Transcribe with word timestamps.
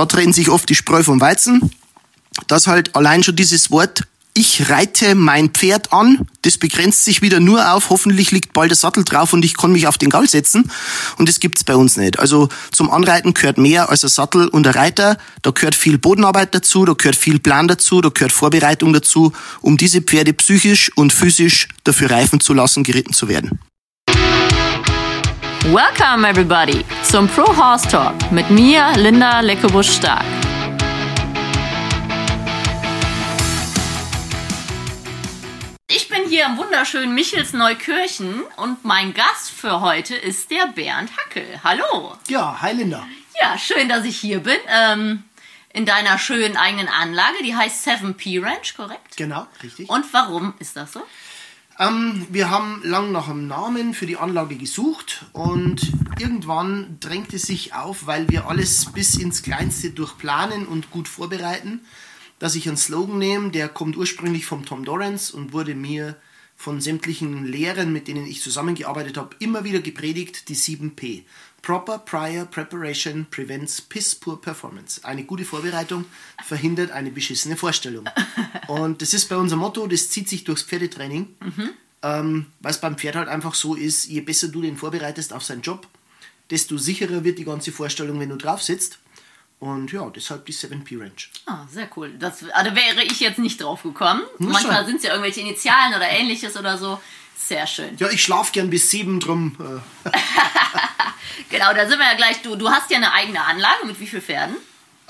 da 0.00 0.06
trennen 0.06 0.32
sich 0.32 0.48
oft 0.48 0.66
die 0.66 0.74
Spreu 0.74 1.02
vom 1.02 1.20
Weizen, 1.20 1.70
dass 2.46 2.66
halt 2.66 2.96
allein 2.96 3.22
schon 3.22 3.36
dieses 3.36 3.70
Wort 3.70 4.04
ich 4.32 4.70
reite 4.70 5.14
mein 5.14 5.50
Pferd 5.50 5.92
an, 5.92 6.26
das 6.40 6.56
begrenzt 6.56 7.04
sich 7.04 7.20
wieder 7.20 7.38
nur 7.38 7.70
auf, 7.72 7.90
hoffentlich 7.90 8.30
liegt 8.30 8.54
bald 8.54 8.70
der 8.70 8.78
Sattel 8.78 9.04
drauf 9.04 9.34
und 9.34 9.44
ich 9.44 9.58
kann 9.58 9.72
mich 9.72 9.86
auf 9.88 9.98
den 9.98 10.08
Gaul 10.08 10.26
setzen. 10.26 10.70
Und 11.18 11.28
das 11.28 11.38
gibt's 11.38 11.64
bei 11.64 11.76
uns 11.76 11.98
nicht. 11.98 12.18
Also 12.18 12.48
zum 12.70 12.90
Anreiten 12.90 13.34
gehört 13.34 13.58
mehr 13.58 13.90
als 13.90 14.04
ein 14.04 14.08
Sattel 14.08 14.48
und 14.48 14.66
ein 14.66 14.72
Reiter. 14.72 15.18
Da 15.42 15.50
gehört 15.50 15.74
viel 15.74 15.98
Bodenarbeit 15.98 16.54
dazu, 16.54 16.86
da 16.86 16.94
gehört 16.94 17.16
viel 17.16 17.38
Plan 17.38 17.68
dazu, 17.68 18.00
da 18.00 18.08
gehört 18.08 18.32
Vorbereitung 18.32 18.94
dazu, 18.94 19.34
um 19.60 19.76
diese 19.76 20.00
Pferde 20.00 20.32
psychisch 20.32 20.90
und 20.96 21.12
physisch 21.12 21.68
dafür 21.84 22.10
reifen 22.10 22.40
zu 22.40 22.54
lassen, 22.54 22.84
geritten 22.84 23.12
zu 23.12 23.28
werden. 23.28 23.58
Welcome 25.66 26.24
everybody 26.24 26.86
zum 27.04 27.28
Pro 27.28 27.44
Horse 27.54 27.86
Talk 27.86 28.32
mit 28.32 28.48
mir, 28.48 28.92
Linda 28.96 29.40
Leckebusch-Stark. 29.40 30.24
Ich 35.86 36.08
bin 36.08 36.24
hier 36.30 36.46
im 36.46 36.56
wunderschönen 36.56 37.14
Michels 37.14 37.52
Neukirchen 37.52 38.42
und 38.56 38.86
mein 38.86 39.12
Gast 39.12 39.50
für 39.50 39.82
heute 39.82 40.16
ist 40.16 40.50
der 40.50 40.66
Bernd 40.68 41.10
Hackel. 41.18 41.44
Hallo. 41.62 42.16
Ja, 42.28 42.56
hi 42.62 42.72
Linda. 42.72 43.06
Ja, 43.40 43.58
schön, 43.58 43.90
dass 43.90 44.06
ich 44.06 44.18
hier 44.18 44.40
bin. 44.40 44.58
Ähm, 44.66 45.24
in 45.74 45.84
deiner 45.84 46.18
schönen 46.18 46.56
eigenen 46.56 46.88
Anlage, 46.88 47.44
die 47.44 47.54
heißt 47.54 47.86
7P 47.86 48.42
Ranch, 48.42 48.74
korrekt? 48.74 49.16
Genau, 49.18 49.46
richtig. 49.62 49.90
Und 49.90 50.10
warum 50.14 50.54
ist 50.58 50.76
das 50.76 50.94
so? 50.94 51.02
Ähm, 51.80 52.26
wir 52.28 52.50
haben 52.50 52.82
lang 52.84 53.10
nach 53.10 53.30
einem 53.30 53.46
Namen 53.46 53.94
für 53.94 54.04
die 54.04 54.18
Anlage 54.18 54.56
gesucht 54.56 55.24
und 55.32 55.80
irgendwann 56.18 56.98
drängte 57.00 57.38
sich 57.38 57.72
auf, 57.74 58.06
weil 58.06 58.28
wir 58.28 58.48
alles 58.48 58.92
bis 58.92 59.16
ins 59.16 59.42
Kleinste 59.42 59.90
durchplanen 59.90 60.66
und 60.66 60.90
gut 60.90 61.08
vorbereiten, 61.08 61.80
dass 62.38 62.54
ich 62.54 62.68
einen 62.68 62.76
Slogan 62.76 63.18
nehme, 63.18 63.50
der 63.50 63.70
kommt 63.70 63.96
ursprünglich 63.96 64.44
vom 64.44 64.66
Tom 64.66 64.84
Dorrance 64.84 65.34
und 65.34 65.54
wurde 65.54 65.74
mir 65.74 66.16
von 66.54 66.82
sämtlichen 66.82 67.46
Lehrern, 67.46 67.90
mit 67.90 68.08
denen 68.08 68.26
ich 68.26 68.42
zusammengearbeitet 68.42 69.16
habe, 69.16 69.34
immer 69.38 69.64
wieder 69.64 69.80
gepredigt, 69.80 70.50
die 70.50 70.56
7P. 70.56 71.22
Proper 71.62 71.98
Prior 71.98 72.46
Preparation 72.46 73.26
prevents 73.30 73.80
Piss 73.80 74.14
Poor 74.14 74.40
Performance. 74.40 75.04
Eine 75.04 75.24
gute 75.24 75.44
Vorbereitung 75.44 76.04
verhindert 76.44 76.90
eine 76.90 77.10
beschissene 77.10 77.56
Vorstellung. 77.56 78.08
Und 78.68 79.02
das 79.02 79.14
ist 79.14 79.28
bei 79.28 79.36
unserem 79.36 79.60
Motto, 79.60 79.86
das 79.86 80.10
zieht 80.10 80.28
sich 80.28 80.44
durchs 80.44 80.62
Pferdetraining, 80.62 81.28
mhm. 81.40 81.70
ähm, 82.02 82.46
weil 82.60 82.70
es 82.70 82.80
beim 82.80 82.96
Pferd 82.96 83.16
halt 83.16 83.28
einfach 83.28 83.54
so 83.54 83.74
ist, 83.74 84.06
je 84.06 84.20
besser 84.20 84.48
du 84.48 84.62
den 84.62 84.76
vorbereitest 84.76 85.32
auf 85.32 85.44
seinen 85.44 85.62
Job, 85.62 85.86
desto 86.50 86.78
sicherer 86.78 87.24
wird 87.24 87.38
die 87.38 87.44
ganze 87.44 87.72
Vorstellung, 87.72 88.18
wenn 88.20 88.30
du 88.30 88.36
drauf 88.36 88.62
sitzt. 88.62 88.98
Und 89.58 89.92
ja, 89.92 90.08
deshalb 90.08 90.46
die 90.46 90.54
7P 90.54 90.98
Range. 90.98 91.12
Ah, 91.44 91.66
sehr 91.70 91.88
cool. 91.94 92.14
Das, 92.18 92.42
also 92.50 92.74
wäre 92.74 93.02
ich 93.04 93.20
jetzt 93.20 93.38
nicht 93.38 93.60
drauf 93.60 93.82
gekommen. 93.82 94.22
Manchmal 94.38 94.86
sind 94.86 94.96
es 94.96 95.02
ja 95.02 95.10
irgendwelche 95.10 95.40
Initialen 95.40 95.94
oder 95.94 96.08
ähnliches 96.08 96.56
oder 96.56 96.78
so. 96.78 96.98
Sehr 97.36 97.66
schön. 97.66 97.96
Ja, 97.98 98.08
ich 98.08 98.22
schlafe 98.22 98.52
gern 98.52 98.70
bis 98.70 98.90
sieben 98.90 99.20
drum. 99.20 99.56
Äh. 100.04 100.10
genau, 101.48 101.72
da 101.74 101.88
sind 101.88 101.98
wir 101.98 102.06
ja 102.06 102.14
gleich. 102.14 102.42
Du, 102.42 102.56
du 102.56 102.70
hast 102.70 102.90
ja 102.90 102.96
eine 102.96 103.12
eigene 103.12 103.42
Anlage 103.44 103.86
mit 103.86 103.98
wie 104.00 104.06
vielen 104.06 104.22
Pferden? 104.22 104.56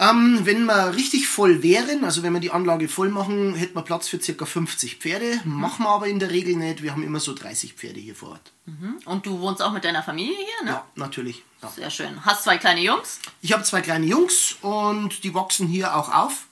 Ähm, 0.01 0.41
wenn 0.45 0.65
wir 0.65 0.95
richtig 0.95 1.29
voll 1.29 1.63
wären, 1.63 2.05
also 2.07 2.23
wenn 2.23 2.33
wir 2.33 2.41
die 2.41 2.51
Anlage 2.51 2.89
voll 2.89 3.11
machen, 3.11 3.55
hätten 3.55 3.75
wir 3.75 3.83
Platz 3.83 4.09
für 4.09 4.19
ca. 4.19 4.47
50 4.47 4.97
Pferde. 4.97 5.39
Mhm. 5.45 5.61
Machen 5.61 5.85
wir 5.85 5.91
aber 5.91 6.07
in 6.07 6.19
der 6.19 6.31
Regel 6.31 6.57
nicht. 6.57 6.83
Wir 6.83 6.93
haben 6.93 7.03
immer 7.03 7.21
so 7.21 7.35
30 7.35 7.75
Pferde 7.75 8.01
hier 8.01 8.15
vor 8.15 8.31
Ort. 8.31 8.53
Mhm. 8.65 8.99
Und 9.05 9.27
du 9.27 9.41
wohnst 9.41 9.61
auch 9.61 9.73
mit 9.73 9.85
deiner 9.85 10.03
Familie 10.03 10.35
hier, 10.35 10.65
ne? 10.65 10.71
Ja, 10.71 10.87
natürlich. 10.95 11.43
Ja. 11.61 11.69
Sehr 11.69 11.91
schön. 11.91 12.25
Hast 12.25 12.45
zwei 12.45 12.57
kleine 12.57 12.81
Jungs? 12.81 13.21
Ich 13.43 13.53
habe 13.53 13.63
zwei 13.63 13.83
kleine 13.83 14.07
Jungs 14.07 14.57
und 14.63 15.23
die 15.23 15.35
wachsen 15.35 15.69
hier 15.69 15.95
auch 15.95 16.11
auf. 16.11 16.47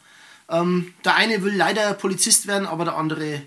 Ähm, 0.51 0.93
der 1.07 1.15
eine 1.15 1.43
will 1.43 1.57
leider 1.57 1.95
Polizist 1.95 2.49
werden, 2.49 2.67
aber 2.67 2.85
der 2.85 2.99
andere 2.99 3.43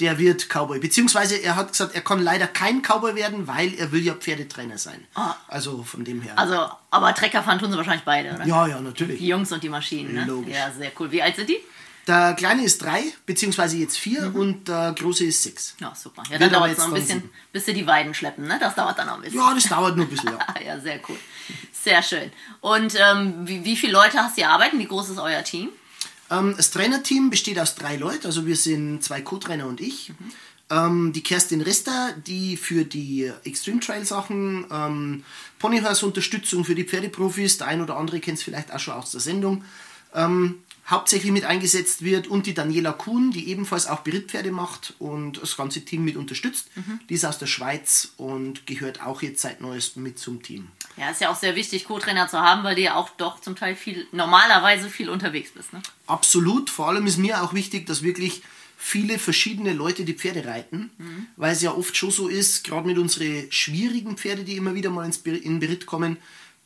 der 0.00 0.18
wird 0.18 0.48
Cowboy. 0.48 0.78
Beziehungsweise 0.78 1.36
er 1.36 1.56
hat 1.56 1.72
gesagt, 1.72 1.94
er 1.94 2.00
kann 2.02 2.20
leider 2.22 2.46
kein 2.46 2.82
Cowboy 2.82 3.14
werden, 3.14 3.46
weil 3.46 3.74
er 3.74 3.92
will 3.92 4.02
ja 4.02 4.14
Pferdetrainer 4.14 4.78
sein. 4.78 5.04
Ah. 5.14 5.34
Also 5.48 5.82
von 5.82 6.04
dem 6.04 6.22
her. 6.22 6.38
Also, 6.38 6.68
aber 6.90 7.14
Trecker 7.14 7.42
fahren 7.42 7.58
tun 7.58 7.70
sie 7.70 7.76
wahrscheinlich 7.76 8.04
beide, 8.04 8.34
oder? 8.34 8.46
Ja, 8.46 8.66
ja, 8.66 8.80
natürlich. 8.80 9.18
Die 9.18 9.28
Jungs 9.28 9.50
und 9.52 9.62
die 9.62 9.68
Maschinen, 9.68 10.14
ne? 10.14 10.24
Logisch. 10.24 10.54
Ja, 10.54 10.70
sehr 10.70 10.92
cool. 10.98 11.10
Wie 11.10 11.22
alt 11.22 11.36
sind 11.36 11.48
die? 11.48 11.58
Der 12.06 12.34
Kleine 12.34 12.62
ist 12.62 12.82
drei, 12.82 13.02
beziehungsweise 13.24 13.78
jetzt 13.78 13.98
vier 13.98 14.30
mhm. 14.30 14.36
und 14.36 14.68
der 14.68 14.92
Große 14.96 15.24
ist 15.24 15.42
sechs. 15.42 15.74
Ja, 15.80 15.92
super. 15.94 16.22
Ja, 16.30 16.38
dann 16.38 16.50
dauert 16.50 16.70
es 16.70 16.78
noch 16.78 16.88
ein 16.88 16.94
bisschen, 16.94 17.30
bis 17.52 17.66
sie 17.66 17.74
die 17.74 17.86
Weiden 17.86 18.14
schleppen, 18.14 18.46
ne? 18.46 18.58
Das 18.60 18.76
dauert 18.76 18.96
dann 18.96 19.08
noch 19.08 19.16
ein 19.16 19.22
bisschen. 19.22 19.40
Ja, 19.40 19.52
das 19.52 19.64
dauert 19.64 19.96
nur 19.96 20.06
ein 20.06 20.10
bisschen, 20.10 20.30
ja. 20.30 20.60
ja, 20.66 20.80
sehr 20.80 21.00
cool. 21.08 21.16
Sehr 21.72 22.02
schön. 22.02 22.30
Und 22.60 22.94
ähm, 22.96 23.48
wie, 23.48 23.64
wie 23.64 23.76
viele 23.76 23.94
Leute 23.94 24.18
hast 24.18 24.36
du 24.36 24.42
hier 24.42 24.50
arbeiten? 24.50 24.78
Wie 24.78 24.86
groß 24.86 25.10
ist 25.10 25.18
euer 25.18 25.42
Team? 25.42 25.70
Ähm, 26.30 26.54
das 26.56 26.70
Trainerteam 26.70 27.30
besteht 27.30 27.58
aus 27.58 27.74
drei 27.74 27.96
Leuten, 27.96 28.26
also 28.26 28.46
wir 28.46 28.56
sind 28.56 29.02
zwei 29.02 29.20
Co-Trainer 29.20 29.66
und 29.66 29.80
ich. 29.80 30.10
Mhm. 30.10 30.32
Ähm, 30.68 31.12
die 31.12 31.22
Kerstin 31.22 31.60
Rester, 31.60 32.12
die 32.26 32.56
für 32.56 32.84
die 32.84 33.30
Extreme 33.44 33.80
Trail 33.80 34.04
Sachen, 34.04 34.66
ähm, 34.70 35.24
Ponyhorse 35.58 36.04
Unterstützung 36.06 36.64
für 36.64 36.74
die 36.74 36.84
Pferdeprofis, 36.84 37.58
der 37.58 37.68
ein 37.68 37.80
oder 37.80 37.96
andere 37.96 38.18
kennt 38.18 38.38
es 38.38 38.44
vielleicht 38.44 38.72
auch 38.72 38.80
schon 38.80 38.94
aus 38.94 39.12
der 39.12 39.20
Sendung, 39.20 39.64
ähm, 40.14 40.62
hauptsächlich 40.88 41.32
mit 41.32 41.44
eingesetzt 41.44 42.04
wird 42.04 42.28
und 42.28 42.46
die 42.46 42.54
Daniela 42.54 42.92
Kuhn, 42.92 43.32
die 43.32 43.48
ebenfalls 43.48 43.86
auch 43.86 44.00
Berittpferde 44.00 44.52
macht 44.52 44.94
und 44.98 45.42
das 45.42 45.56
ganze 45.56 45.84
Team 45.84 46.04
mit 46.04 46.16
unterstützt. 46.16 46.68
Mhm. 46.76 47.00
Die 47.08 47.14
ist 47.14 47.24
aus 47.24 47.38
der 47.38 47.46
Schweiz 47.46 48.12
und 48.16 48.66
gehört 48.66 49.02
auch 49.02 49.22
jetzt 49.22 49.42
seit 49.42 49.60
neuestem 49.60 50.04
mit 50.04 50.18
zum 50.18 50.42
Team. 50.42 50.68
Ja, 50.96 51.10
ist 51.10 51.20
ja 51.20 51.30
auch 51.30 51.36
sehr 51.36 51.56
wichtig, 51.56 51.86
Co-Trainer 51.86 52.28
zu 52.28 52.40
haben, 52.40 52.62
weil 52.62 52.76
du 52.76 52.82
ja 52.82 52.94
auch 52.94 53.10
doch 53.10 53.40
zum 53.40 53.56
Teil 53.56 53.74
viel, 53.74 54.06
normalerweise 54.12 54.88
viel 54.88 55.10
unterwegs 55.10 55.50
bist. 55.50 55.72
Ne? 55.72 55.82
Absolut. 56.06 56.70
Vor 56.70 56.88
allem 56.88 57.06
ist 57.06 57.16
mir 57.16 57.42
auch 57.42 57.52
wichtig, 57.52 57.86
dass 57.86 58.02
wirklich 58.02 58.42
viele 58.76 59.18
verschiedene 59.18 59.72
Leute 59.72 60.04
die 60.04 60.14
Pferde 60.14 60.44
reiten, 60.44 60.90
mhm. 60.98 61.26
weil 61.36 61.52
es 61.52 61.62
ja 61.62 61.72
oft 61.72 61.96
schon 61.96 62.10
so 62.10 62.28
ist, 62.28 62.64
gerade 62.64 62.86
mit 62.86 62.98
unseren 62.98 63.50
schwierigen 63.50 64.16
Pferde, 64.16 64.44
die 64.44 64.56
immer 64.56 64.74
wieder 64.74 64.90
mal 64.90 65.04
ins 65.04 65.18
Ber 65.18 65.32
in 65.32 65.58
Beritt 65.58 65.86
kommen, 65.86 66.18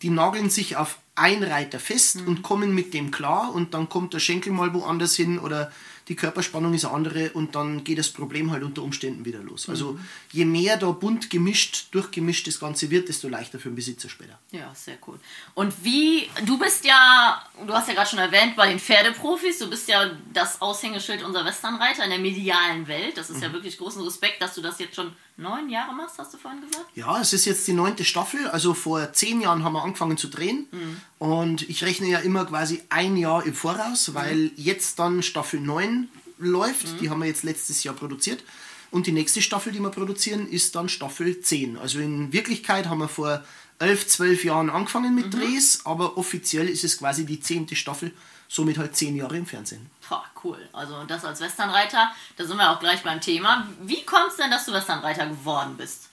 die 0.02 0.10
nageln 0.10 0.50
sich 0.50 0.76
auf 0.76 0.98
ein 1.14 1.42
Reiter 1.42 1.78
fest 1.78 2.16
mhm. 2.16 2.28
und 2.28 2.42
kommen 2.42 2.74
mit 2.74 2.94
dem 2.94 3.10
klar 3.10 3.52
und 3.54 3.74
dann 3.74 3.88
kommt 3.88 4.14
der 4.14 4.20
Schenkel 4.20 4.52
mal 4.52 4.72
woanders 4.74 5.14
hin 5.14 5.38
oder 5.38 5.70
die 6.10 6.16
Körperspannung 6.16 6.74
ist 6.74 6.84
eine 6.84 6.92
andere 6.92 7.30
und 7.30 7.54
dann 7.54 7.84
geht 7.84 7.96
das 7.96 8.08
Problem 8.08 8.50
halt 8.50 8.64
unter 8.64 8.82
Umständen 8.82 9.24
wieder 9.24 9.38
los. 9.38 9.68
Also 9.68 9.92
mhm. 9.92 10.08
je 10.32 10.44
mehr 10.44 10.76
da 10.76 10.90
bunt 10.90 11.30
gemischt, 11.30 11.86
durchgemischt 11.92 12.48
das 12.48 12.58
Ganze 12.58 12.90
wird, 12.90 13.08
desto 13.08 13.28
leichter 13.28 13.60
für 13.60 13.68
den 13.68 13.76
Besitzer 13.76 14.08
später. 14.08 14.36
Ja, 14.50 14.74
sehr 14.74 14.98
cool. 15.06 15.20
Und 15.54 15.72
wie, 15.84 16.28
du 16.44 16.58
bist 16.58 16.84
ja, 16.84 17.40
du 17.64 17.72
hast 17.72 17.86
ja 17.86 17.94
gerade 17.94 18.10
schon 18.10 18.18
erwähnt, 18.18 18.56
bei 18.56 18.68
den 18.68 18.80
Pferdeprofis, 18.80 19.60
du 19.60 19.70
bist 19.70 19.88
ja 19.88 20.10
das 20.32 20.60
Aushängeschild 20.60 21.22
unserer 21.22 21.44
Westernreiter 21.44 22.02
in 22.02 22.10
der 22.10 22.18
medialen 22.18 22.88
Welt. 22.88 23.16
Das 23.16 23.30
ist 23.30 23.36
mhm. 23.36 23.44
ja 23.44 23.52
wirklich 23.52 23.78
großen 23.78 24.02
Respekt, 24.02 24.42
dass 24.42 24.56
du 24.56 24.62
das 24.62 24.80
jetzt 24.80 24.96
schon 24.96 25.12
neun 25.40 25.70
Jahre 25.70 25.94
machst, 25.94 26.18
hast 26.18 26.34
du 26.34 26.38
vorhin 26.38 26.60
gesagt? 26.60 26.86
Ja, 26.94 27.20
es 27.20 27.32
ist 27.32 27.44
jetzt 27.44 27.66
die 27.66 27.72
neunte 27.72 28.04
Staffel. 28.04 28.48
Also 28.48 28.74
vor 28.74 29.12
zehn 29.12 29.40
Jahren 29.40 29.64
haben 29.64 29.72
wir 29.72 29.82
angefangen 29.82 30.16
zu 30.16 30.28
drehen. 30.28 30.66
Mhm. 30.70 31.00
Und 31.18 31.68
ich 31.68 31.84
rechne 31.84 32.08
ja 32.08 32.18
immer 32.18 32.44
quasi 32.46 32.82
ein 32.88 33.16
Jahr 33.16 33.44
im 33.44 33.54
Voraus, 33.54 34.14
weil 34.14 34.36
mhm. 34.36 34.52
jetzt 34.56 34.98
dann 34.98 35.22
Staffel 35.22 35.60
9 35.60 35.99
läuft. 36.40 36.86
Mhm. 36.86 36.98
Die 36.98 37.10
haben 37.10 37.20
wir 37.20 37.26
jetzt 37.26 37.44
letztes 37.44 37.84
Jahr 37.84 37.94
produziert. 37.94 38.42
Und 38.90 39.06
die 39.06 39.12
nächste 39.12 39.40
Staffel, 39.40 39.72
die 39.72 39.80
wir 39.80 39.90
produzieren, 39.90 40.48
ist 40.48 40.74
dann 40.74 40.88
Staffel 40.88 41.40
10. 41.40 41.78
Also 41.78 42.00
in 42.00 42.32
Wirklichkeit 42.32 42.88
haben 42.88 42.98
wir 42.98 43.08
vor 43.08 43.44
elf, 43.78 44.06
zwölf 44.06 44.44
Jahren 44.44 44.68
angefangen 44.68 45.14
mit 45.14 45.26
mhm. 45.26 45.30
Drehs, 45.30 45.80
aber 45.84 46.18
offiziell 46.18 46.68
ist 46.68 46.84
es 46.84 46.98
quasi 46.98 47.24
die 47.24 47.40
zehnte 47.40 47.76
Staffel, 47.76 48.12
somit 48.48 48.78
halt 48.78 48.96
zehn 48.96 49.16
Jahre 49.16 49.36
im 49.36 49.46
Fernsehen. 49.46 49.88
Boah, 50.08 50.24
cool. 50.44 50.58
Also 50.72 51.04
das 51.04 51.24
als 51.24 51.40
Westernreiter, 51.40 52.10
da 52.36 52.44
sind 52.44 52.56
wir 52.56 52.70
auch 52.70 52.80
gleich 52.80 53.02
beim 53.02 53.20
Thema. 53.20 53.68
Wie 53.82 54.02
kommt 54.04 54.30
es 54.30 54.36
denn, 54.36 54.50
dass 54.50 54.66
du 54.66 54.72
Westernreiter 54.72 55.26
geworden 55.28 55.76
bist? 55.76 56.08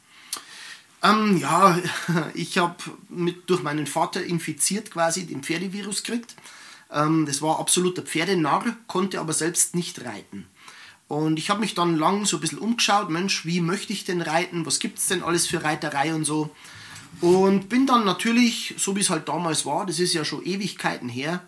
Ähm, 1.04 1.38
ja, 1.38 1.78
ich 2.34 2.58
habe 2.58 2.76
durch 3.46 3.64
meinen 3.64 3.88
Vater 3.88 4.24
infiziert 4.24 4.92
quasi 4.92 5.26
den 5.26 5.44
Pferdevirus 5.44 6.04
gekriegt. 6.04 6.36
Ähm, 6.92 7.26
das 7.26 7.42
war 7.42 7.60
absoluter 7.60 8.02
Pferdenarr, 8.02 8.76
konnte 8.88 9.20
aber 9.20 9.34
selbst 9.34 9.76
nicht 9.76 10.04
reiten. 10.06 10.48
Und 11.08 11.40
ich 11.40 11.50
habe 11.50 11.62
mich 11.62 11.74
dann 11.74 11.98
lang 11.98 12.26
so 12.26 12.38
ein 12.38 12.42
bisschen 12.42 12.60
umgeschaut, 12.60 13.10
Mensch, 13.10 13.46
wie 13.46 13.62
möchte 13.62 13.94
ich 13.94 14.04
denn 14.04 14.22
reiten? 14.22 14.66
Was 14.66 14.80
gibt 14.80 15.00
es 15.00 15.08
denn 15.08 15.24
alles 15.24 15.48
für 15.48 15.64
Reiterei 15.64 16.14
und 16.14 16.26
so? 16.26 16.50
Und 17.22 17.70
bin 17.70 17.88
dann 17.88 18.06
natürlich, 18.06 18.76
so 18.78 18.96
wie 18.96 19.00
es 19.00 19.10
halt 19.10 19.30
damals 19.30 19.66
war, 19.66 19.86
das 19.86 20.00
ist 20.00 20.14
ja 20.14 20.26
schon 20.26 20.46
Ewigkeiten 20.46 21.10
her, 21.10 21.42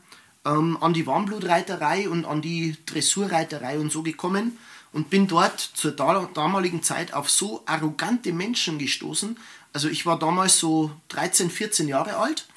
ähm, 0.46 0.78
an 0.80 0.94
die 0.94 1.06
Warmblutreiterei 1.06 2.10
und 2.10 2.26
an 2.26 2.42
die 2.42 2.78
Dressurreiterei 2.86 3.78
und 3.80 3.92
so 3.92 4.02
gekommen 4.02 4.58
und 4.94 5.10
bin 5.10 5.28
dort 5.28 5.60
zur 5.60 5.92
damaligen 5.92 6.82
Zeit 6.82 7.14
auf 7.14 7.30
so 7.30 7.62
arrogante 7.66 8.32
Menschen 8.32 8.80
gestoßen. 8.80 9.38
Also 9.74 9.90
ich 9.90 10.06
war 10.06 10.18
damals 10.18 10.58
so 10.58 10.92
13, 11.10 11.52
14 11.52 11.88
Jahre 11.88 12.16
alt 12.16 12.48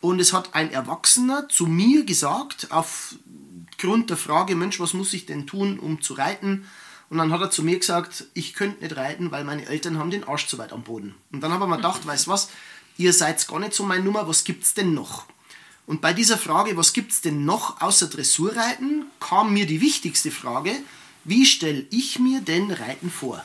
und 0.00 0.20
es 0.20 0.32
hat 0.32 0.54
ein 0.54 0.70
Erwachsener 0.70 1.48
zu 1.48 1.66
mir 1.66 2.04
gesagt, 2.04 2.68
aufgrund 2.70 4.10
der 4.10 4.16
Frage, 4.16 4.54
Mensch, 4.54 4.78
was 4.78 4.94
muss 4.94 5.12
ich 5.12 5.26
denn 5.26 5.46
tun, 5.46 5.78
um 5.78 6.00
zu 6.00 6.14
reiten? 6.14 6.66
Und 7.10 7.18
dann 7.18 7.32
hat 7.32 7.40
er 7.40 7.50
zu 7.50 7.62
mir 7.62 7.78
gesagt, 7.78 8.26
ich 8.34 8.52
könnte 8.54 8.82
nicht 8.82 8.96
reiten, 8.96 9.30
weil 9.30 9.44
meine 9.44 9.66
Eltern 9.66 9.98
haben 9.98 10.10
den 10.10 10.24
Arsch 10.24 10.46
zu 10.46 10.58
weit 10.58 10.72
am 10.72 10.82
Boden. 10.82 11.14
Und 11.32 11.40
dann 11.40 11.52
habe 11.52 11.64
ich 11.64 11.70
mir 11.70 11.76
gedacht, 11.76 12.06
weißt 12.06 12.28
was, 12.28 12.50
ihr 12.96 13.12
seid 13.12 13.46
gar 13.48 13.58
nicht 13.58 13.74
so 13.74 13.84
meine 13.84 14.04
Nummer, 14.04 14.28
was 14.28 14.44
gibt's 14.44 14.74
denn 14.74 14.94
noch? 14.94 15.24
Und 15.86 16.02
bei 16.02 16.12
dieser 16.12 16.36
Frage, 16.36 16.76
was 16.76 16.92
gibt 16.92 17.12
es 17.12 17.22
denn 17.22 17.46
noch 17.46 17.80
außer 17.80 18.08
Dressurreiten, 18.08 19.06
kam 19.20 19.54
mir 19.54 19.64
die 19.64 19.80
wichtigste 19.80 20.30
Frage, 20.30 20.72
wie 21.24 21.46
stelle 21.46 21.86
ich 21.90 22.18
mir 22.18 22.42
denn 22.42 22.70
Reiten 22.70 23.10
vor? 23.10 23.42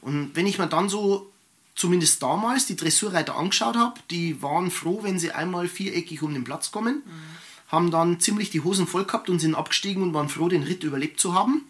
Und 0.00 0.34
wenn 0.34 0.46
ich 0.46 0.58
mir 0.58 0.66
dann 0.66 0.88
so, 0.88 1.30
zumindest 1.76 2.22
damals, 2.22 2.66
die 2.66 2.74
Dressurreiter 2.74 3.36
angeschaut 3.36 3.76
habe, 3.76 4.00
die 4.10 4.42
waren 4.42 4.70
froh, 4.70 5.00
wenn 5.02 5.18
sie 5.18 5.30
einmal 5.30 5.68
viereckig 5.68 6.22
um 6.22 6.34
den 6.34 6.44
Platz 6.44 6.72
kommen, 6.72 7.02
mhm. 7.04 7.70
haben 7.70 7.90
dann 7.90 8.18
ziemlich 8.18 8.50
die 8.50 8.62
Hosen 8.62 8.86
voll 8.86 9.04
gehabt 9.04 9.28
und 9.30 9.38
sind 9.38 9.54
abgestiegen 9.54 10.02
und 10.02 10.14
waren 10.14 10.30
froh, 10.30 10.48
den 10.48 10.62
Ritt 10.62 10.82
überlebt 10.82 11.20
zu 11.20 11.34
haben. 11.34 11.68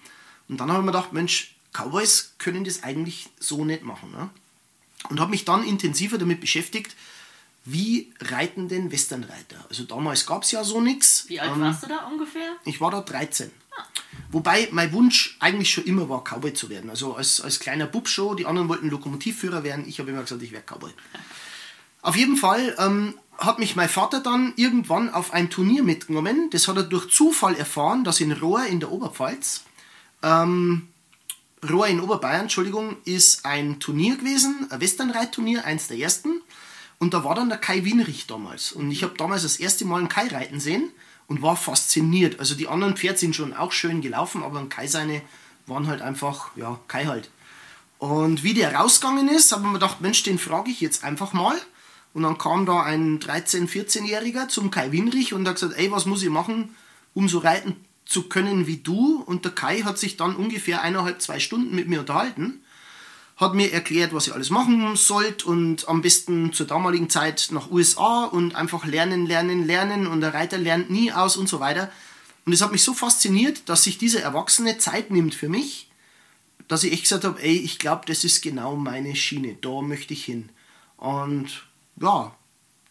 Und 0.48 0.60
dann 0.60 0.70
habe 0.70 0.80
ich 0.80 0.86
mir 0.86 0.92
gedacht, 0.92 1.12
Mensch, 1.12 1.56
Cowboys 1.72 2.34
können 2.38 2.64
das 2.64 2.84
eigentlich 2.84 3.28
so 3.38 3.64
nicht 3.64 3.82
machen. 3.82 4.12
Ne? 4.12 4.30
Und 5.10 5.20
habe 5.20 5.32
mich 5.32 5.44
dann 5.44 5.64
intensiver 5.64 6.18
damit 6.18 6.40
beschäftigt, 6.40 6.94
wie 7.64 8.12
reiten 8.20 8.68
denn 8.68 8.92
Westernreiter? 8.92 9.66
Also 9.68 9.82
damals 9.82 10.24
gab 10.24 10.44
es 10.44 10.52
ja 10.52 10.62
so 10.62 10.80
nichts. 10.80 11.24
Wie 11.26 11.40
alt 11.40 11.50
ähm, 11.52 11.62
warst 11.62 11.82
du 11.82 11.88
da 11.88 12.06
ungefähr? 12.06 12.52
Ich 12.64 12.80
war 12.80 12.92
da 12.92 13.00
13. 13.00 13.50
Wobei 14.30 14.68
mein 14.72 14.92
Wunsch 14.92 15.36
eigentlich 15.40 15.72
schon 15.72 15.84
immer 15.84 16.08
war, 16.08 16.22
Cowboy 16.24 16.52
zu 16.52 16.68
werden. 16.68 16.90
Also 16.90 17.14
als, 17.14 17.40
als 17.40 17.60
kleiner 17.60 17.86
Bub 17.86 18.08
schon. 18.08 18.36
Die 18.36 18.46
anderen 18.46 18.68
wollten 18.68 18.90
Lokomotivführer 18.90 19.62
werden. 19.62 19.86
Ich 19.88 19.98
habe 19.98 20.10
immer 20.10 20.22
gesagt, 20.22 20.42
ich 20.42 20.52
werde 20.52 20.66
Cowboy. 20.66 20.90
Auf 22.02 22.16
jeden 22.16 22.36
Fall 22.36 22.74
ähm, 22.78 23.14
hat 23.38 23.58
mich 23.58 23.76
mein 23.76 23.88
Vater 23.88 24.20
dann 24.20 24.52
irgendwann 24.56 25.10
auf 25.10 25.32
ein 25.32 25.50
Turnier 25.50 25.82
mitgenommen. 25.82 26.50
Das 26.50 26.68
hat 26.68 26.76
er 26.76 26.82
durch 26.82 27.10
Zufall 27.10 27.54
erfahren, 27.54 28.04
dass 28.04 28.20
in 28.20 28.32
Rohr 28.32 28.64
in 28.66 28.80
der 28.80 28.92
Oberpfalz, 28.92 29.64
ähm, 30.22 30.88
Rohr 31.68 31.86
in 31.86 32.00
Oberbayern, 32.00 32.42
Entschuldigung, 32.42 32.96
ist 33.04 33.44
ein 33.44 33.80
Turnier 33.80 34.16
gewesen, 34.16 34.66
ein 34.70 34.80
Westernreitturnier, 34.80 35.64
eins 35.64 35.88
der 35.88 35.98
ersten. 35.98 36.42
Und 36.98 37.12
da 37.14 37.24
war 37.24 37.34
dann 37.34 37.48
der 37.48 37.58
Kai 37.58 37.84
Wienrich 37.84 38.26
damals. 38.26 38.72
Und 38.72 38.90
ich 38.90 39.02
habe 39.02 39.14
damals 39.16 39.42
das 39.42 39.56
erste 39.56 39.84
Mal 39.84 39.98
einen 39.98 40.08
Kai 40.08 40.28
reiten 40.28 40.60
sehen 40.60 40.90
und 41.28 41.42
war 41.42 41.56
fasziniert. 41.56 42.38
Also 42.40 42.54
die 42.54 42.68
anderen 42.68 42.96
Pferde 42.96 43.18
sind 43.18 43.34
schon 43.34 43.54
auch 43.54 43.72
schön 43.72 44.00
gelaufen, 44.00 44.42
aber 44.42 44.58
ein 44.58 44.68
Kai 44.68 44.86
seine 44.86 45.22
waren 45.66 45.86
halt 45.86 46.02
einfach, 46.02 46.50
ja, 46.56 46.78
Kai 46.88 47.06
halt. 47.06 47.30
Und 47.98 48.44
wie 48.44 48.54
der 48.54 48.74
rausgegangen 48.74 49.28
ist, 49.28 49.52
habe 49.52 49.62
ich 49.62 49.68
mir 49.68 49.74
gedacht, 49.74 50.00
Mensch, 50.00 50.22
den 50.22 50.38
frage 50.38 50.70
ich 50.70 50.80
jetzt 50.80 51.02
einfach 51.02 51.32
mal. 51.32 51.56
Und 52.12 52.22
dann 52.22 52.38
kam 52.38 52.66
da 52.66 52.82
ein 52.82 53.18
13-, 53.18 53.68
14-Jähriger 53.68 54.48
zum 54.48 54.70
Kai 54.70 54.92
Winrich 54.92 55.34
und 55.34 55.46
hat 55.46 55.56
gesagt, 55.56 55.78
ey, 55.78 55.90
was 55.90 56.06
muss 56.06 56.22
ich 56.22 56.30
machen, 56.30 56.74
um 57.14 57.28
so 57.28 57.38
reiten 57.38 57.76
zu 58.04 58.28
können 58.28 58.66
wie 58.66 58.78
du? 58.78 59.22
Und 59.26 59.44
der 59.44 59.52
Kai 59.52 59.82
hat 59.82 59.98
sich 59.98 60.16
dann 60.16 60.36
ungefähr 60.36 60.82
eineinhalb, 60.82 61.20
zwei 61.20 61.40
Stunden 61.40 61.74
mit 61.74 61.88
mir 61.88 62.00
unterhalten 62.00 62.60
hat 63.36 63.54
mir 63.54 63.72
erklärt, 63.72 64.14
was 64.14 64.26
ich 64.26 64.34
alles 64.34 64.50
machen 64.50 64.96
sollt 64.96 65.44
und 65.44 65.88
am 65.88 66.00
besten 66.00 66.52
zur 66.52 66.66
damaligen 66.66 67.10
Zeit 67.10 67.48
nach 67.50 67.70
USA 67.70 68.24
und 68.24 68.54
einfach 68.54 68.86
lernen, 68.86 69.26
lernen, 69.26 69.66
lernen 69.66 70.06
und 70.06 70.22
der 70.22 70.32
Reiter 70.32 70.56
lernt 70.56 70.90
nie 70.90 71.12
aus 71.12 71.36
und 71.36 71.48
so 71.48 71.60
weiter. 71.60 71.92
Und 72.46 72.52
es 72.52 72.62
hat 72.62 72.72
mich 72.72 72.82
so 72.82 72.94
fasziniert, 72.94 73.68
dass 73.68 73.84
sich 73.84 73.98
dieser 73.98 74.22
Erwachsene 74.22 74.78
Zeit 74.78 75.10
nimmt 75.10 75.34
für 75.34 75.50
mich, 75.50 75.90
dass 76.66 76.84
ich 76.84 76.92
echt 76.92 77.02
gesagt 77.02 77.24
habe, 77.24 77.42
ey, 77.42 77.56
ich 77.56 77.78
glaube, 77.78 78.02
das 78.06 78.24
ist 78.24 78.42
genau 78.42 78.74
meine 78.74 79.14
Schiene, 79.14 79.56
da 79.60 79.82
möchte 79.82 80.14
ich 80.14 80.24
hin. 80.24 80.48
Und 80.96 81.66
ja, 82.00 82.34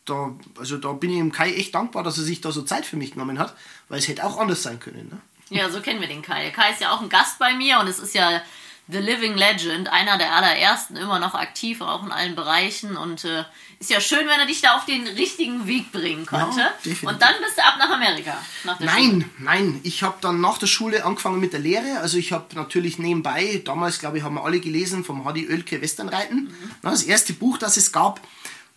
da, 0.06 0.36
also 0.60 0.78
da 0.78 0.94
bin 0.94 1.10
ich 1.10 1.18
dem 1.18 1.32
Kai 1.32 1.54
echt 1.54 1.74
dankbar, 1.74 2.04
dass 2.04 2.20
er 2.20 2.24
sich 2.24 2.42
da 2.42 2.52
so 2.52 2.62
Zeit 2.62 2.86
für 2.86 2.98
mich 2.98 3.14
genommen 3.14 3.40
hat, 3.40 3.56
weil 3.90 3.98
es 3.98 4.08
hätte 4.08 4.24
auch 4.24 4.38
anders 4.38 4.62
sein 4.62 4.80
können. 4.80 5.10
Ne? 5.10 5.22
Ja, 5.50 5.70
so 5.70 5.82
kennen 5.82 6.02
wir 6.02 6.08
den 6.08 6.22
Kai. 6.22 6.44
Der 6.44 6.52
Kai 6.52 6.72
ist 6.72 6.82
ja 6.82 6.92
auch 6.92 7.02
ein 7.02 7.10
Gast 7.10 7.40
bei 7.40 7.56
mir 7.56 7.80
und 7.80 7.88
es 7.88 7.98
ist 7.98 8.14
ja 8.14 8.42
The 8.88 9.00
Living 9.00 9.36
Legend, 9.36 9.92
einer 9.92 10.20
der 10.20 10.36
allerersten, 10.36 10.96
immer 10.96 11.18
noch 11.18 11.34
aktiv, 11.34 11.82
auch 11.82 12.06
in 12.06 12.12
allen 12.12 12.36
Bereichen. 12.36 12.98
Und 12.98 13.26
äh, 13.26 13.44
ist 13.80 13.90
ja 13.90 14.00
schön, 14.00 14.28
wenn 14.28 14.40
er 14.40 14.46
dich 14.46 14.62
da 14.62 14.76
auf 14.76 14.86
den 14.86 15.08
richtigen 15.08 15.66
Weg 15.66 15.92
bringen 15.92 16.28
konnte. 16.28 16.60
Ja, 16.60 17.10
und 17.10 17.20
dann 17.20 17.34
bist 17.44 17.58
du 17.58 17.64
ab 17.64 17.76
nach 17.80 17.90
Amerika. 17.90 18.38
Nach 18.64 18.80
nein, 18.80 19.04
Schule. 19.04 19.26
nein. 19.40 19.80
Ich 19.82 20.04
habe 20.04 20.18
dann 20.22 20.40
nach 20.40 20.60
der 20.60 20.68
Schule 20.68 21.04
angefangen 21.04 21.40
mit 21.40 21.54
der 21.54 21.62
Lehre. 21.62 22.00
Also 22.00 22.20
ich 22.20 22.32
habe 22.32 22.56
natürlich 22.56 23.00
nebenbei, 23.00 23.62
damals 23.66 23.98
glaube 23.98 24.20
ich, 24.20 24.24
haben 24.24 24.36
wir 24.36 24.46
alle 24.46 24.60
gelesen, 24.60 25.04
vom 25.04 25.26
Hadi 25.26 25.48
Oelke 25.50 25.82
Westernreiten. 25.82 26.44
Mhm. 26.44 26.72
Das 26.84 27.02
erste 27.04 27.34
Buch, 27.34 27.58
das 27.58 27.78
es 27.78 27.92
gab. 27.92 28.22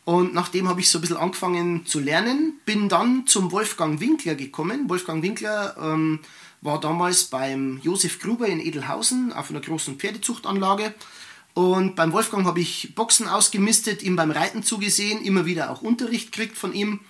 Und 0.07 0.33
nachdem 0.33 0.69
habe 0.69 0.81
ich 0.81 0.89
so 0.89 0.99
ein 0.99 1.01
bisschen 1.03 1.19
angefangen 1.19 1.85
zu 1.85 2.01
lernen. 2.01 2.61
Bin 2.65 2.89
dann 2.89 3.27
zum 3.27 3.53
Wolfgang 3.53 4.01
Winkler 4.01 4.37
gekommen. 4.37 4.89
Wolfgang 4.89 5.23
Winkler... 5.23 5.77
Ähm, 5.79 6.21
war 6.61 6.81
damals 6.81 7.25
beim 7.25 7.81
Josef 7.83 8.21
Gruber 8.21 8.47
in 8.47 8.61
Edelhausen 8.61 9.33
auf 9.33 9.51
einer 9.51 9.61
großen 9.61 9.97
Pferdezuchtanlage. 9.97 10.95
Und 11.55 11.97
beim 11.97 12.13
Wolfgang 12.13 12.47
habe 12.47 12.61
ich 12.61 12.95
Boxen 12.95 13.27
ausgemistet, 13.27 14.03
ihm 14.03 14.17
beim 14.17 14.31
Reiten 14.31 14.63
zugesehen, 14.63 15.23
immer 15.23 15.47
wieder 15.47 15.71
auch 15.71 15.83
Unterricht 15.83 16.33
gekriegt 16.33 16.57
von 16.57 16.73
ihm. 16.73 17.01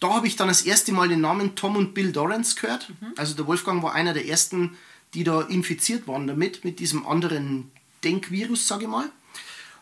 Da 0.00 0.14
habe 0.14 0.26
ich 0.26 0.36
dann 0.36 0.48
das 0.48 0.62
erste 0.62 0.92
Mal 0.92 1.08
den 1.08 1.20
Namen 1.20 1.56
Tom 1.56 1.76
und 1.76 1.92
Bill 1.92 2.12
Dorrance 2.12 2.54
gehört. 2.58 2.88
Mhm. 2.88 3.12
Also 3.16 3.34
der 3.34 3.46
Wolfgang 3.46 3.82
war 3.82 3.94
einer 3.94 4.14
der 4.14 4.26
ersten, 4.26 4.76
die 5.14 5.24
da 5.24 5.42
infiziert 5.42 6.06
waren 6.06 6.26
damit, 6.26 6.64
mit 6.64 6.78
diesem 6.78 7.06
anderen 7.06 7.70
Denkvirus, 8.04 8.68
sage 8.68 8.84
ich 8.84 8.90
mal. 8.90 9.10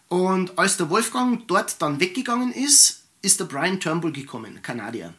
Und 0.09 0.59
als 0.59 0.77
der 0.77 0.89
Wolfgang 0.89 1.47
dort 1.49 1.81
dann 1.83 2.01
weggegangen 2.01 2.53
ist, 2.53 3.03
ist 3.23 3.41
der 3.41 3.45
Brian 3.47 3.81
Turnbull 3.81 4.13
gekommen, 4.13 4.61
Kanadier. 4.63 5.15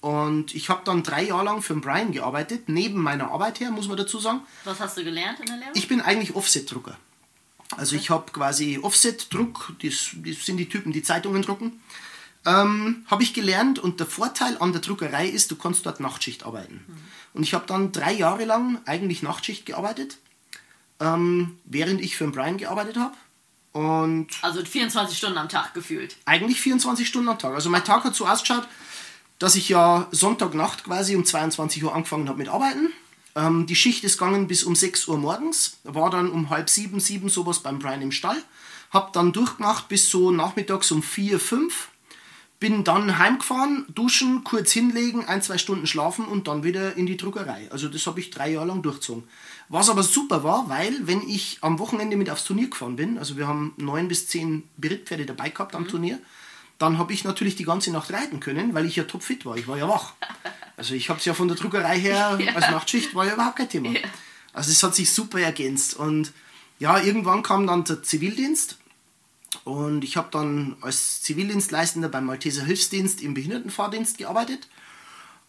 Und 0.00 0.54
ich 0.54 0.68
habe 0.68 0.82
dann 0.84 1.02
drei 1.02 1.24
Jahre 1.24 1.44
lang 1.44 1.62
für 1.62 1.72
den 1.72 1.80
Brian 1.80 2.12
gearbeitet, 2.12 2.68
neben 2.68 3.00
meiner 3.00 3.30
Arbeit 3.30 3.60
her, 3.60 3.70
muss 3.70 3.88
man 3.88 3.96
dazu 3.96 4.20
sagen. 4.20 4.42
Was 4.64 4.78
hast 4.78 4.96
du 4.96 5.04
gelernt 5.04 5.40
in 5.40 5.46
der 5.46 5.56
Lehre? 5.56 5.70
Ich 5.74 5.88
bin 5.88 6.00
eigentlich 6.00 6.36
Offset-Drucker. 6.36 6.96
Also 7.76 7.96
ich 7.96 8.10
habe 8.10 8.30
quasi 8.30 8.78
Offset-Druck, 8.80 9.74
das, 9.82 10.10
das, 10.14 10.46
sind 10.46 10.58
die 10.58 10.68
Typen, 10.68 10.92
die 10.92 11.02
Zeitungen 11.02 11.42
drucken. 11.42 11.80
Ähm, 12.44 13.04
habe 13.08 13.24
ich 13.24 13.34
gelernt 13.34 13.80
und 13.80 13.98
der 13.98 14.06
Vorteil 14.06 14.56
an 14.58 14.70
der 14.70 14.80
Druckerei 14.80 15.26
ist, 15.26 15.50
du 15.50 15.56
kannst 15.56 15.84
dort 15.84 15.98
Nachtschicht 15.98 16.44
arbeiten. 16.44 16.84
Mhm. 16.86 16.96
Und 17.34 17.42
ich 17.42 17.54
habe 17.54 17.66
dann 17.66 17.90
drei 17.90 18.12
Jahre 18.12 18.44
lang 18.44 18.80
eigentlich 18.86 19.22
Nachtschicht 19.22 19.66
gearbeitet, 19.66 20.18
ähm, 21.00 21.58
während 21.64 22.00
ich 22.00 22.16
für 22.16 22.24
den 22.24 22.32
Brian 22.32 22.56
gearbeitet 22.56 22.96
habe. 22.96 23.16
Und 23.72 24.28
also 24.42 24.64
24 24.64 25.18
Stunden 25.18 25.36
am 25.36 25.48
Tag 25.48 25.74
gefühlt. 25.74 26.16
Eigentlich 26.24 26.60
24 26.60 27.06
Stunden 27.06 27.28
am 27.28 27.38
Tag. 27.38 27.52
Also 27.52 27.68
mein 27.68 27.84
Tag 27.84 28.04
hat 28.04 28.14
so 28.14 28.26
ausgeschaut, 28.26 28.66
dass 29.38 29.54
ich 29.54 29.68
ja 29.68 30.08
Sonntagnacht 30.10 30.84
quasi 30.84 31.16
um 31.16 31.24
22 31.24 31.84
Uhr 31.84 31.94
angefangen 31.94 32.28
habe 32.28 32.38
mit 32.38 32.48
Arbeiten. 32.48 32.90
Ähm, 33.34 33.66
die 33.66 33.76
Schicht 33.76 34.02
ist 34.04 34.18
gegangen 34.18 34.48
bis 34.48 34.64
um 34.64 34.74
6 34.74 35.08
Uhr 35.08 35.18
morgens, 35.18 35.78
war 35.84 36.10
dann 36.10 36.30
um 36.30 36.50
halb 36.50 36.70
sieben, 36.70 37.00
sieben 37.00 37.28
sowas 37.28 37.60
beim 37.60 37.78
Brian 37.78 38.02
im 38.02 38.12
Stall. 38.12 38.42
Hab 38.90 39.12
dann 39.12 39.32
durchgemacht 39.32 39.88
bis 39.88 40.10
so 40.10 40.30
nachmittags 40.30 40.90
um 40.90 41.02
4, 41.02 41.38
5. 41.38 41.88
Bin 42.58 42.84
dann 42.84 43.18
heimgefahren, 43.18 43.84
duschen, 43.94 44.42
kurz 44.42 44.72
hinlegen, 44.72 45.26
ein, 45.26 45.42
zwei 45.42 45.58
Stunden 45.58 45.86
schlafen 45.86 46.24
und 46.24 46.48
dann 46.48 46.64
wieder 46.64 46.96
in 46.96 47.04
die 47.04 47.18
Druckerei. 47.18 47.68
Also 47.70 47.88
das 47.88 48.06
habe 48.06 48.18
ich 48.20 48.30
drei 48.30 48.52
Jahre 48.52 48.68
lang 48.68 48.80
durchgezogen. 48.80 49.24
Was 49.68 49.90
aber 49.90 50.02
super 50.02 50.42
war, 50.42 50.66
weil 50.70 51.06
wenn 51.06 51.28
ich 51.28 51.58
am 51.60 51.78
Wochenende 51.78 52.16
mit 52.16 52.30
aufs 52.30 52.44
Turnier 52.44 52.70
gefahren 52.70 52.96
bin, 52.96 53.18
also 53.18 53.36
wir 53.36 53.46
haben 53.46 53.74
neun 53.76 54.08
bis 54.08 54.28
zehn 54.28 54.62
Berittpferde 54.78 55.26
dabei 55.26 55.50
gehabt 55.50 55.74
am 55.74 55.82
mhm. 55.82 55.88
Turnier, 55.88 56.18
dann 56.78 56.98
habe 56.98 57.12
ich 57.12 57.24
natürlich 57.24 57.56
die 57.56 57.64
ganze 57.64 57.90
Nacht 57.90 58.12
reiten 58.12 58.40
können, 58.40 58.74
weil 58.74 58.86
ich 58.86 58.96
ja 58.96 59.04
topfit 59.04 59.46
war. 59.46 59.56
Ich 59.56 59.68
war 59.68 59.76
ja 59.76 59.88
wach. 59.88 60.14
Also 60.78 60.92
ich 60.92 61.08
habe 61.08 61.18
es 61.18 61.24
ja 61.24 61.32
von 61.32 61.48
der 61.48 61.56
Druckerei 61.56 61.98
her 61.98 62.38
ja. 62.44 62.54
als 62.54 62.68
Nachtschicht 62.70 63.14
war 63.14 63.24
ja 63.24 63.32
überhaupt 63.32 63.56
kein 63.56 63.70
Thema. 63.70 63.92
Ja. 63.92 64.00
Also 64.52 64.70
es 64.70 64.82
hat 64.82 64.94
sich 64.94 65.10
super 65.10 65.40
ergänzt. 65.40 65.94
Und 65.94 66.34
ja, 66.78 67.00
irgendwann 67.00 67.42
kam 67.42 67.66
dann 67.66 67.84
der 67.84 68.02
Zivildienst 68.02 68.76
und 69.64 70.04
ich 70.04 70.16
habe 70.16 70.28
dann 70.30 70.76
als 70.80 71.22
Zivildienstleistender 71.22 72.08
beim 72.08 72.26
Malteser 72.26 72.64
Hilfsdienst 72.64 73.22
im 73.22 73.34
Behindertenfahrdienst 73.34 74.18
gearbeitet. 74.18 74.68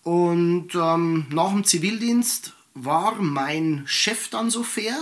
Und 0.04 0.70
ähm, 0.76 1.26
nach 1.30 1.52
dem 1.52 1.64
Zivildienst 1.64 2.54
war 2.74 3.16
mein 3.16 3.84
Chef 3.86 4.30
dann 4.30 4.50
so 4.50 4.64
fair, 4.64 4.96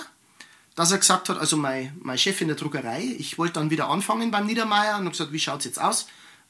dass 0.75 0.91
er 0.91 0.97
gesagt 0.97 1.29
hat, 1.29 1.37
also 1.37 1.57
mein, 1.57 1.97
mein 2.01 2.17
Chef 2.17 2.41
in 2.41 2.47
der 2.47 2.57
Druckerei, 2.57 3.15
ich 3.17 3.37
wollte 3.37 3.53
dann 3.53 3.69
wieder 3.69 3.89
anfangen 3.89 4.31
beim 4.31 4.45
Niedermeier 4.45 4.95
und 4.97 5.05
habe 5.05 5.11
gesagt, 5.11 5.31
wie 5.31 5.39
schaut 5.39 5.59
es 5.59 5.65
jetzt 5.65 5.81
aus? 5.81 6.07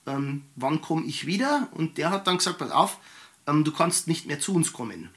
Ähm, 0.07 0.43
wann 0.55 0.81
komme 0.81 1.05
ich 1.05 1.25
wieder? 1.25 1.69
Und 1.71 1.97
der 1.97 2.09
hat 2.09 2.27
dann 2.27 2.37
gesagt, 2.37 2.57
pass 2.57 2.71
auf, 2.71 2.97
ähm, 3.47 3.63
du 3.63 3.71
kannst 3.71 4.07
nicht 4.07 4.25
mehr 4.25 4.39
zu 4.39 4.53
uns 4.55 4.73
kommen. 4.73 5.09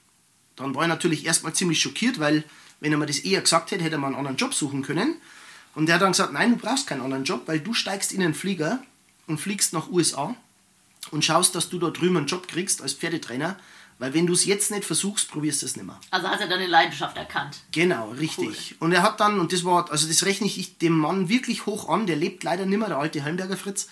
Dann 0.56 0.74
war 0.74 0.82
ich 0.82 0.88
natürlich 0.88 1.24
erstmal 1.24 1.54
ziemlich 1.54 1.80
schockiert, 1.80 2.18
weil 2.20 2.44
wenn 2.80 2.92
er 2.92 2.98
mir 2.98 3.06
das 3.06 3.20
eher 3.20 3.40
gesagt 3.40 3.70
hätte, 3.70 3.82
hätte 3.82 3.96
er 3.96 3.98
mal 3.98 4.08
einen 4.08 4.16
anderen 4.16 4.36
Job 4.36 4.54
suchen 4.54 4.82
können. 4.82 5.16
Und 5.74 5.86
der 5.86 5.96
hat 5.96 6.02
dann 6.02 6.12
gesagt, 6.12 6.32
nein, 6.32 6.50
du 6.50 6.56
brauchst 6.56 6.86
keinen 6.86 7.02
anderen 7.02 7.24
Job, 7.24 7.42
weil 7.46 7.60
du 7.60 7.72
steigst 7.72 8.12
in 8.12 8.22
einen 8.22 8.34
Flieger 8.34 8.82
und 9.26 9.38
fliegst 9.40 9.72
nach 9.72 9.88
USA 9.88 10.34
und 11.10 11.24
schaust, 11.24 11.54
dass 11.54 11.68
du 11.68 11.78
da 11.78 11.90
drüben 11.90 12.16
einen 12.16 12.26
Job 12.26 12.48
kriegst 12.48 12.82
als 12.82 12.94
Pferdetrainer 12.94 13.56
weil 13.98 14.14
wenn 14.14 14.26
du 14.26 14.32
es 14.32 14.44
jetzt 14.44 14.70
nicht 14.70 14.84
versuchst, 14.84 15.30
probierst 15.30 15.62
du 15.62 15.66
es 15.66 15.76
nicht 15.76 15.86
mehr. 15.86 15.98
Also 16.10 16.28
hat 16.28 16.40
er 16.40 16.48
deine 16.48 16.66
Leidenschaft 16.66 17.16
erkannt. 17.16 17.58
Genau, 17.72 18.10
richtig. 18.10 18.46
Cool. 18.72 18.76
Und 18.80 18.92
er 18.92 19.02
hat 19.02 19.20
dann, 19.20 19.40
und 19.40 19.52
das 19.52 19.64
war, 19.64 19.90
also 19.90 20.06
das 20.06 20.24
rechne 20.24 20.46
ich 20.46 20.78
dem 20.78 20.96
Mann 20.96 21.28
wirklich 21.28 21.66
hoch 21.66 21.88
an, 21.88 22.06
der 22.06 22.16
lebt 22.16 22.44
leider 22.44 22.64
nicht 22.64 22.78
mehr, 22.78 22.88
der 22.88 22.98
alte 22.98 23.24
Heimberger 23.24 23.56
Fritz. 23.56 23.88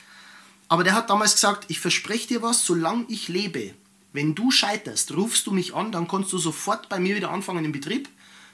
Aber 0.68 0.84
der 0.84 0.94
hat 0.94 1.10
damals 1.10 1.34
gesagt, 1.34 1.64
ich 1.68 1.80
verspreche 1.80 2.28
dir 2.28 2.42
was, 2.42 2.64
solange 2.64 3.06
ich 3.08 3.28
lebe. 3.28 3.74
Wenn 4.12 4.34
du 4.34 4.50
scheiterst, 4.50 5.16
rufst 5.16 5.46
du 5.46 5.50
mich 5.50 5.74
an, 5.74 5.92
dann 5.92 6.08
kannst 6.08 6.32
du 6.32 6.38
sofort 6.38 6.88
bei 6.88 6.98
mir 6.98 7.16
wieder 7.16 7.30
anfangen 7.30 7.64
im 7.64 7.72
Betrieb. 7.72 8.08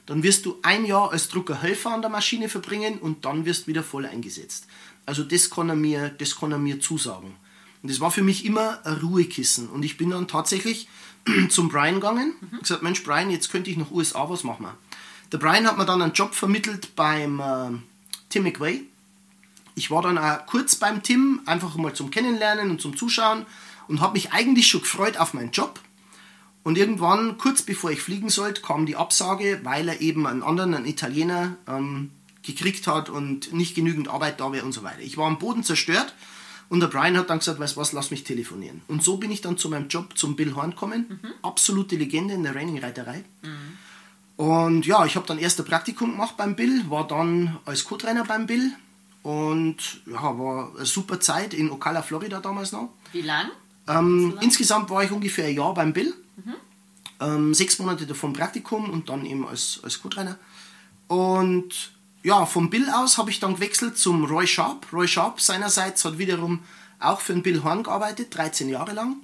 Dann 0.06 0.23
wirst 0.23 0.47
du 0.47 0.59
ein 0.62 0.85
Jahr 0.85 1.12
als 1.12 1.28
Druckerhelfer 1.28 1.92
an 1.92 2.00
der 2.00 2.11
Maschine 2.11 2.49
verbringen 2.49 2.99
und 2.99 3.25
dann 3.25 3.44
wirst 3.44 3.62
du 3.62 3.66
wieder 3.68 3.85
voll 3.85 4.04
eingesetzt. 4.04 4.66
Also 5.06 5.23
das 5.23 5.50
kann 5.50 5.68
er 5.68 5.76
mir, 5.76 6.09
das 6.09 6.37
kann 6.37 6.52
er 6.52 6.59
mir 6.59 6.80
zusagen. 6.80 7.37
Und 7.82 7.90
das 7.90 8.00
war 8.00 8.11
für 8.11 8.23
mich 8.23 8.44
immer 8.44 8.85
ein 8.85 8.94
Ruhekissen. 8.94 9.68
Und 9.68 9.85
ich 9.85 9.97
bin 9.97 10.11
dann 10.11 10.28
tatsächlich 10.28 10.88
zum 11.49 11.69
Brian 11.69 11.95
gegangen 11.95 12.35
und 12.50 12.62
gesagt, 12.62 12.83
Mensch 12.83 13.02
Brian, 13.02 13.31
jetzt 13.31 13.50
könnte 13.50 13.71
ich 13.71 13.76
nach 13.76 13.91
USA, 13.91 14.29
was 14.29 14.45
machen? 14.45 14.67
Der 15.31 15.38
Brian 15.38 15.67
hat 15.67 15.79
mir 15.79 15.87
dann 15.87 16.02
einen 16.02 16.12
Job 16.12 16.35
vermittelt 16.35 16.95
beim 16.95 17.41
äh, 17.41 17.71
Tim 18.29 18.45
McVay. 18.45 18.83
Ich 19.75 19.91
war 19.91 20.02
dann 20.02 20.19
auch 20.19 20.45
kurz 20.47 20.76
beim 20.76 21.02
Tim, 21.02 21.41
einfach 21.47 21.75
mal 21.76 21.95
zum 21.95 22.11
Kennenlernen 22.11 22.71
und 22.71 22.81
zum 22.81 22.97
Zuschauen 22.97 23.47
und 23.88 24.00
habe 24.00 24.14
mich 24.14 24.33
eigentlich 24.33 24.67
schon 24.67 24.83
gefreut 24.83 25.17
auf 25.17 25.33
meinen 25.33 25.50
Job. 25.50 25.81
Und 26.64 26.79
irgendwann, 26.79 27.38
kurz 27.38 27.62
bevor 27.62 27.91
ich 27.91 28.02
fliegen 28.02 28.29
sollte, 28.29 28.62
kam 28.62 28.87
die 28.87 28.97
Absage, 28.97 29.61
weil 29.64 29.88
er 29.88 30.00
eben 30.00 30.26
einen 30.26 30.43
anderen, 30.43 30.75
einen 30.75 30.87
Italiener, 30.87 31.57
ähm, 31.67 32.11
gekriegt 32.43 32.87
hat 32.87 33.09
und 33.09 33.52
nicht 33.52 33.75
genügend 33.75 34.09
Arbeit 34.09 34.41
da 34.41 34.52
wäre 34.52 34.64
und 34.64 34.73
so 34.73 34.83
weiter. 34.83 35.00
Ich 35.00 35.17
war 35.17 35.26
am 35.26 35.38
Boden 35.38 35.62
zerstört 35.62 36.14
und 36.73 36.81
der 36.81 36.87
Brian 36.87 37.19
hat 37.19 37.29
dann 37.29 37.38
gesagt, 37.38 37.61
weißt 37.61 37.76
was, 37.76 37.93
lass 37.93 38.11
mich 38.11 38.25
telefonieren. 38.25 38.81
Und 38.88 39.02
so 39.02 39.19
bin 39.19 39.31
ich 39.31 39.43
dann 39.43 39.59
zu 39.59 39.69
meinem 39.69 39.88
Job 39.88 40.17
zum 40.17 40.37
Bill 40.37 40.55
Horn 40.55 40.71
gekommen. 40.71 41.21
Mhm. 41.23 41.33
Absolute 41.43 41.97
Legende 41.97 42.33
in 42.33 42.45
der 42.45 42.55
Raining-Reiterei. 42.55 43.25
Mhm. 43.43 43.79
Und 44.43 44.87
ja, 44.87 45.05
ich 45.05 45.17
habe 45.17 45.26
dann 45.26 45.38
erst 45.38 45.61
ein 45.61 45.67
Praktikum 45.67 46.12
gemacht 46.12 46.38
beim 46.38 46.57
Bill, 46.57 46.88
war 46.88 47.07
dann 47.07 47.59
als 47.67 47.85
Co-Trainer 47.85 48.25
beim 48.25 48.47
Bill 48.47 48.73
und 49.23 49.76
ja, 50.07 50.23
war 50.38 50.75
eine 50.75 50.87
super 50.87 51.21
Zeit 51.21 51.52
in 51.52 51.71
Ocala, 51.71 52.00
Florida 52.00 52.41
damals 52.41 52.73
noch. 52.73 52.88
Wie 53.12 53.21
lang? 53.21 53.50
Ähm, 53.87 54.38
insgesamt 54.41 54.88
war 54.88 55.05
ich 55.05 55.11
ungefähr 55.11 55.49
ein 55.49 55.55
Jahr 55.55 55.75
beim 55.75 55.93
Bill. 55.93 56.14
Mhm. 56.43 56.55
Ähm, 57.21 57.52
sechs 57.52 57.79
Monate 57.81 58.07
davon 58.07 58.33
Praktikum 58.33 58.88
und 58.88 59.11
dann 59.11 59.26
eben 59.26 59.47
als, 59.47 59.79
als 59.83 60.00
Co-Trainer. 60.00 60.38
Und 61.09 61.93
ja, 62.23 62.47
vom 62.47 62.71
Bill 62.71 62.88
aus 62.91 63.19
habe 63.19 63.31
ich 63.31 63.41
dann 63.41 63.55
gewechselt 63.55 63.99
zum 63.99 64.25
Roy 64.25 64.47
Sharp. 64.47 64.87
Roy 64.93 65.09
Sharp 65.09 65.41
seinerseits 65.41 66.05
hat 66.05 66.19
wiederum 66.19 66.61
auch 67.00 67.21
für 67.21 67.33
den 67.33 67.43
Bill 67.43 67.64
Horn 67.64 67.83
gearbeitet, 67.83 68.37
13 68.37 68.69
Jahre 68.69 68.93
lang. 68.93 69.17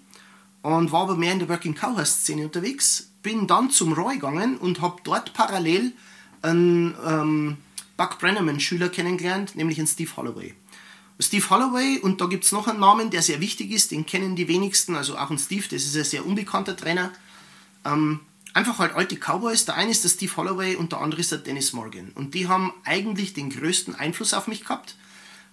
Und 0.63 0.91
war 0.91 1.03
aber 1.03 1.15
mehr 1.15 1.33
in 1.33 1.39
der 1.39 1.49
Working 1.49 1.75
Cowhurst 1.75 2.23
Szene 2.23 2.45
unterwegs. 2.45 3.11
Bin 3.23 3.47
dann 3.47 3.71
zum 3.71 3.93
Roy 3.93 4.15
gegangen 4.15 4.59
und 4.59 4.81
habe 4.81 5.01
dort 5.05 5.33
parallel 5.33 5.93
einen 6.43 6.95
ähm, 7.07 7.57
Buck 7.97 8.19
Brenneman 8.19 8.61
Schüler 8.61 8.89
kennengelernt, 8.89 9.55
nämlich 9.55 9.79
einen 9.79 9.87
Steve 9.87 10.11
Holloway. 10.17 10.55
Steve 11.21 11.51
Holloway, 11.51 11.99
und 11.99 12.21
da 12.21 12.27
gibt 12.27 12.45
es 12.45 12.53
noch 12.53 12.69
einen 12.69 12.81
Namen, 12.81 13.11
der 13.11 13.23
sehr 13.23 13.41
wichtig 13.41 13.73
ist, 13.73 13.91
den 13.91 14.07
kennen 14.07 14.37
die 14.37 14.47
wenigsten, 14.47 14.95
also 14.95 15.17
auch 15.17 15.31
ein 15.31 15.39
Steve, 15.39 15.65
das 15.69 15.85
ist 15.85 15.97
ein 15.97 16.05
sehr 16.05 16.25
unbekannter 16.25 16.77
Trainer. 16.77 17.13
Ähm, 17.85 18.21
einfach 18.59 18.81
halt 18.81 18.95
alte 18.95 19.17
Cowboys. 19.17 19.65
Der 19.65 19.77
eine 19.77 19.93
ist 19.93 20.03
der 20.03 20.11
Steve 20.11 20.37
Holloway 20.37 20.75
und 20.75 20.93
der 20.93 21.01
andere 21.01 21.21
ist 21.21 21.31
der 21.31 21.39
Dennis 21.39 21.73
Morgan. 21.73 22.11
Und 22.15 22.35
die 22.35 22.49
haben 22.49 22.73
eigentlich 22.85 23.33
den 23.33 23.51
größten 23.51 23.95
Einfluss 23.95 24.35
auf 24.35 24.49
mich 24.49 24.63
gehabt, 24.63 24.97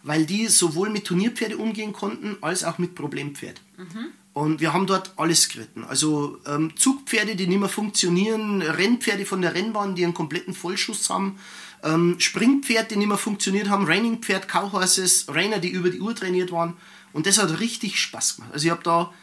weil 0.02 0.26
die 0.26 0.48
sowohl 0.48 0.90
mit 0.90 1.06
Turnierpferde 1.06 1.58
umgehen 1.58 1.94
konnten, 1.94 2.38
als 2.42 2.64
auch 2.64 2.80
mit 2.80 2.96
Problempferd. 2.96 3.62
Mhm. 3.78 4.08
Und 4.34 4.60
wir 4.60 4.74
haben 4.74 4.88
dort 4.88 5.14
alles 5.18 5.48
geritten. 5.48 5.84
Also 5.86 6.40
ähm, 6.46 6.76
Zugpferde, 6.76 7.36
die 7.36 7.48
nicht 7.48 7.60
mehr 7.60 7.70
funktionieren, 7.70 8.62
Rennpferde 8.62 9.26
von 9.26 9.42
der 9.42 9.54
Rennbahn, 9.54 9.96
die 9.96 10.04
einen 10.04 10.14
kompletten 10.14 10.54
Vollschuss 10.54 11.10
haben, 11.10 11.38
ähm, 11.84 12.16
Springpferde, 12.20 12.90
die 12.90 12.98
nicht 12.98 13.08
mehr 13.08 13.18
funktioniert 13.18 13.70
haben, 13.70 13.86
Rainingpferd, 13.86 14.48
Cowhorses, 14.50 15.28
Rainer, 15.30 15.60
die 15.60 15.70
über 15.70 15.90
die 15.90 16.02
Uhr 16.02 16.16
trainiert 16.16 16.52
waren. 16.52 16.76
Und 17.14 17.28
das 17.28 17.38
hat 17.38 17.60
richtig 17.60 18.00
Spaß 18.00 18.38
gemacht. 18.38 18.52
Also 18.52 18.66
ich 18.66 18.72
habe 18.72 18.84
da 18.84 19.14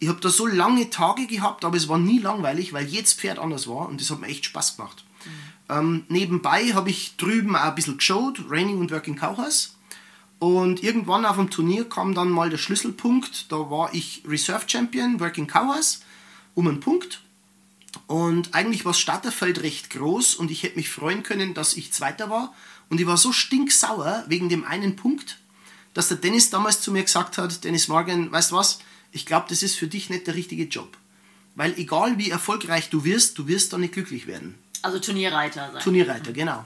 ich 0.00 0.08
habe 0.08 0.20
da 0.20 0.30
so 0.30 0.46
lange 0.46 0.90
Tage 0.90 1.26
gehabt, 1.26 1.64
aber 1.64 1.76
es 1.76 1.88
war 1.88 1.98
nie 1.98 2.18
langweilig, 2.18 2.72
weil 2.72 2.86
jedes 2.86 3.12
Pferd 3.12 3.38
anders 3.38 3.68
war 3.68 3.88
und 3.88 4.00
das 4.00 4.10
hat 4.10 4.20
mir 4.20 4.28
echt 4.28 4.46
Spaß 4.46 4.76
gemacht. 4.76 5.04
Mhm. 5.24 5.30
Ähm, 5.68 6.04
nebenbei 6.08 6.72
habe 6.72 6.90
ich 6.90 7.16
drüben 7.16 7.54
auch 7.54 7.60
ein 7.64 7.74
bisschen 7.74 7.98
geschaut, 7.98 8.42
Raining 8.48 8.78
und 8.78 8.90
Working 8.90 9.16
Cowhouse. 9.16 9.76
Und 10.38 10.82
irgendwann 10.82 11.26
auf 11.26 11.36
dem 11.36 11.50
Turnier 11.50 11.86
kam 11.86 12.14
dann 12.14 12.30
mal 12.30 12.48
der 12.48 12.56
Schlüsselpunkt. 12.56 13.52
Da 13.52 13.70
war 13.70 13.92
ich 13.92 14.22
Reserve 14.26 14.64
Champion, 14.66 15.20
Working 15.20 15.46
Cowhouse, 15.46 16.00
um 16.54 16.66
einen 16.66 16.80
Punkt. 16.80 17.20
Und 18.06 18.54
eigentlich 18.54 18.86
war 18.86 18.92
das 18.92 19.00
Starterfeld 19.00 19.62
recht 19.62 19.90
groß 19.90 20.34
und 20.34 20.50
ich 20.50 20.62
hätte 20.62 20.76
mich 20.76 20.88
freuen 20.88 21.22
können, 21.22 21.52
dass 21.52 21.76
ich 21.76 21.92
Zweiter 21.92 22.30
war. 22.30 22.54
Und 22.88 23.00
ich 23.00 23.06
war 23.06 23.18
so 23.18 23.32
stinksauer 23.32 24.24
wegen 24.28 24.48
dem 24.48 24.64
einen 24.64 24.96
Punkt, 24.96 25.38
dass 25.92 26.08
der 26.08 26.16
Dennis 26.16 26.48
damals 26.48 26.80
zu 26.80 26.90
mir 26.90 27.02
gesagt 27.02 27.36
hat, 27.36 27.62
Dennis 27.64 27.88
Morgan, 27.88 28.32
weißt 28.32 28.52
du 28.52 28.56
was, 28.56 28.78
ich 29.12 29.26
glaube, 29.26 29.46
das 29.48 29.62
ist 29.62 29.76
für 29.76 29.86
dich 29.86 30.10
nicht 30.10 30.26
der 30.26 30.34
richtige 30.34 30.64
Job. 30.64 30.96
Weil 31.54 31.74
egal 31.76 32.18
wie 32.18 32.30
erfolgreich 32.30 32.90
du 32.90 33.04
wirst, 33.04 33.38
du 33.38 33.46
wirst 33.46 33.72
da 33.72 33.78
nicht 33.78 33.92
glücklich 33.92 34.26
werden. 34.26 34.54
Also 34.82 34.98
Turnierreiter 34.98 35.70
sein. 35.72 35.82
Turnierreiter, 35.82 36.32
genau. 36.32 36.64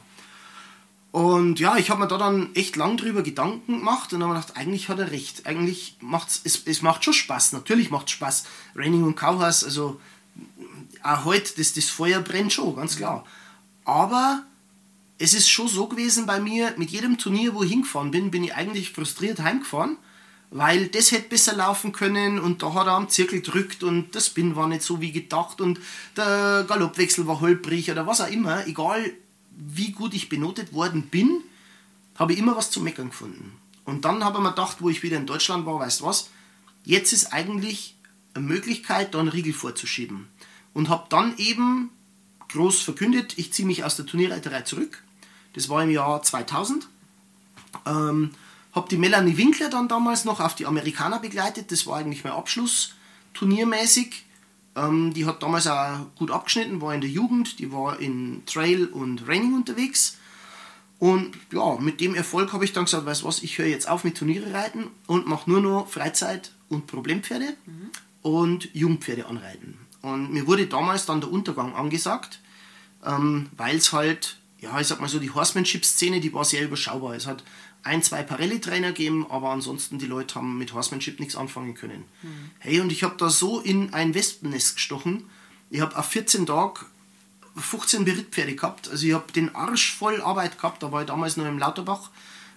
Und 1.11 1.61
ja, 1.61 1.77
ich 1.77 1.91
habe 1.91 2.01
mir 2.01 2.09
da 2.09 2.19
dann 2.19 2.55
echt 2.55 2.77
lang 2.77 2.97
drüber 2.97 3.23
Gedanken 3.23 3.79
gemacht 3.79 4.13
und 4.13 4.23
habe 4.23 4.35
gedacht, 4.35 4.57
eigentlich 4.57 4.89
hat 4.89 4.99
er 4.99 5.13
recht. 5.13 5.47
Eigentlich 5.47 5.97
macht 6.01 6.29
es, 6.45 6.63
es 6.65 6.83
macht 6.83 7.05
schon 7.05 7.15
Spaß. 7.15 7.53
Natürlich 7.53 7.91
macht 7.91 8.07
es 8.07 8.13
Spaß. 8.13 8.45
Raining 8.75 9.05
und 9.05 9.17
Cowhouse, 9.17 9.65
also 9.65 10.01
auch 11.03 11.25
heute, 11.25 11.55
das, 11.57 11.73
das 11.73 11.85
Feuer 11.85 12.21
brennt 12.21 12.53
schon, 12.53 12.75
ganz 12.75 12.97
klar. 12.97 13.25
Aber 13.85 14.45
es 15.19 15.35
ist 15.35 15.49
schon 15.49 15.69
so 15.69 15.87
gewesen 15.87 16.27
bei 16.27 16.41
mir, 16.41 16.75
mit 16.77 16.91
jedem 16.91 17.17
Turnier, 17.17 17.55
wo 17.55 17.63
ich 17.63 17.71
hingefahren 17.71 18.11
bin, 18.11 18.31
bin 18.31 18.43
ich 18.43 18.55
eigentlich 18.55 18.91
frustriert 18.91 19.41
heimgefahren 19.41 19.97
weil 20.55 20.87
das 20.87 21.11
hätte 21.11 21.31
besser 21.31 21.57
laufen 21.57 21.91
können 21.91 22.39
und 22.39 22.63
da 22.63 22.75
hat 22.75 22.87
er 22.87 22.93
am 22.93 23.09
Zirkel 23.09 23.43
drückt 23.43 23.83
und 23.83 24.15
das 24.15 24.29
Spin 24.29 24.55
war 24.55 24.69
nicht 24.69 24.83
so 24.83 25.01
wie 25.01 25.11
gedacht 25.11 25.61
und 25.61 25.81
der 26.17 26.65
Galoppwechsel 26.69 27.27
war 27.27 27.41
holprig 27.41 27.91
oder 27.91 28.07
was 28.07 28.21
auch 28.21 28.31
immer. 28.31 28.65
Egal 28.69 29.13
wie 29.51 29.91
gut 29.91 30.15
ich 30.15 30.29
benotet 30.29 30.73
worden 30.73 31.09
bin, 31.09 31.43
habe 32.17 32.33
ich 32.33 32.39
immer 32.39 32.57
was 32.57 32.71
zu 32.71 32.81
meckern 32.81 33.11
gefunden. 33.11 33.59
Und 33.85 34.05
dann 34.05 34.23
habe 34.23 34.39
ich 34.39 34.45
mir 34.45 34.51
gedacht, 34.51 34.77
wo 34.79 34.89
ich 34.89 35.03
wieder 35.03 35.17
in 35.17 35.27
Deutschland 35.27 35.67
war, 35.67 35.81
weißt 35.81 36.01
du 36.01 36.05
was, 36.05 36.31
jetzt 36.85 37.13
ist 37.13 37.33
eigentlich 37.33 37.97
eine 38.35 38.47
Möglichkeit, 38.47 39.13
da 39.13 39.19
einen 39.19 39.31
Riegel 39.31 39.55
vorzuschieben. 39.55 40.29
Und 40.73 40.89
habe 40.89 41.07
dann 41.09 41.37
eben 41.37 41.91
groß 42.51 42.81
verkündet, 42.81 43.39
ich 43.39 43.53
ziehe 43.53 43.67
mich 43.67 43.83
aus 43.83 43.97
der 43.97 44.07
Turnierreiterei 44.07 44.61
zurück. 44.61 45.03
Das 45.55 45.69
war 45.69 45.83
im 45.83 45.91
Jahr 45.91 46.23
2000. 46.23 46.87
Ähm, 47.87 48.31
habe 48.75 48.88
die 48.88 48.97
Melanie 48.97 49.37
Winkler 49.37 49.71
dann 49.71 49.88
damals 49.88 50.25
noch 50.25 50.40
auf 50.40 50.54
die 50.54 50.66
Amerikaner 50.66 51.21
begleitet. 51.21 51.71
Das 51.71 51.87
war 51.87 51.99
eigentlich 51.99 52.25
mein 52.25 52.33
Abschluss 52.33 52.95
turniermäßig. 53.35 54.25
Ähm, 54.76 55.14
die 55.14 55.26
hat 55.26 55.43
damals 55.43 55.66
auch 55.66 56.07
gut 56.16 56.31
abgeschnitten, 56.31 56.81
war 56.81 56.95
in 56.95 57.00
der 57.00 57.11
Jugend, 57.11 57.59
die 57.61 57.73
war 57.73 58.00
in 58.00 58.43
Trail 58.47 58.87
und 58.87 59.26
Raining 59.28 59.54
unterwegs. 59.54 60.19
Und 60.99 61.37
ja, 61.52 61.76
mit 61.76 62.00
dem 62.00 62.14
Erfolg 62.14 62.52
habe 62.52 62.64
ich 62.64 62.73
dann 62.73 62.87
gesagt, 62.87 63.07
weißt 63.07 63.23
du 63.23 63.26
was, 63.26 63.43
ich 63.43 63.59
höre 63.59 63.66
jetzt 63.66 63.88
auf 63.88 64.04
mit 64.04 64.16
Turniere 64.16 64.52
reiten 64.52 64.87
und 65.07 65.26
mache 65.26 65.50
nur 65.50 65.61
noch 65.61 65.88
Freizeit 65.88 66.52
und 66.69 66.87
Problempferde 66.87 67.57
mhm. 67.66 67.90
und 68.23 68.75
Jungpferde 68.75 69.26
anreiten. 69.26 69.78
Und 70.02 70.33
mir 70.33 70.47
wurde 70.47 70.66
damals 70.66 71.07
dann 71.07 71.21
der 71.21 71.31
Untergang 71.31 71.75
angesagt, 71.75 72.40
ähm, 73.04 73.49
weil 73.57 73.76
es 73.76 73.93
halt, 73.93 74.38
ja, 74.61 74.81
ich 74.81 74.87
sag 74.87 75.00
mal 75.00 75.09
so, 75.09 75.19
die 75.19 75.31
Horsemanship-Szene, 75.31 76.21
die 76.21 76.33
war 76.33 76.45
sehr 76.45 76.64
überschaubar. 76.64 77.14
Es 77.14 77.26
hat 77.26 77.45
ein, 77.85 78.03
zwei 78.03 78.23
Parelli-Trainer 78.23 78.93
geben, 78.93 79.26
aber 79.31 79.50
ansonsten 79.50 79.99
die 79.99 80.07
Leute 80.07 80.37
haben 80.37 80.59
mit 80.59 80.73
Horsemanship 80.73 81.21
nichts 81.21 81.37
anfangen 81.37 81.75
können. 81.75 82.05
Mhm. 82.23 82.50
Hey, 82.59 82.81
und 82.81 82.91
ich 82.91 83.05
habe 83.05 83.14
da 83.19 83.29
so 83.29 83.61
in 83.61 83.93
ein 83.95 84.14
Wespennest 84.14 84.76
gestochen. 84.76 85.25
Ich 85.71 85.81
habe 85.81 85.97
auf 85.97 86.07
14 86.07 86.47
Tage 86.47 86.81
15 87.57 88.05
Berittpferde 88.05 88.55
gehabt. 88.55 88.88
Also 88.88 89.07
ich 89.07 89.12
habe 89.12 89.31
den 89.33 89.55
Arsch 89.55 89.95
voll 89.95 90.21
Arbeit 90.21 90.57
gehabt. 90.57 90.83
Da 90.83 90.91
war 90.93 91.03
ich 91.03 91.07
damals 91.07 91.37
noch 91.37 91.47
im 91.47 91.59
Lauterbach 91.59 92.11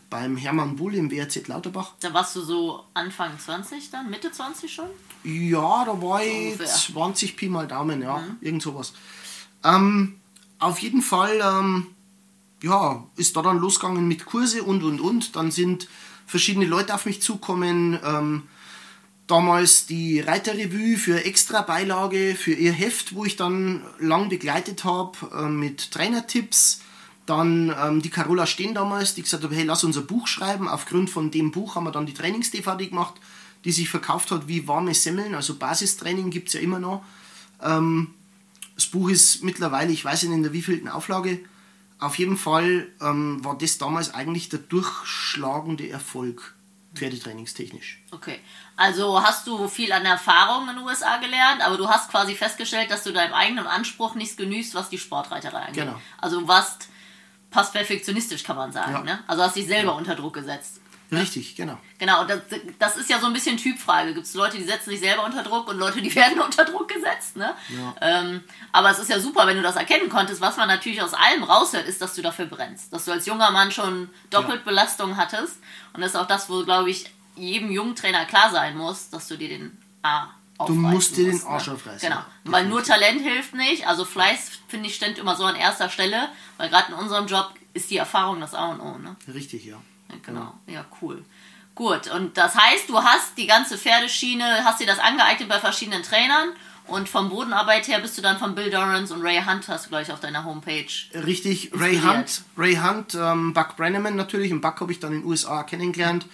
beim 0.09 0.37
Hermann 0.37 0.77
Bull 0.77 0.95
im 0.95 1.11
WRZ 1.11 1.47
Lauterbach. 1.47 1.91
Da 1.99 2.13
warst 2.13 2.35
du 2.35 2.41
so 2.41 2.85
Anfang 2.93 3.37
20 3.37 3.91
dann, 3.91 4.09
Mitte 4.09 4.31
20 4.31 4.73
schon? 4.73 4.87
Ja, 5.23 5.83
da 5.85 6.01
war 6.01 6.23
ich 6.23 6.53
Ungefähr. 6.53 6.67
20 6.67 7.35
Pi 7.35 7.49
mal 7.49 7.67
Daumen, 7.67 8.01
ja, 8.01 8.19
mhm. 8.19 8.37
irgend 8.39 8.61
sowas. 8.63 8.93
Ähm, 9.63 10.19
auf 10.59 10.79
jeden 10.79 11.01
Fall 11.01 11.41
ähm, 11.43 11.87
ja, 12.61 13.05
ist 13.15 13.35
da 13.35 13.41
dann 13.41 13.59
losgegangen 13.59 14.07
mit 14.07 14.25
Kurse 14.25 14.63
und 14.63 14.83
und 14.83 14.99
und. 14.99 15.35
Dann 15.35 15.51
sind 15.51 15.87
verschiedene 16.25 16.65
Leute 16.65 16.93
auf 16.93 17.05
mich 17.05 17.21
zukommen. 17.21 17.99
Ähm, 18.03 18.43
damals 19.27 19.85
die 19.85 20.21
Reiterrevue 20.21 20.97
für 20.97 21.25
extra 21.25 21.61
Beilage 21.61 22.35
für 22.35 22.53
ihr 22.53 22.71
Heft, 22.71 23.13
wo 23.13 23.25
ich 23.25 23.35
dann 23.35 23.83
lang 23.99 24.29
begleitet 24.29 24.83
habe 24.83 25.17
äh, 25.37 25.49
mit 25.49 25.91
Trainertipps. 25.91 26.81
Dann 27.25 27.75
ähm, 27.77 28.01
die 28.01 28.09
Carola 28.09 28.45
Steen 28.47 28.73
damals, 28.73 29.13
die 29.13 29.21
gesagt 29.21 29.43
hat, 29.43 29.51
hey, 29.51 29.65
lass 29.65 29.83
unser 29.83 30.01
Buch 30.01 30.27
schreiben. 30.27 30.69
Aufgrund 30.69 31.09
von 31.09 31.29
dem 31.29 31.51
Buch 31.51 31.75
haben 31.75 31.83
wir 31.83 31.91
dann 31.91 32.05
die 32.05 32.13
Trainings-DVD 32.13 32.87
gemacht, 32.87 33.15
die 33.65 33.73
sich 33.73 33.89
verkauft 33.89 34.31
hat 34.31 34.47
wie 34.47 34.67
warme 34.67 34.93
Semmeln. 34.93 35.35
Also 35.35 35.55
Basistraining 35.55 36.29
gibt 36.29 36.47
es 36.47 36.53
ja 36.53 36.61
immer 36.61 36.79
noch. 36.79 37.03
Ähm, 37.61 38.13
das 38.75 38.85
Buch 38.85 39.09
ist 39.09 39.43
mittlerweile, 39.43 39.91
ich 39.91 40.05
weiß 40.05 40.23
nicht 40.23 40.31
in 40.31 40.43
der 40.43 40.53
wievielten 40.53 40.87
Auflage, 40.87 41.39
auf 41.99 42.17
jeden 42.19 42.37
Fall 42.37 42.87
ähm, 43.01 43.43
war 43.43 43.57
das 43.57 43.77
damals 43.77 44.13
eigentlich 44.13 44.49
der 44.49 44.59
durchschlagende 44.59 45.89
Erfolg 45.89 46.55
pferdetrainingstechnisch. 46.93 48.03
Okay, 48.11 48.39
also 48.75 49.21
hast 49.21 49.47
du 49.47 49.67
viel 49.67 49.91
an 49.91 50.05
Erfahrung 50.05 50.69
in 50.69 50.75
den 50.75 50.85
USA 50.85 51.17
gelernt, 51.17 51.61
aber 51.61 51.77
du 51.77 51.87
hast 51.87 52.09
quasi 52.09 52.35
festgestellt, 52.35 52.91
dass 52.91 53.03
du 53.03 53.13
deinem 53.13 53.33
eigenen 53.33 53.67
Anspruch 53.67 54.15
nichts 54.15 54.37
genügst, 54.37 54.73
was 54.75 54.89
die 54.89 54.97
Sportreiterei 54.97 55.59
angeht. 55.59 55.85
Genau. 55.85 55.99
Also 56.19 56.41
du 56.41 56.47
warst 56.47 56.89
fast 57.51 57.73
perfektionistisch, 57.73 58.43
kann 58.43 58.55
man 58.55 58.71
sagen. 58.71 58.93
Ja. 58.93 59.03
Ne? 59.03 59.23
Also 59.27 59.43
hast 59.43 59.55
dich 59.55 59.67
selber 59.67 59.91
ja. 59.91 59.97
unter 59.97 60.15
Druck 60.15 60.33
gesetzt. 60.33 60.81
Richtig, 61.11 61.55
genau. 61.55 61.77
Genau, 61.99 62.25
das, 62.25 62.41
das 62.79 62.97
ist 62.97 63.09
ja 63.09 63.19
so 63.19 63.27
ein 63.27 63.33
bisschen 63.33 63.55
Typfrage. 63.57 64.13
Gibt 64.13 64.25
es 64.25 64.33
Leute, 64.33 64.57
die 64.57 64.63
setzen 64.65 64.89
sich 64.89 64.99
selber 64.99 65.23
unter 65.25 65.41
Druck 65.43 65.69
und 65.69 65.77
Leute, 65.77 66.01
die 66.01 66.13
werden 66.15 66.39
unter 66.39 66.65
Druck 66.65 66.89
gesetzt. 66.89 67.37
Ne? 67.37 67.53
Ja. 67.69 67.95
Ähm, 68.01 68.43
aber 68.73 68.91
es 68.91 68.99
ist 68.99 69.09
ja 69.09 69.19
super, 69.19 69.47
wenn 69.47 69.55
du 69.57 69.63
das 69.63 69.77
erkennen 69.77 70.09
konntest. 70.09 70.41
Was 70.41 70.57
man 70.57 70.67
natürlich 70.67 71.01
aus 71.01 71.13
allem 71.13 71.43
raushört, 71.43 71.87
ist, 71.87 72.01
dass 72.01 72.13
du 72.15 72.21
dafür 72.21 72.45
brennst. 72.45 72.91
Dass 72.91 73.05
du 73.05 73.11
als 73.11 73.25
junger 73.25 73.51
Mann 73.51 73.71
schon 73.71 74.09
doppelt 74.29 74.59
Ja. 74.59 74.65
Belastung 74.65 75.15
hattest. 75.15 75.57
Und 75.93 76.01
das 76.01 76.11
ist 76.11 76.17
auch 76.17 76.27
das, 76.27 76.49
wo, 76.49 76.63
glaube 76.65 76.89
ich, 76.89 77.05
jedem 77.35 77.71
jungen 77.71 77.95
Trainer 77.95 78.25
klar 78.25 78.51
sein 78.51 78.75
muss, 78.75 79.09
dass 79.09 79.27
du 79.27 79.37
dir 79.37 79.47
den 79.49 79.77
A 80.03 80.27
aufreißen 80.57 80.81
musst 80.81 81.17
dir 81.17 81.25
den 81.25 81.33
musst, 81.35 81.45
Arsch 81.47 81.67
ne? 81.67 81.73
aufreißen, 81.73 82.09
Genau. 82.09 82.19
ja, 82.19 82.25
Weil 82.45 82.65
nur 82.65 82.83
Talent 82.83 83.21
hilft 83.21 83.53
nicht. 83.53 83.87
Also 83.87 84.05
Fleiß, 84.05 84.51
finde 84.67 84.87
ich, 84.89 84.95
steht 84.95 85.19
immer 85.19 85.35
so 85.35 85.45
an 85.45 85.55
erster 85.55 85.89
Stelle. 85.89 86.29
Weil 86.57 86.69
gerade 86.69 86.91
in 86.91 86.97
unserem 86.97 87.27
Job 87.27 87.53
ist 87.73 87.91
die 87.91 87.97
Erfahrung 87.97 88.41
das 88.41 88.53
A 88.55 88.65
und 88.71 88.81
O. 88.81 88.97
Ne? 88.97 89.15
Richtig, 89.33 89.65
ja. 89.65 89.77
Ja, 90.09 90.15
Genau, 90.25 90.53
ja, 90.67 90.85
cool. 91.01 91.23
Gut, 91.75 92.11
und 92.11 92.37
das 92.37 92.55
heißt, 92.55 92.89
du 92.89 92.97
hast 93.01 93.37
die 93.37 93.45
ganze 93.45 93.77
Pferdeschiene, 93.77 94.63
hast 94.65 94.79
dir 94.79 94.87
das 94.87 94.99
angeeignet 94.99 95.47
bei 95.47 95.59
verschiedenen 95.59 96.01
Trainern 96.01 96.49
und 96.87 97.09
vom 97.09 97.29
Bodenarbeit 97.29 97.87
her 97.89 97.99
bist 97.99 98.17
du 98.17 98.21
dann 98.21 98.37
von 98.37 98.55
Bill 98.55 98.69
Dorrance 98.69 99.13
und 99.13 99.21
Ray 99.21 99.41
Hunt, 99.45 99.67
hast 99.67 99.85
du 99.85 99.89
gleich 99.89 100.11
auf 100.11 100.21
deiner 100.21 100.45
Homepage. 100.45 100.87
Richtig, 101.13 101.71
Ray 101.73 101.95
Inspiriert. 101.95 102.15
Hunt, 102.15 102.41
Ray 102.57 102.75
Hunt, 102.75 103.15
ähm, 103.15 103.53
Buck 103.53 103.75
Brenneman 103.75 104.15
natürlich. 104.15 104.53
Und 104.53 104.61
Buck 104.61 104.79
habe 104.79 104.91
ich 104.93 104.99
dann 104.99 105.11
in 105.11 105.21
den 105.21 105.27
USA 105.27 105.63
kennengelernt. 105.63 106.25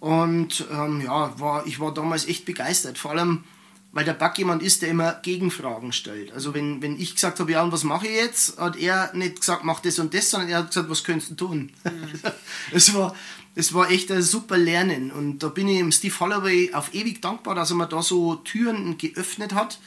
Und 0.00 0.64
ähm, 0.72 1.02
ja, 1.02 1.38
war, 1.38 1.66
ich 1.66 1.78
war 1.78 1.92
damals 1.92 2.26
echt 2.26 2.46
begeistert. 2.46 2.96
Vor 2.96 3.10
allem, 3.10 3.44
weil 3.92 4.04
der 4.06 4.14
Buck 4.14 4.38
jemand 4.38 4.62
ist, 4.62 4.82
der 4.82 4.88
immer 4.88 5.12
Gegenfragen 5.22 5.92
stellt. 5.92 6.32
Also 6.32 6.54
wenn, 6.54 6.80
wenn 6.80 6.98
ich 6.98 7.14
gesagt 7.14 7.40
habe, 7.40 7.52
ja, 7.52 7.62
und 7.62 7.72
was 7.72 7.84
mache 7.84 8.06
ich 8.06 8.14
jetzt, 8.14 8.58
hat 8.58 8.76
er 8.76 9.14
nicht 9.14 9.40
gesagt, 9.40 9.64
mach 9.64 9.80
das 9.80 9.98
und 9.98 10.14
das, 10.14 10.30
sondern 10.30 10.48
er 10.48 10.58
hat 10.58 10.68
gesagt, 10.68 10.88
was 10.88 11.04
könntest 11.04 11.32
du 11.32 11.34
tun? 11.34 11.72
es, 12.72 12.94
war, 12.94 13.14
es 13.54 13.74
war 13.74 13.90
echt 13.90 14.10
ein 14.10 14.22
super 14.22 14.56
Lernen. 14.56 15.10
Und 15.10 15.40
da 15.40 15.48
bin 15.48 15.68
ich 15.68 15.78
dem 15.78 15.92
Steve 15.92 16.18
Holloway 16.18 16.72
auf 16.72 16.94
ewig 16.94 17.20
dankbar, 17.20 17.54
dass 17.54 17.70
er 17.70 17.76
mir 17.76 17.86
da 17.86 18.02
so 18.02 18.36
Türen 18.36 18.96
geöffnet 18.96 19.52
hat. 19.52 19.78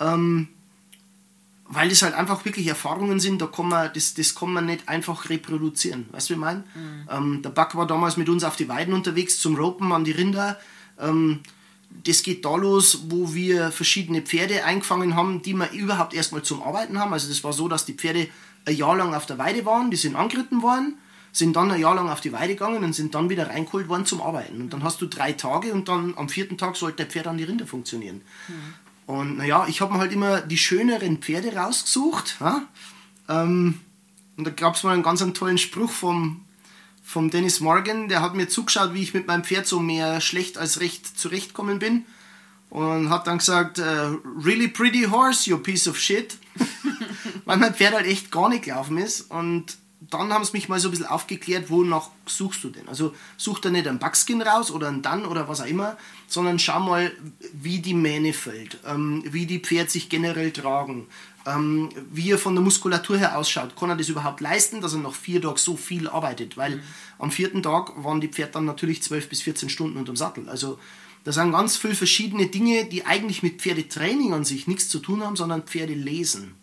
Ähm, 0.00 0.48
weil 1.68 1.90
es 1.90 2.02
halt 2.02 2.14
einfach 2.14 2.44
wirklich 2.44 2.66
Erfahrungen 2.68 3.18
sind, 3.18 3.42
da 3.42 3.46
kann 3.46 3.68
man, 3.68 3.90
das, 3.92 4.14
das 4.14 4.34
kann 4.34 4.52
man 4.52 4.66
nicht 4.66 4.88
einfach 4.88 5.28
reproduzieren. 5.30 6.06
Weißt 6.12 6.28
du, 6.28 6.34
wie 6.34 6.36
ich 6.36 6.40
meine? 6.40 6.62
Ähm, 7.10 7.42
der 7.42 7.50
Buck 7.50 7.74
war 7.74 7.86
damals 7.86 8.16
mit 8.16 8.28
uns 8.28 8.44
auf 8.44 8.54
die 8.54 8.68
Weiden 8.68 8.94
unterwegs 8.94 9.40
zum 9.40 9.56
Ropen 9.56 9.90
an 9.92 10.04
die 10.04 10.12
Rinder. 10.12 10.60
Ähm, 11.00 11.40
das 12.04 12.22
geht 12.22 12.44
da 12.44 12.56
los, 12.56 13.04
wo 13.08 13.34
wir 13.34 13.70
verschiedene 13.70 14.22
Pferde 14.22 14.64
eingefangen 14.64 15.14
haben, 15.14 15.42
die 15.42 15.54
wir 15.54 15.70
überhaupt 15.72 16.14
erstmal 16.14 16.42
zum 16.42 16.62
Arbeiten 16.62 16.98
haben. 16.98 17.12
Also 17.12 17.28
das 17.28 17.44
war 17.44 17.52
so, 17.52 17.68
dass 17.68 17.84
die 17.84 17.94
Pferde 17.94 18.28
ein 18.64 18.76
Jahr 18.76 18.96
lang 18.96 19.14
auf 19.14 19.26
der 19.26 19.38
Weide 19.38 19.64
waren, 19.64 19.90
die 19.90 19.96
sind 19.96 20.16
angeritten 20.16 20.62
worden, 20.62 20.98
sind 21.32 21.54
dann 21.54 21.70
ein 21.70 21.80
Jahr 21.80 21.94
lang 21.94 22.08
auf 22.08 22.20
die 22.20 22.32
Weide 22.32 22.54
gegangen 22.54 22.82
und 22.82 22.94
sind 22.94 23.14
dann 23.14 23.28
wieder 23.30 23.48
reingeholt 23.48 23.88
worden 23.88 24.06
zum 24.06 24.22
Arbeiten. 24.22 24.60
Und 24.60 24.72
dann 24.72 24.82
hast 24.82 25.00
du 25.00 25.06
drei 25.06 25.32
Tage 25.32 25.72
und 25.72 25.88
dann 25.88 26.14
am 26.16 26.28
vierten 26.28 26.58
Tag 26.58 26.76
sollte 26.76 26.98
der 26.98 27.06
Pferd 27.06 27.26
an 27.26 27.38
die 27.38 27.44
Rinder 27.44 27.66
funktionieren. 27.66 28.22
Und 29.06 29.36
naja, 29.36 29.66
ich 29.68 29.80
habe 29.80 29.92
mir 29.92 30.00
halt 30.00 30.12
immer 30.12 30.40
die 30.40 30.58
schöneren 30.58 31.18
Pferde 31.18 31.54
rausgesucht. 31.54 32.36
Ja? 32.40 32.62
Ähm, 33.28 33.80
und 34.36 34.46
da 34.46 34.50
gab 34.50 34.74
es 34.74 34.82
mal 34.82 34.94
einen 34.94 35.02
ganz 35.02 35.22
einen 35.22 35.34
tollen 35.34 35.58
Spruch 35.58 35.90
vom, 35.90 36.45
vom 37.06 37.30
Dennis 37.30 37.60
Morgan, 37.60 38.08
der 38.08 38.20
hat 38.20 38.34
mir 38.34 38.48
zugeschaut, 38.48 38.92
wie 38.92 39.00
ich 39.00 39.14
mit 39.14 39.28
meinem 39.28 39.44
Pferd 39.44 39.68
so 39.68 39.78
mehr 39.78 40.20
schlecht 40.20 40.58
als 40.58 40.80
recht 40.80 41.06
zurechtkommen 41.16 41.78
bin. 41.78 42.04
Und 42.68 43.10
hat 43.10 43.28
dann 43.28 43.38
gesagt, 43.38 43.78
äh, 43.78 44.10
really 44.44 44.66
pretty 44.66 45.04
horse, 45.04 45.48
you 45.48 45.56
piece 45.56 45.86
of 45.86 45.96
shit. 45.96 46.36
Weil 47.44 47.58
mein 47.58 47.74
Pferd 47.74 47.94
halt 47.94 48.06
echt 48.06 48.32
gar 48.32 48.48
nicht 48.48 48.64
gelaufen 48.64 48.98
ist. 48.98 49.30
Und 49.30 49.78
dann 50.00 50.32
haben 50.32 50.44
sie 50.44 50.50
mich 50.52 50.68
mal 50.68 50.80
so 50.80 50.88
ein 50.88 50.90
bisschen 50.90 51.06
aufgeklärt, 51.06 51.70
wonach 51.70 52.10
suchst 52.26 52.64
du 52.64 52.70
denn? 52.70 52.88
Also 52.88 53.14
such 53.36 53.60
da 53.60 53.70
nicht 53.70 53.86
einen 53.86 54.00
Buckskin 54.00 54.42
raus 54.42 54.72
oder 54.72 54.88
einen 54.88 55.02
Dann 55.02 55.26
oder 55.26 55.48
was 55.48 55.60
auch 55.60 55.66
immer, 55.66 55.96
sondern 56.26 56.58
schau 56.58 56.80
mal, 56.80 57.12
wie 57.52 57.78
die 57.78 57.94
Mähne 57.94 58.32
fällt, 58.32 58.78
ähm, 58.84 59.22
wie 59.26 59.46
die 59.46 59.60
Pferd 59.60 59.92
sich 59.92 60.08
generell 60.08 60.50
tragen, 60.50 61.06
ähm, 61.46 61.90
wie 62.10 62.30
er 62.30 62.38
von 62.38 62.54
der 62.54 62.62
Muskulatur 62.62 63.18
her 63.18 63.38
ausschaut. 63.38 63.76
Kann 63.76 63.90
er 63.90 63.96
das 63.96 64.08
überhaupt 64.08 64.40
leisten, 64.40 64.80
dass 64.80 64.92
er 64.92 64.98
nach 64.98 65.14
vier 65.14 65.40
Tagen 65.40 65.56
so 65.56 65.76
viel 65.76 66.08
arbeitet? 66.08 66.56
Weil 66.56 66.82
am 67.18 67.30
vierten 67.30 67.62
Tag 67.62 67.92
waren 68.02 68.20
die 68.20 68.28
Pferde 68.28 68.52
dann 68.52 68.64
natürlich 68.64 69.02
12 69.02 69.28
bis 69.28 69.42
14 69.42 69.68
Stunden 69.68 69.96
unterm 69.96 70.16
Sattel. 70.16 70.48
Also 70.48 70.78
da 71.24 71.32
sind 71.32 71.52
ganz 71.52 71.76
viele 71.76 71.94
verschiedene 71.94 72.46
Dinge, 72.46 72.84
die 72.84 73.06
eigentlich 73.06 73.42
mit 73.42 73.60
Pferdetraining 73.60 74.32
an 74.32 74.44
sich 74.44 74.66
nichts 74.66 74.88
zu 74.88 74.98
tun 74.98 75.24
haben, 75.24 75.36
sondern 75.36 75.62
Pferde 75.62 75.94
lesen. 75.94 76.54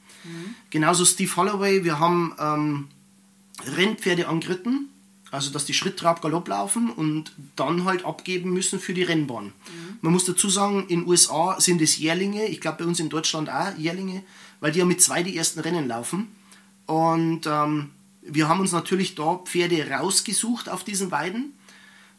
Genauso 0.69 1.03
Steve 1.05 1.35
Holloway, 1.35 1.83
wir 1.83 1.99
haben 1.99 2.33
ähm, 2.39 2.87
Rennpferde 3.75 4.27
angeritten, 4.27 4.89
also 5.31 5.51
dass 5.51 5.65
die 5.65 5.73
Schritt, 5.73 5.97
Trab, 5.97 6.21
Galopp 6.21 6.47
laufen 6.47 6.91
und 6.91 7.33
dann 7.55 7.85
halt 7.85 8.05
abgeben 8.05 8.53
müssen 8.53 8.79
für 8.79 8.93
die 8.93 9.03
Rennbahn. 9.03 9.51
Man 10.01 10.13
muss 10.13 10.25
dazu 10.25 10.49
sagen, 10.49 10.85
in 10.87 11.01
den 11.01 11.09
USA 11.09 11.59
sind 11.59 11.81
es 11.81 11.97
Jährlinge, 11.97 12.45
ich 12.45 12.61
glaube 12.61 12.83
bei 12.83 12.85
uns 12.85 12.99
in 12.99 13.09
Deutschland 13.09 13.49
auch 13.49 13.75
Jährlinge, 13.77 14.23
weil 14.63 14.71
die 14.71 14.79
ja 14.79 14.85
mit 14.85 15.01
zwei 15.01 15.23
die 15.23 15.35
ersten 15.35 15.59
Rennen 15.59 15.89
laufen. 15.89 16.29
Und 16.85 17.41
ähm, 17.47 17.89
wir 18.21 18.47
haben 18.47 18.61
uns 18.61 18.71
natürlich 18.71 19.13
da 19.13 19.35
Pferde 19.35 19.89
rausgesucht 19.89 20.69
auf 20.69 20.85
diesen 20.85 21.11
Weiden. 21.11 21.51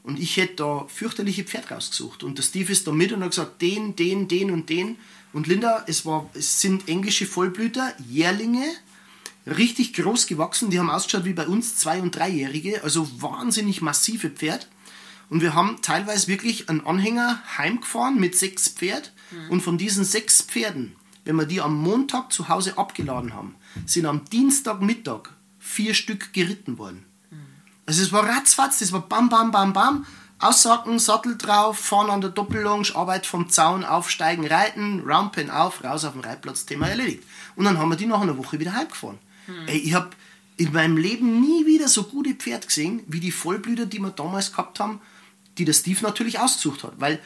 Und 0.03 0.21
ich 0.21 0.37
hätte 0.37 0.57
da 0.57 0.87
fürchterliche 0.87 1.45
Pferde 1.45 1.71
rausgesucht. 1.71 2.23
Und 2.23 2.37
der 2.37 2.43
Steve 2.43 2.71
ist 2.71 2.87
da 2.87 2.93
mit 2.93 3.13
und 3.13 3.23
hat 3.23 3.31
gesagt, 3.31 3.63
den, 3.63 3.97
den, 3.97 4.29
den 4.29 4.51
und 4.51 4.69
den. 4.69 4.97
Und 5.33 5.47
Linda, 5.47 5.85
es, 5.87 6.05
war, 6.05 6.29
es 6.35 6.61
sind 6.61 6.87
englische 6.87 7.25
Vollblüter, 7.25 7.95
Jährlinge, 8.11 8.67
richtig 9.47 9.95
groß 9.95 10.27
gewachsen. 10.27 10.69
Die 10.69 10.79
haben 10.79 10.91
ausgeschaut 10.91 11.25
wie 11.25 11.33
bei 11.33 11.47
uns 11.47 11.79
Zwei- 11.79 12.03
und 12.03 12.15
Dreijährige. 12.15 12.85
Also 12.85 13.09
wahnsinnig 13.23 13.81
massive 13.81 14.29
Pferd. 14.29 14.69
Und 15.31 15.41
wir 15.41 15.55
haben 15.55 15.81
teilweise 15.81 16.29
wirklich 16.29 16.69
einen 16.69 16.85
Anhänger 16.85 17.43
heimgefahren 17.57 18.21
mit 18.21 18.37
sechs 18.37 18.69
Pferd. 18.69 19.15
Und 19.49 19.63
von 19.63 19.79
diesen 19.79 20.05
sechs 20.05 20.43
Pferden, 20.43 20.95
wenn 21.25 21.37
wir 21.37 21.47
die 21.47 21.61
am 21.61 21.77
Montag 21.77 22.33
zu 22.33 22.49
Hause 22.49 22.79
abgeladen 22.79 23.35
haben, 23.35 23.55
sind 23.87 24.07
am 24.07 24.25
Dienstagmittag 24.27 25.31
vier 25.59 25.95
Stück 25.95 26.33
geritten 26.33 26.79
worden. 26.79 27.05
Also 27.87 28.03
es 28.03 28.13
war 28.13 28.27
ratzfatz, 28.27 28.79
das 28.79 28.93
war 28.93 29.01
bam, 29.01 29.29
bam, 29.29 29.51
bam, 29.51 29.73
bam. 29.73 30.07
Aussacken, 30.39 30.99
Sattel 30.99 31.39
drauf, 31.39 31.79
fahren 31.79 32.11
an 32.11 32.21
der 32.21 32.31
Doppellonge, 32.31 32.95
Arbeit 32.95 33.25
vom 33.25 33.49
Zaun, 33.49 33.85
aufsteigen, 33.85 34.47
reiten, 34.47 35.03
Rampen 35.05 35.51
auf, 35.51 35.83
raus 35.83 36.05
auf 36.05 36.13
den 36.13 36.23
Reitplatz, 36.23 36.67
Thema 36.67 36.89
erledigt. 36.89 37.23
Und 37.57 37.65
dann 37.65 37.79
haben 37.79 37.89
wir 37.89 37.97
die 37.97 38.07
nach 38.07 38.21
einer 38.21 38.37
Woche 38.37 38.59
wieder 38.59 38.75
heimgefahren. 38.75 39.19
Ey, 39.67 39.79
ich 39.79 39.95
habe 39.95 40.11
in 40.57 40.73
meinem 40.73 40.97
Leben 40.97 41.41
nie 41.41 41.67
wieder 41.67 41.89
so 41.89 42.05
gute 42.05 42.35
Pferde 42.35 42.67
gesehen, 42.67 43.03
wie 43.07 43.21
die 43.21 43.31
Vollblüter, 43.31 43.87
die 43.87 43.99
wir 43.99 44.11
damals 44.11 44.53
gehabt 44.53 44.81
haben, 44.81 45.01
die 45.59 45.65
der 45.65 45.73
Steve 45.73 46.03
natürlich 46.03 46.39
ausgesucht 46.39 46.85
hat. 46.85 46.93
Weil 46.99 47.21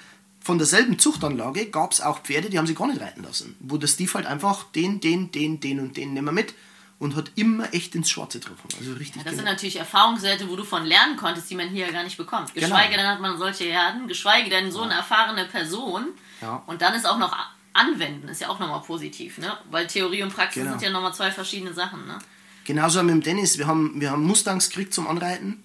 von 0.49 0.57
derselben 0.57 0.99
Zuchtanlage 0.99 1.67
gab 1.67 1.93
es 1.93 2.01
auch 2.01 2.21
Pferde, 2.21 2.49
die 2.49 2.57
haben 2.57 2.67
sie 2.67 2.75
gar 2.75 2.87
nicht 2.87 3.03
reiten 3.03 3.23
lassen. 3.23 3.55
Wo 3.61 3.77
der 3.77 3.87
Steve 3.87 4.15
halt 4.15 4.25
einfach 4.25 4.65
den, 4.75 4.99
den, 4.99 5.31
den, 5.31 5.61
den 5.61 5.79
und 5.79 5.99
den 5.99 6.15
nehmen 6.15 6.25
wir 6.29 6.33
mit 6.33 6.55
und 6.99 7.17
hat 7.17 7.33
immer 7.35 7.75
echt 7.75 7.95
ins 7.95 8.09
Schwarze 8.09 8.41
getroffen. 8.41 8.67
Also 8.79 8.95
richtig 8.95 9.25
Das 9.25 9.33
sind 9.33 9.41
genau. 9.41 9.51
natürlich 9.51 9.77
Erfahrungswerte, 9.77 10.49
wo 10.49 10.57
du 10.57 10.65
von 10.65 10.87
lernen 10.87 11.19
konntest, 11.19 11.51
die 11.51 11.55
man 11.55 11.69
hier 11.69 11.85
ja 11.85 11.93
gar 11.93 12.03
nicht 12.03 12.17
bekommt. 12.17 12.55
Geschweige 12.55 12.97
denn 12.97 13.07
hat 13.07 13.21
man 13.21 13.37
solche 13.37 13.65
Herden, 13.65 14.09
geschweige 14.09 14.49
denn 14.49 14.73
so 14.73 14.81
eine 14.81 14.95
erfahrene 14.95 15.45
Person. 15.45 16.07
Ja. 16.41 16.63
Und 16.67 16.81
dann 16.81 16.95
ist 16.95 17.07
auch 17.07 17.19
noch 17.19 17.37
Anwenden, 17.75 18.27
ist 18.29 18.41
ja 18.41 18.49
auch 18.49 18.59
nochmal 18.59 18.81
positiv, 18.81 19.37
ne? 19.37 19.53
Weil 19.71 19.87
Theorie 19.87 20.23
und 20.23 20.35
Praxis 20.35 20.63
Genau. 20.63 20.71
sind 20.79 20.83
ja 20.83 20.89
nochmal 20.89 21.13
zwei 21.13 21.31
verschiedene 21.31 21.75
Sachen, 21.75 22.07
ne? 22.07 22.19
Genauso 22.65 23.03
mit 23.03 23.13
dem 23.13 23.23
Dennis, 23.23 23.59
wir 23.59 23.67
haben, 23.67 24.01
wir 24.01 24.11
haben 24.11 24.25
Mustangs 24.25 24.71
gekriegt 24.71 24.95
zum 24.95 25.09
Anreiten. 25.09 25.63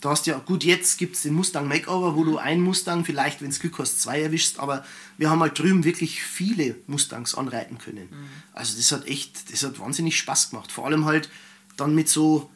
Da 0.00 0.10
hast 0.10 0.26
ja, 0.26 0.38
gut, 0.38 0.64
jetzt 0.64 0.98
gibt 0.98 1.16
es 1.16 1.22
den 1.22 1.34
Mustang 1.34 1.68
Makeover, 1.68 2.16
wo 2.16 2.24
du 2.24 2.38
ein 2.38 2.62
Mustang, 2.62 3.04
vielleicht, 3.04 3.42
wenn 3.42 3.50
es 3.50 3.60
Glück 3.60 3.78
hast, 3.78 4.00
zwei 4.00 4.22
erwischst, 4.22 4.58
aber 4.58 4.84
wir 5.18 5.28
haben 5.28 5.40
halt 5.40 5.58
drüben 5.58 5.84
wirklich 5.84 6.22
viele 6.22 6.76
Mustangs 6.86 7.34
anreiten 7.34 7.76
können. 7.76 8.08
Also 8.54 8.76
das 8.76 8.92
hat 8.92 9.06
echt, 9.06 9.52
das 9.52 9.62
hat 9.62 9.78
wahnsinnig 9.78 10.16
Spaß 10.16 10.50
gemacht. 10.50 10.72
Vor 10.72 10.86
allem 10.86 11.04
halt 11.04 11.28
dann 11.76 11.94
mit 11.94 12.08
so, 12.08 12.50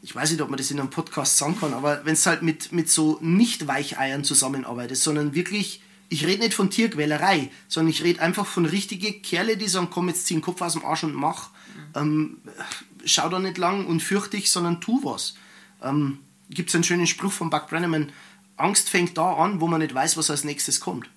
ich 0.00 0.14
weiß 0.14 0.30
nicht, 0.30 0.40
ob 0.40 0.48
man 0.48 0.56
das 0.56 0.70
in 0.70 0.80
einem 0.80 0.88
Podcast 0.88 1.36
sagen 1.36 1.58
kann, 1.60 1.74
aber 1.74 2.06
wenn 2.06 2.14
es 2.14 2.24
halt 2.24 2.42
mit, 2.42 2.72
mit 2.72 2.88
so 2.88 3.18
nicht 3.20 3.66
Weicheiern 3.66 4.24
zusammenarbeitet, 4.24 4.96
sondern 4.96 5.34
wirklich, 5.34 5.82
ich 6.08 6.26
rede 6.26 6.42
nicht 6.42 6.54
von 6.54 6.70
Tierquälerei, 6.70 7.50
sondern 7.68 7.90
ich 7.90 8.02
rede 8.02 8.22
einfach 8.22 8.46
von 8.46 8.64
richtige 8.64 9.12
Kerle, 9.12 9.58
die 9.58 9.68
sagen, 9.68 9.88
komm, 9.90 10.08
jetzt 10.08 10.26
zieh 10.26 10.34
den 10.34 10.42
Kopf 10.42 10.62
aus 10.62 10.72
dem 10.72 10.86
Arsch 10.86 11.04
und 11.04 11.14
mach. 11.14 11.50
Ähm, 11.94 12.38
schau 13.04 13.28
da 13.28 13.38
nicht 13.38 13.58
lang 13.58 13.86
und 13.86 14.02
fürchte 14.02 14.38
dich, 14.38 14.50
sondern 14.50 14.80
tu 14.80 15.04
was. 15.04 15.34
Ähm, 15.82 16.18
Gibt 16.54 16.68
es 16.68 16.74
einen 16.74 16.84
schönen 16.84 17.06
Spruch 17.06 17.32
von 17.32 17.50
Buck 17.50 17.68
Brenneman, 17.68 18.12
Angst 18.56 18.88
fängt 18.88 19.16
da 19.16 19.34
an, 19.34 19.60
wo 19.60 19.66
man 19.66 19.80
nicht 19.80 19.94
weiß, 19.94 20.16
was 20.16 20.30
als 20.30 20.44
nächstes 20.44 20.80
kommt. 20.80 21.08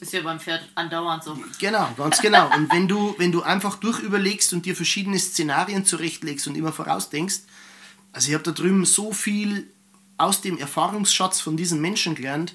Ist 0.00 0.12
ja 0.12 0.22
beim 0.22 0.38
Pferd 0.38 0.68
andauernd 0.74 1.24
so. 1.24 1.36
Genau, 1.58 1.92
ganz 1.96 2.20
genau. 2.20 2.54
Und 2.54 2.72
wenn 2.72 2.86
du, 2.86 3.14
wenn 3.18 3.32
du 3.32 3.42
einfach 3.42 3.76
durchüberlegst 3.76 4.52
und 4.52 4.64
dir 4.64 4.76
verschiedene 4.76 5.18
Szenarien 5.18 5.84
zurechtlegst 5.84 6.46
und 6.46 6.56
immer 6.56 6.72
vorausdenkst, 6.72 7.40
also 8.12 8.28
ich 8.28 8.34
habe 8.34 8.44
da 8.44 8.52
drüben 8.52 8.84
so 8.84 9.12
viel 9.12 9.70
aus 10.16 10.40
dem 10.40 10.58
Erfahrungsschatz 10.58 11.40
von 11.40 11.56
diesen 11.56 11.80
Menschen 11.80 12.14
gelernt. 12.14 12.54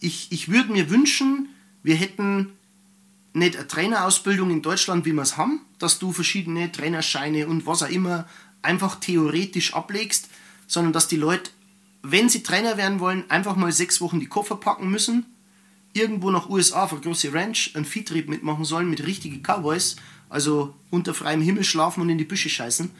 Ich, 0.00 0.30
ich 0.30 0.48
würde 0.48 0.72
mir 0.72 0.90
wünschen, 0.90 1.48
wir 1.82 1.96
hätten 1.96 2.52
nicht 3.32 3.56
eine 3.56 3.66
Trainerausbildung 3.66 4.50
in 4.50 4.62
Deutschland, 4.62 5.04
wie 5.04 5.12
wir 5.12 5.22
es 5.22 5.36
haben, 5.36 5.64
dass 5.78 5.98
du 5.98 6.12
verschiedene 6.12 6.70
Trainerscheine 6.70 7.46
und 7.46 7.66
was 7.66 7.82
auch 7.82 7.88
immer 7.88 8.28
einfach 8.62 8.96
theoretisch 8.96 9.74
ablegst, 9.74 10.28
sondern 10.68 10.92
dass 10.92 11.08
die 11.08 11.16
Leute 11.16 11.50
wenn 12.02 12.28
sie 12.28 12.42
Trainer 12.42 12.76
werden 12.76 13.00
wollen, 13.00 13.28
einfach 13.30 13.56
mal 13.56 13.72
sechs 13.72 14.00
Wochen 14.00 14.20
die 14.20 14.26
Koffer 14.26 14.56
packen 14.56 14.90
müssen, 14.90 15.26
irgendwo 15.92 16.30
nach 16.30 16.48
USA 16.48 16.84
auf 16.84 16.92
eine 16.92 17.00
große 17.00 17.32
Ranch 17.32 17.72
einen 17.74 17.84
Viehtrieb 17.84 18.28
mitmachen 18.28 18.64
sollen 18.64 18.90
mit 18.90 19.04
richtigen 19.04 19.42
Cowboys, 19.42 19.96
also 20.28 20.74
unter 20.90 21.14
freiem 21.14 21.42
Himmel 21.42 21.64
schlafen 21.64 22.02
und 22.02 22.10
in 22.10 22.18
die 22.18 22.24
Büsche 22.24 22.48
scheißen. 22.48 22.90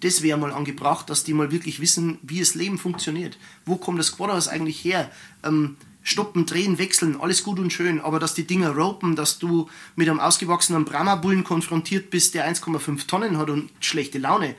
Das 0.00 0.22
wäre 0.22 0.38
mal 0.38 0.52
angebracht, 0.52 1.08
dass 1.08 1.24
die 1.24 1.32
mal 1.32 1.50
wirklich 1.50 1.80
wissen, 1.80 2.18
wie 2.22 2.40
das 2.40 2.54
Leben 2.54 2.78
funktioniert. 2.78 3.38
Wo 3.64 3.76
kommt 3.76 3.98
das 3.98 4.16
Quadhaus 4.16 4.48
eigentlich 4.48 4.84
her? 4.84 5.10
Ähm, 5.42 5.76
stoppen, 6.02 6.44
drehen, 6.44 6.78
wechseln, 6.78 7.18
alles 7.18 7.42
gut 7.42 7.58
und 7.58 7.72
schön, 7.72 8.00
aber 8.00 8.18
dass 8.18 8.34
die 8.34 8.46
Dinger 8.46 8.70
ropen, 8.70 9.16
dass 9.16 9.38
du 9.38 9.68
mit 9.96 10.08
einem 10.08 10.20
ausgewachsenen 10.20 10.84
Brahma-Bullen 10.84 11.42
konfrontiert 11.42 12.10
bist, 12.10 12.34
der 12.34 12.46
1,5 12.46 13.06
Tonnen 13.06 13.38
hat 13.38 13.48
und 13.48 13.70
schlechte 13.80 14.18
Laune. 14.18 14.54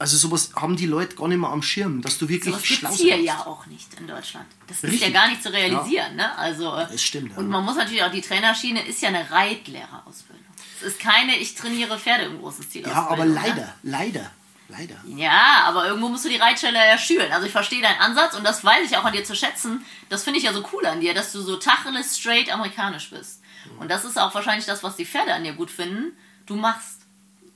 Also 0.00 0.16
sowas 0.16 0.52
haben 0.56 0.76
die 0.76 0.86
Leute 0.86 1.14
gar 1.14 1.28
nicht 1.28 1.38
mehr 1.38 1.50
am 1.50 1.60
Schirm, 1.62 2.00
dass 2.00 2.16
du 2.16 2.26
wirklich 2.28 2.54
Das 2.54 2.64
schlau 2.64 2.88
gibt's 2.88 3.02
hier 3.02 3.16
sein 3.16 3.24
ja 3.24 3.46
auch 3.46 3.66
nicht 3.66 3.86
in 4.00 4.06
Deutschland. 4.08 4.46
Das 4.66 4.78
ist 4.78 4.84
Richtig. 4.84 5.02
ja 5.02 5.10
gar 5.10 5.28
nicht 5.28 5.42
zu 5.42 5.52
realisieren. 5.52 6.16
Ne? 6.16 6.36
Also, 6.38 6.74
äh, 6.74 6.86
Das 6.90 7.02
stimmt, 7.02 7.32
ja. 7.32 7.36
Und 7.36 7.48
man 7.48 7.62
muss 7.64 7.76
natürlich 7.76 8.02
auch, 8.02 8.10
die 8.10 8.22
Trainerschiene 8.22 8.86
ist 8.86 9.02
ja 9.02 9.10
eine 9.10 9.30
Reitlehrerausbildung. 9.30 10.44
Es 10.80 10.86
ist 10.86 11.00
keine, 11.00 11.36
ich 11.36 11.54
trainiere 11.54 11.98
Pferde 11.98 12.24
im 12.24 12.38
großen 12.40 12.64
Stil. 12.64 12.82
Ja, 12.86 12.94
aber 12.94 13.10
Ausbildung, 13.24 13.34
leider, 13.34 13.54
Ne? 13.62 13.72
leider, 13.82 14.30
leider. 14.68 14.94
Ja, 15.06 15.64
aber 15.66 15.86
irgendwo 15.86 16.08
musst 16.08 16.24
du 16.24 16.30
die 16.30 16.36
Reitstelle 16.36 16.78
ja 16.78 16.96
schüren. 16.96 17.30
Also 17.32 17.46
ich 17.46 17.52
verstehe 17.52 17.82
deinen 17.82 18.00
Ansatz 18.00 18.34
und 18.34 18.44
das 18.44 18.64
weiß 18.64 18.90
ich 18.90 18.96
auch 18.96 19.04
an 19.04 19.12
dir 19.12 19.24
zu 19.24 19.36
schätzen. 19.36 19.84
Das 20.08 20.24
finde 20.24 20.38
ich 20.38 20.46
ja 20.46 20.54
so 20.54 20.66
cool 20.72 20.86
an 20.86 21.00
dir, 21.00 21.12
dass 21.12 21.32
du 21.32 21.42
so 21.42 21.56
tacheles, 21.56 22.18
straight 22.18 22.50
amerikanisch 22.50 23.10
bist. 23.10 23.42
Und 23.78 23.90
das 23.90 24.06
ist 24.06 24.18
auch 24.18 24.34
wahrscheinlich 24.34 24.64
das, 24.64 24.82
was 24.82 24.96
die 24.96 25.04
Pferde 25.04 25.34
an 25.34 25.44
dir 25.44 25.52
gut 25.52 25.70
finden. 25.70 26.16
Du 26.46 26.56
machst. 26.56 27.02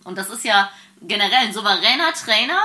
Und 0.05 0.19
das 0.19 0.29
ist 0.29 0.45
ja 0.45 0.71
generell 1.07 1.47
ein 1.47 1.53
souveräner 1.53 2.13
Trainer, 2.13 2.61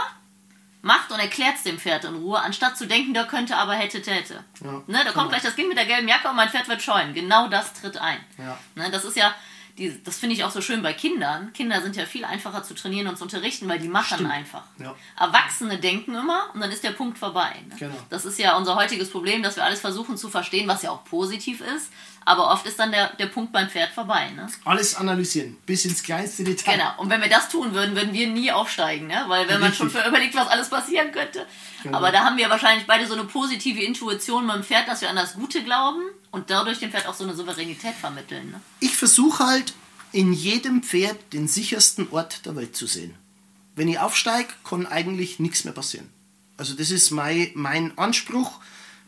macht 0.82 1.12
und 1.12 1.20
erklärt 1.20 1.56
es 1.56 1.64
dem 1.64 1.78
Pferd 1.78 2.06
in 2.06 2.16
Ruhe, 2.16 2.40
anstatt 2.40 2.78
zu 2.78 2.88
denken, 2.88 3.14
der 3.14 3.26
könnte, 3.26 3.58
aber 3.58 3.74
hätte, 3.74 4.02
täte. 4.02 4.44
Ja, 4.64 4.72
ne, 4.72 4.84
da 4.88 5.00
genau. 5.04 5.14
kommt 5.14 5.30
gleich 5.30 5.42
das 5.42 5.56
Kind 5.56 5.68
mit 5.68 5.78
der 5.78 5.86
gelben 5.86 6.08
Jacke 6.08 6.30
und 6.30 6.36
mein 6.36 6.50
Pferd 6.50 6.68
wird 6.68 6.82
scheuen. 6.82 7.14
Genau 7.14 7.48
das 7.48 7.74
tritt 7.74 7.98
ein. 7.98 8.20
Ja. 8.38 8.58
Ne, 8.76 8.90
das 8.90 9.04
ist 9.04 9.18
ja, 9.18 9.34
die, 9.80 10.04
das 10.04 10.18
finde 10.20 10.36
ich 10.36 10.44
auch 10.44 10.52
so 10.52 10.62
schön 10.62 10.84
bei 10.84 10.94
Kindern. 10.94 11.54
Kinder 11.54 11.82
sind 11.82 11.96
ja 11.96 12.06
viel 12.06 12.26
einfacher 12.26 12.64
zu 12.64 12.76
trainieren 12.76 13.08
und 13.08 13.18
zu 13.18 13.24
unterrichten, 13.24 13.68
weil 13.70 13.80
die 13.80 13.88
machen 13.88 14.18
Stimmt. 14.18 14.32
einfach. 14.32 14.64
Ja. 14.78 14.94
Erwachsene 15.18 15.80
denken 15.80 16.14
immer 16.14 16.50
und 16.54 16.60
dann 16.60 16.70
ist 16.70 16.84
der 16.84 16.92
Punkt 16.92 17.18
vorbei. 17.18 17.56
Ne? 17.68 17.76
Genau. 17.80 17.96
Das 18.10 18.26
ist 18.26 18.38
ja 18.38 18.58
unser 18.58 18.76
heutiges 18.76 19.10
Problem, 19.10 19.42
dass 19.42 19.56
wir 19.56 19.64
alles 19.64 19.80
versuchen 19.80 20.18
zu 20.18 20.30
verstehen, 20.30 20.68
was 20.68 20.84
ja 20.84 20.92
auch 20.92 21.06
positiv 21.06 21.62
ist. 21.62 21.92
Aber 22.26 22.52
oft 22.52 22.68
ist 22.68 22.78
dann 22.78 22.92
der, 22.92 23.16
der 23.16 23.28
Punkt 23.28 23.54
beim 23.54 23.70
Pferd 23.70 23.92
vorbei. 23.92 24.30
Ne? 24.36 24.48
Alles 24.66 24.94
analysieren, 24.96 25.58
bis 25.66 25.86
ins 25.86 26.04
kleinste 26.04 26.44
Detail. 26.44 26.74
Genau. 26.74 26.92
Und 26.98 27.10
wenn 27.10 27.22
wir 27.22 27.30
das 27.30 27.50
tun 27.50 27.74
würden, 27.74 27.96
würden 27.96 28.14
wir 28.14 28.28
nie 28.28 28.52
aufsteigen, 28.52 29.08
ne? 29.08 29.24
Weil 29.28 29.48
wenn 29.48 29.60
man 29.60 29.74
schon 29.74 29.88
Richtig. 29.88 30.06
überlegt, 30.06 30.36
was 30.36 30.48
alles 30.48 30.70
passieren 30.70 31.12
könnte. 31.12 31.48
Genau. 31.82 31.98
Aber 31.98 32.12
da 32.12 32.26
haben 32.26 32.38
wir 32.38 32.50
wahrscheinlich 32.50 32.86
beide 32.86 33.08
so 33.08 33.14
eine 33.14 33.24
positive 33.24 33.82
Intuition 33.82 34.48
dem 34.48 34.64
Pferd, 34.64 34.88
dass 34.88 35.02
wir 35.02 35.10
an 35.10 35.16
das 35.16 35.34
Gute 35.34 35.64
glauben 35.64 36.02
und 36.32 36.50
dadurch 36.50 36.80
dem 36.80 36.92
Pferd 36.92 37.08
auch 37.08 37.14
so 37.14 37.24
eine 37.24 37.36
Souveränität 37.36 37.96
vermitteln. 37.96 38.52
Ne? 38.52 38.62
Ich 38.80 38.96
versuche 38.96 39.46
halt 39.46 39.74
in 40.12 40.34
jedem 40.34 40.84
Pferd 40.84 41.34
den 41.34 41.48
sichersten 41.48 42.08
Ort 42.12 42.46
der 42.46 42.56
Welt 42.56 42.76
zu 42.76 42.88
sehen. 42.88 43.16
Wenn 43.76 43.88
ich 43.88 44.00
aufsteige, 44.00 44.50
kann 44.64 44.86
eigentlich 44.86 45.40
nichts 45.40 45.64
mehr 45.64 45.74
passieren. 45.74 46.10
Also 46.58 46.74
das 46.74 46.92
ist 46.92 47.12
mein, 47.12 47.52
mein 47.54 47.98
Anspruch. 47.98 48.60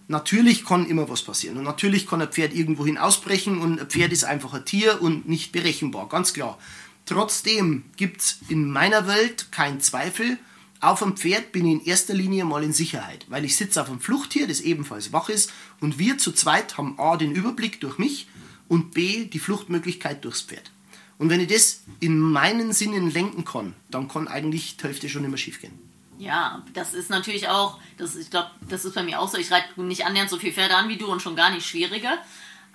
Natürlich 0.07 0.65
kann 0.65 0.87
immer 0.87 1.09
was 1.09 1.23
passieren. 1.23 1.57
Und 1.57 1.63
natürlich 1.63 2.07
kann 2.07 2.21
ein 2.21 2.29
Pferd 2.29 2.53
irgendwohin 2.53 2.97
ausbrechen 2.97 3.61
und 3.61 3.79
ein 3.79 3.87
Pferd 3.87 4.11
ist 4.11 4.23
einfach 4.23 4.53
ein 4.53 4.65
Tier 4.65 5.01
und 5.01 5.27
nicht 5.27 5.51
berechenbar, 5.51 6.07
ganz 6.07 6.33
klar. 6.33 6.57
Trotzdem 7.05 7.83
gibt 7.97 8.21
es 8.21 8.37
in 8.47 8.69
meiner 8.69 9.07
Welt 9.07 9.51
keinen 9.51 9.81
Zweifel, 9.81 10.37
auf 10.81 11.03
einem 11.03 11.15
Pferd 11.15 11.51
bin 11.51 11.65
ich 11.65 11.73
in 11.73 11.85
erster 11.85 12.13
Linie 12.13 12.43
mal 12.43 12.63
in 12.63 12.73
Sicherheit, 12.73 13.25
weil 13.29 13.45
ich 13.45 13.55
sitze 13.55 13.81
auf 13.81 13.89
einem 13.89 13.99
Fluchttier, 13.99 14.47
das 14.47 14.61
ebenfalls 14.61 15.13
wach 15.13 15.29
ist 15.29 15.53
und 15.79 15.99
wir 15.99 16.17
zu 16.17 16.31
zweit 16.31 16.77
haben 16.77 16.99
A 16.99 17.17
den 17.17 17.33
Überblick 17.33 17.79
durch 17.79 17.97
mich 17.99 18.27
und 18.67 18.91
B 18.91 19.25
die 19.25 19.39
Fluchtmöglichkeit 19.39 20.25
durchs 20.25 20.41
Pferd. 20.41 20.71
Und 21.19 21.29
wenn 21.29 21.39
ich 21.39 21.49
das 21.49 21.83
in 21.99 22.19
meinen 22.19 22.73
Sinnen 22.73 23.11
lenken 23.11 23.45
kann, 23.45 23.75
dann 23.91 24.07
kann 24.07 24.27
eigentlich 24.27 24.77
die 24.77 24.83
Hälfte 24.83 25.07
schon 25.07 25.23
immer 25.23 25.37
schief 25.37 25.61
gehen. 25.61 25.77
Ja, 26.17 26.63
das 26.73 26.93
ist 26.95 27.09
natürlich 27.09 27.47
auch, 27.47 27.79
das, 27.97 28.15
ich 28.15 28.31
glaube, 28.31 28.49
das 28.67 28.85
ist 28.85 28.95
bei 28.95 29.03
mir 29.03 29.19
auch 29.19 29.29
so. 29.29 29.37
Ich 29.37 29.51
reite 29.51 29.79
nicht 29.81 30.05
annähernd 30.05 30.29
so 30.29 30.37
viel 30.37 30.51
Pferde 30.51 30.75
an 30.75 30.89
wie 30.89 30.97
du 30.97 31.05
und 31.11 31.21
schon 31.21 31.35
gar 31.35 31.51
nicht 31.51 31.65
schwieriger. 31.65 32.17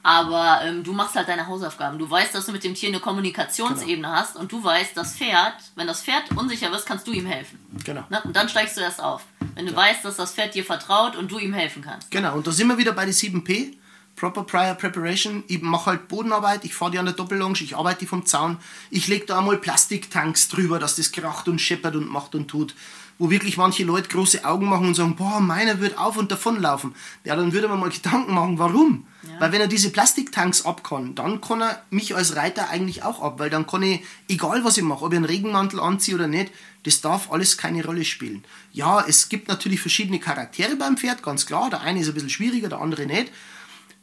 Aber 0.07 0.61
ähm, 0.63 0.85
du 0.85 0.93
machst 0.93 1.17
halt 1.17 1.27
deine 1.27 1.49
Hausaufgaben. 1.49 1.99
Du 1.99 2.09
weißt, 2.09 2.33
dass 2.33 2.47
du 2.47 2.53
mit 2.53 2.63
dem 2.63 2.77
Tier 2.77 2.91
eine 2.91 3.01
Kommunikationsebene 3.01 4.09
hast 4.09 4.37
und 4.37 4.53
du 4.53 4.63
weißt, 4.63 4.97
das 4.97 5.17
Pferd, 5.17 5.55
wenn 5.75 5.89
das 5.89 6.05
Pferd 6.05 6.31
unsicher 6.37 6.71
wird, 6.71 6.87
kannst 6.87 7.09
du 7.09 7.11
ihm 7.11 7.27
helfen. 7.27 7.59
Genau. 7.85 8.05
Ne? 8.09 8.23
Und 8.23 8.37
dann 8.37 8.49
steigst 8.49 8.77
du 8.77 8.83
erst 8.83 9.03
auf. 9.03 9.25
Wenn 9.57 9.67
du 9.67 9.75
weißt, 9.75 10.05
dass 10.05 10.15
das 10.15 10.33
Pferd 10.33 10.55
dir 10.55 10.65
vertraut 10.65 11.17
und 11.17 11.33
du 11.33 11.41
ihm 11.41 11.53
helfen 11.53 11.83
kannst. 11.83 12.09
Genau, 12.13 12.37
und 12.37 12.47
da 12.47 12.53
sind 12.53 12.69
wir 12.69 12.79
wieder 12.79 12.93
bei 12.93 13.05
den 13.05 13.15
7P. 13.15 13.75
Proper 14.15 14.45
Prior 14.45 14.75
Preparation. 14.77 15.43
Ich 15.49 15.61
mache 15.61 15.87
halt 15.87 16.07
Bodenarbeit, 16.07 16.65
ich 16.65 16.77
fahre 16.77 16.93
die 16.93 16.99
an 17.01 17.07
der 17.07 17.15
Doppellonge, 17.15 17.59
ich 17.61 17.77
arbeite 17.77 17.99
die 18.01 18.07
vom 18.07 18.25
Zaun. 18.25 18.59
Ich 18.91 19.09
lege 19.09 19.27
da 19.27 19.39
einmal 19.39 19.59
Plastiktanks 19.59 20.47
drüber, 20.47 20.79
dass 20.79 20.95
das 20.95 21.11
kracht 21.11 21.49
und 21.49 21.61
scheppert 21.61 21.97
und 21.97 22.09
macht 22.09 22.37
und 22.37 22.47
tut. 22.47 22.77
Wo 23.19 23.31
wirklich 23.31 23.57
manche 23.57 23.85
Leute 23.85 24.09
große 24.09 24.45
Augen 24.45 24.69
machen 24.69 24.89
und 24.89 24.95
sagen, 24.95 25.17
boah, 25.17 25.41
meiner 25.41 25.81
wird 25.81 25.97
auf 25.97 26.17
und 26.19 26.31
davon 26.31 26.61
laufen. 26.61 26.95
Ja, 27.25 27.35
dann 27.35 27.53
würde 27.53 27.69
man 27.69 27.81
mal 27.81 27.89
Gedanken 27.91 28.35
machen, 28.35 28.59
warum? 28.59 29.07
Weil 29.39 29.53
wenn 29.53 29.61
er 29.61 29.69
diese 29.69 29.91
Plastiktanks 29.91 30.65
ab 30.65 30.85
kann, 30.85 31.15
dann 31.15 31.41
kann 31.41 31.63
er 31.63 31.83
mich 31.91 32.15
als 32.15 32.37
Reiter 32.37 32.71
eigentlich 32.71 33.03
auch 33.03 33.21
ab, 33.21 33.39
weil 33.39 33.51
dann 33.51 33.67
kann 33.67 33.83
ich, 33.83 34.03
egal 34.29 34.65
was 34.65 34.77
ich 34.79 34.85
mache, 34.85 35.05
ob 35.05 35.13
ich 35.13 35.17
einen 35.17 35.25
Regenmantel 35.25 35.81
anziehe 35.81 36.15
oder 36.15 36.29
nicht, 36.29 36.53
das 36.85 37.01
darf 37.01 37.31
alles 37.31 37.59
keine 37.59 37.85
Rolle 37.85 38.05
spielen. 38.05 38.45
Ja, 38.73 39.05
es 39.07 39.29
gibt 39.29 39.49
natürlich 39.49 39.81
verschiedene 39.81 40.21
Charaktere 40.21 40.77
beim 40.77 40.97
Pferd, 40.97 41.23
ganz 41.23 41.47
klar. 41.47 41.71
Der 41.71 41.81
eine 41.81 42.01
ist 42.01 42.09
ein 42.09 42.15
bisschen 42.15 42.31
schwieriger, 42.31 42.69
der 42.69 42.81
andere 42.81 43.07
nicht. 43.07 43.33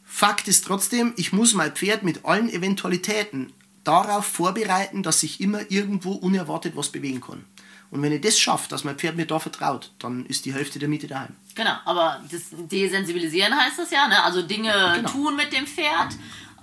Fakt 0.04 0.46
ist 0.46 0.66
trotzdem, 0.66 1.12
ich 1.16 1.32
muss 1.32 1.54
mein 1.54 1.72
Pferd 1.72 2.02
mit 2.02 2.24
allen 2.24 2.48
Eventualitäten 2.48 3.52
darauf 3.82 4.26
vorbereiten, 4.26 5.02
dass 5.02 5.20
sich 5.20 5.40
immer 5.40 5.70
irgendwo 5.70 6.12
unerwartet 6.12 6.76
was 6.76 6.90
bewegen 6.90 7.20
kann. 7.20 7.44
Und 7.94 8.02
wenn 8.02 8.10
ich 8.10 8.20
das 8.22 8.36
schaffe, 8.40 8.68
dass 8.68 8.82
mein 8.82 8.96
Pferd 8.98 9.14
mir 9.14 9.24
da 9.24 9.38
vertraut, 9.38 9.92
dann 10.00 10.26
ist 10.26 10.44
die 10.46 10.52
Hälfte 10.52 10.80
der 10.80 10.88
Miete 10.88 11.06
daheim. 11.06 11.36
Genau, 11.54 11.76
aber 11.84 12.20
das 12.28 12.42
desensibilisieren 12.50 13.56
heißt 13.56 13.78
das 13.78 13.92
ja, 13.92 14.08
ne? 14.08 14.20
Also 14.24 14.42
Dinge 14.42 14.94
Genau. 14.96 15.08
tun 15.08 15.36
mit 15.36 15.52
dem 15.52 15.64
Pferd. 15.64 16.08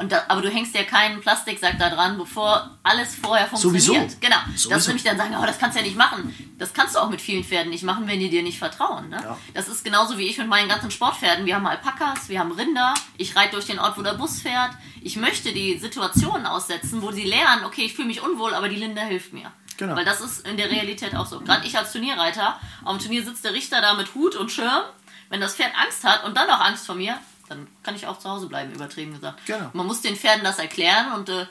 Da, 0.10 0.24
aber 0.30 0.42
du 0.42 0.50
hängst 0.50 0.74
ja 0.76 0.84
keinen 0.84 1.22
Plastiksack 1.22 1.78
da 1.78 1.90
dran, 1.90 2.18
bevor 2.18 2.72
alles 2.84 3.16
vorher 3.16 3.46
funktioniert. 3.48 3.84
Sowieso. 3.84 4.18
Genau. 4.20 4.36
Sowieso. 4.56 4.70
Das 4.72 4.88
nämlich 4.88 5.04
dann 5.04 5.16
sagen, 5.18 5.36
oh, 5.40 5.46
das 5.46 5.58
kannst 5.60 5.78
du 5.78 5.82
ja 5.82 5.86
nicht 5.86 5.98
machen. 5.98 6.36
Das 6.58 6.74
kannst 6.74 6.96
du 6.96 7.00
auch 7.00 7.10
mit 7.10 7.22
vielen 7.22 7.44
Pferden 7.44 7.70
nicht 7.70 7.84
machen, 7.84 8.08
wenn 8.08 8.20
die 8.20 8.30
dir 8.30 8.42
nicht 8.44 8.58
vertrauen. 8.58 9.10
Ne? 9.10 9.22
Ja. 9.24 9.38
Das 9.54 9.68
ist 9.70 9.86
genauso 9.86 10.18
wie 10.18 10.28
ich 10.28 10.38
mit 10.40 10.48
meinen 10.48 10.68
ganzen 10.68 10.90
Sportpferden. 10.92 11.46
Wir 11.46 11.56
haben 11.56 11.68
Alpakas, 11.68 12.28
wir 12.30 12.40
haben 12.40 12.52
Rinder. 12.52 12.94
Ich 13.18 13.36
reite 13.36 13.52
durch 13.54 13.68
den 13.68 13.80
Ort, 13.80 13.96
wo 13.98 14.02
der 14.02 14.16
Bus 14.16 14.42
fährt. 14.42 14.72
Ich 15.02 15.16
möchte 15.18 15.54
die 15.54 15.78
Situationen 15.78 16.46
aussetzen, 16.48 17.02
wo 17.04 17.12
sie 17.12 17.24
lernen, 17.24 17.64
okay, 17.66 17.84
ich 17.84 17.94
fühle 17.94 18.08
mich 18.08 18.22
unwohl, 18.22 18.56
aber 18.56 18.70
die 18.70 18.78
Linda 18.78 19.04
hilft 19.04 19.34
mir. 19.34 19.52
Genau. 19.82 19.96
Weil 19.96 20.06
das 20.06 20.22
ist 20.22 20.48
in 20.48 20.58
der 20.58 20.70
Realität 20.70 21.16
auch 21.16 21.26
so. 21.26 21.40
Gerade 21.40 21.66
ich 21.66 21.76
als 21.76 21.92
Turnierreiter, 21.92 22.60
am 22.86 23.00
Turnier 23.00 23.24
sitzt 23.26 23.44
der 23.44 23.54
Richter 23.54 23.82
da 23.82 23.96
mit 23.96 24.14
Hut 24.14 24.36
und 24.36 24.52
Schirm. 24.52 24.84
Wenn 25.30 25.42
das 25.42 25.56
Pferd 25.56 25.72
Angst 25.84 26.04
hat 26.04 26.24
und 26.24 26.38
dann 26.38 26.48
auch 26.52 26.60
Angst 26.60 26.86
vor 26.86 26.94
mir, 26.94 27.18
dann 27.50 27.68
kann 27.82 27.96
ich 27.96 28.06
auch 28.06 28.20
zu 28.20 28.30
Hause 28.30 28.46
bleiben, 28.46 28.72
übertrieben 28.72 29.12
gesagt. 29.16 29.44
Genau. 29.48 29.72
Man 29.74 29.88
muss 29.88 30.02
den 30.02 30.16
Pferden 30.16 30.44
das 30.44 30.60
erklären 30.60 31.14
und 31.14 31.30
äh, 31.30 31.48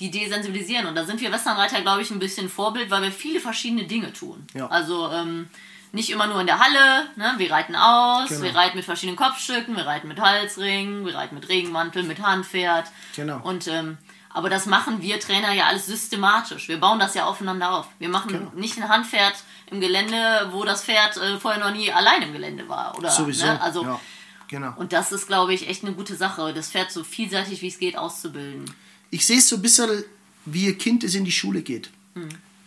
die 0.00 0.10
desensibilisieren. 0.10 0.86
Und 0.86 0.96
da 0.96 1.04
sind 1.04 1.20
wir 1.20 1.30
Westernreiter, 1.30 1.80
glaube 1.82 2.02
ich, 2.02 2.10
ein 2.10 2.18
bisschen 2.18 2.48
Vorbild, 2.48 2.90
weil 2.90 3.02
wir 3.02 3.12
viele 3.12 3.38
verschiedene 3.38 3.84
Dinge 3.84 4.12
tun. 4.12 4.44
Ja. 4.52 4.66
Also 4.66 5.08
ähm, 5.12 5.48
nicht 5.92 6.10
immer 6.10 6.26
nur 6.26 6.40
in 6.40 6.48
der 6.48 6.58
Halle, 6.58 7.04
ne? 7.14 7.34
wir 7.36 7.52
reiten 7.52 7.76
aus, 7.76 8.30
Genau. 8.30 8.42
wir 8.42 8.54
reiten 8.56 8.78
mit 8.78 8.84
verschiedenen 8.84 9.16
Kopfstücken, 9.16 9.76
wir 9.76 9.86
reiten 9.86 10.08
mit 10.08 10.18
Halsringen, 10.20 11.06
wir 11.06 11.14
reiten 11.14 11.36
mit 11.36 11.48
Regenmantel, 11.48 12.02
mit 12.02 12.20
Handpferd. 12.20 12.90
Genau. 13.14 13.38
Und 13.44 13.68
ähm, 13.68 13.96
aber 14.32 14.48
das 14.48 14.66
machen 14.66 15.02
wir 15.02 15.18
Trainer 15.20 15.52
ja 15.52 15.66
alles 15.66 15.86
systematisch. 15.86 16.68
Wir 16.68 16.78
bauen 16.78 16.98
das 16.98 17.14
ja 17.14 17.26
aufeinander 17.26 17.72
auf. 17.72 17.86
Wir 17.98 18.08
machen 18.08 18.28
Genau. 18.32 18.52
nicht 18.54 18.76
ein 18.78 18.88
Handpferd 18.88 19.34
im 19.70 19.80
Gelände, 19.80 20.48
wo 20.52 20.64
das 20.64 20.84
Pferd 20.84 21.16
äh, 21.16 21.38
vorher 21.38 21.60
noch 21.60 21.74
nie 21.74 21.92
allein 21.92 22.22
im 22.22 22.32
Gelände 22.32 22.68
war. 22.68 22.96
Oder, 22.96 23.10
Sowieso. 23.10 23.46
Ne? 23.46 23.60
Also, 23.60 23.82
ja, 23.82 24.00
genau. 24.48 24.72
Und 24.76 24.92
das 24.92 25.10
ist, 25.12 25.26
glaube 25.26 25.52
ich, 25.52 25.68
echt 25.68 25.84
eine 25.84 25.94
gute 25.94 26.14
Sache, 26.14 26.54
das 26.54 26.70
Pferd 26.70 26.92
so 26.92 27.02
vielseitig 27.02 27.60
wie 27.62 27.68
es 27.68 27.78
geht 27.78 27.96
auszubilden. 27.98 28.64
Ich 29.10 29.26
sehe 29.26 29.38
es 29.38 29.48
so 29.48 29.56
ein 29.56 29.62
bisschen, 29.62 30.04
wie 30.44 30.68
ein 30.68 30.78
Kind, 30.78 31.02
das 31.02 31.14
in 31.14 31.24
die 31.24 31.32
Schule 31.32 31.62
geht. 31.62 31.90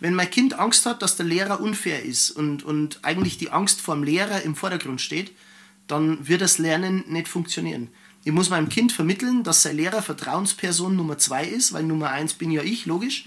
Wenn 0.00 0.14
mein 0.14 0.30
Kind 0.30 0.58
Angst 0.58 0.84
hat, 0.84 1.00
dass 1.00 1.16
der 1.16 1.24
Lehrer 1.24 1.60
unfair 1.60 2.02
ist 2.02 2.30
und, 2.30 2.62
und 2.62 2.98
eigentlich 3.02 3.38
die 3.38 3.50
Angst 3.50 3.80
vor 3.80 3.94
dem 3.94 4.04
Lehrer 4.04 4.42
im 4.42 4.54
Vordergrund 4.54 5.00
steht, 5.00 5.32
dann 5.86 6.26
wird 6.28 6.40
das 6.42 6.58
Lernen 6.58 7.04
nicht 7.08 7.28
funktionieren. 7.28 7.88
Ich 8.24 8.32
muss 8.32 8.48
meinem 8.48 8.70
Kind 8.70 8.90
vermitteln, 8.90 9.42
dass 9.42 9.62
sein 9.62 9.76
Lehrer 9.76 10.00
Vertrauensperson 10.00 10.96
Nummer 10.96 11.18
zwei 11.18 11.44
ist, 11.44 11.72
weil 11.74 11.84
Nummer 11.84 12.10
eins 12.10 12.32
bin 12.34 12.50
ja 12.50 12.62
ich, 12.62 12.86
logisch. 12.86 13.26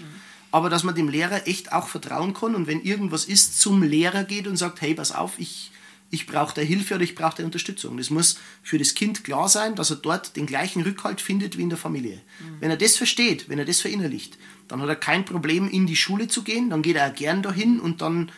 Aber 0.50 0.70
dass 0.70 0.82
man 0.82 0.94
dem 0.94 1.08
Lehrer 1.08 1.46
echt 1.46 1.72
auch 1.72 1.88
vertrauen 1.88 2.34
kann 2.34 2.54
und 2.54 2.66
wenn 2.66 2.82
irgendwas 2.82 3.26
ist, 3.26 3.60
zum 3.60 3.82
Lehrer 3.82 4.24
geht 4.24 4.46
und 4.46 4.56
sagt, 4.56 4.80
hey, 4.80 4.94
pass 4.94 5.12
auf, 5.12 5.38
ich, 5.38 5.70
ich 6.10 6.26
brauche 6.26 6.54
da 6.54 6.62
Hilfe 6.62 6.94
oder 6.94 7.04
ich 7.04 7.14
brauche 7.14 7.36
da 7.36 7.44
Unterstützung. 7.44 7.96
Das 7.96 8.10
muss 8.10 8.38
für 8.62 8.78
das 8.78 8.94
Kind 8.94 9.24
klar 9.24 9.48
sein, 9.48 9.76
dass 9.76 9.90
er 9.90 9.96
dort 9.96 10.36
den 10.36 10.46
gleichen 10.46 10.82
Rückhalt 10.82 11.20
findet 11.20 11.58
wie 11.58 11.62
in 11.62 11.68
der 11.68 11.78
Familie. 11.78 12.20
Wenn 12.60 12.70
er 12.70 12.78
das 12.78 12.96
versteht, 12.96 13.48
wenn 13.48 13.58
er 13.58 13.66
das 13.66 13.80
verinnerlicht, 13.80 14.38
dann 14.66 14.80
hat 14.80 14.88
er 14.88 14.96
kein 14.96 15.24
Problem, 15.24 15.68
in 15.68 15.86
die 15.86 15.96
Schule 15.96 16.28
zu 16.28 16.42
gehen, 16.42 16.70
dann 16.70 16.82
geht 16.82 16.96
er 16.96 17.10
auch 17.10 17.14
gern 17.14 17.42
dahin 17.42 17.78
und 17.78 18.00
dann 18.00 18.32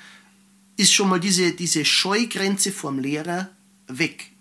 ist 0.77 0.92
schon 0.92 1.09
mal 1.09 1.20
diese, 1.20 1.53
diese 1.53 1.85
Scheugrenze 1.85 2.73
vorm 2.73 2.99
Lehrer 2.99 3.51
weg. 3.87 4.33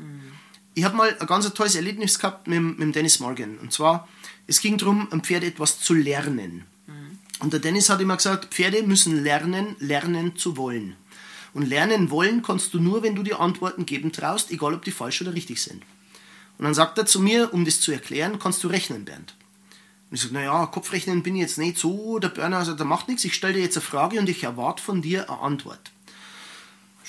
Ich 0.79 0.85
habe 0.85 0.95
mal 0.95 1.13
ein 1.19 1.27
ganz 1.27 1.53
tolles 1.53 1.75
Erlebnis 1.75 2.19
gehabt 2.19 2.47
mit, 2.47 2.61
mit 2.61 2.79
dem 2.79 2.93
Dennis 2.93 3.19
Morgan. 3.19 3.57
Und 3.57 3.73
zwar, 3.73 4.07
es 4.47 4.61
ging 4.61 4.77
darum, 4.77 5.11
einem 5.11 5.21
Pferd 5.21 5.43
etwas 5.43 5.81
zu 5.81 5.93
lernen. 5.93 6.63
Und 7.39 7.51
der 7.51 7.59
Dennis 7.59 7.89
hat 7.89 7.99
immer 7.99 8.15
gesagt, 8.15 8.53
Pferde 8.53 8.81
müssen 8.83 9.21
lernen, 9.21 9.75
lernen 9.79 10.37
zu 10.37 10.55
wollen. 10.55 10.95
Und 11.53 11.67
lernen 11.67 12.11
wollen 12.11 12.43
kannst 12.43 12.73
du 12.73 12.79
nur, 12.79 13.03
wenn 13.03 13.13
du 13.13 13.23
dir 13.23 13.41
Antworten 13.41 13.85
geben 13.85 14.13
traust, 14.13 14.51
egal 14.51 14.73
ob 14.73 14.85
die 14.85 14.91
falsch 14.91 15.21
oder 15.21 15.33
richtig 15.33 15.61
sind. 15.61 15.83
Und 16.57 16.63
dann 16.63 16.73
sagt 16.73 16.97
er 16.97 17.05
zu 17.05 17.19
mir, 17.19 17.53
um 17.53 17.65
das 17.65 17.81
zu 17.81 17.91
erklären, 17.91 18.39
kannst 18.39 18.63
du 18.63 18.69
rechnen, 18.69 19.03
Bernd. 19.03 19.35
Und 20.09 20.15
ich 20.15 20.21
sage, 20.21 20.33
naja, 20.33 20.65
Kopfrechnen 20.67 21.23
bin 21.23 21.35
ich 21.35 21.41
jetzt 21.41 21.57
nicht 21.57 21.77
so, 21.77 22.19
der 22.19 22.29
Burner, 22.29 22.59
also 22.59 22.73
der 22.73 22.85
macht 22.85 23.09
nichts, 23.09 23.25
ich 23.25 23.35
stelle 23.35 23.55
dir 23.55 23.63
jetzt 23.63 23.75
eine 23.75 23.85
Frage 23.85 24.17
und 24.17 24.29
ich 24.29 24.45
erwarte 24.45 24.81
von 24.81 25.01
dir 25.01 25.29
eine 25.29 25.39
Antwort. 25.41 25.91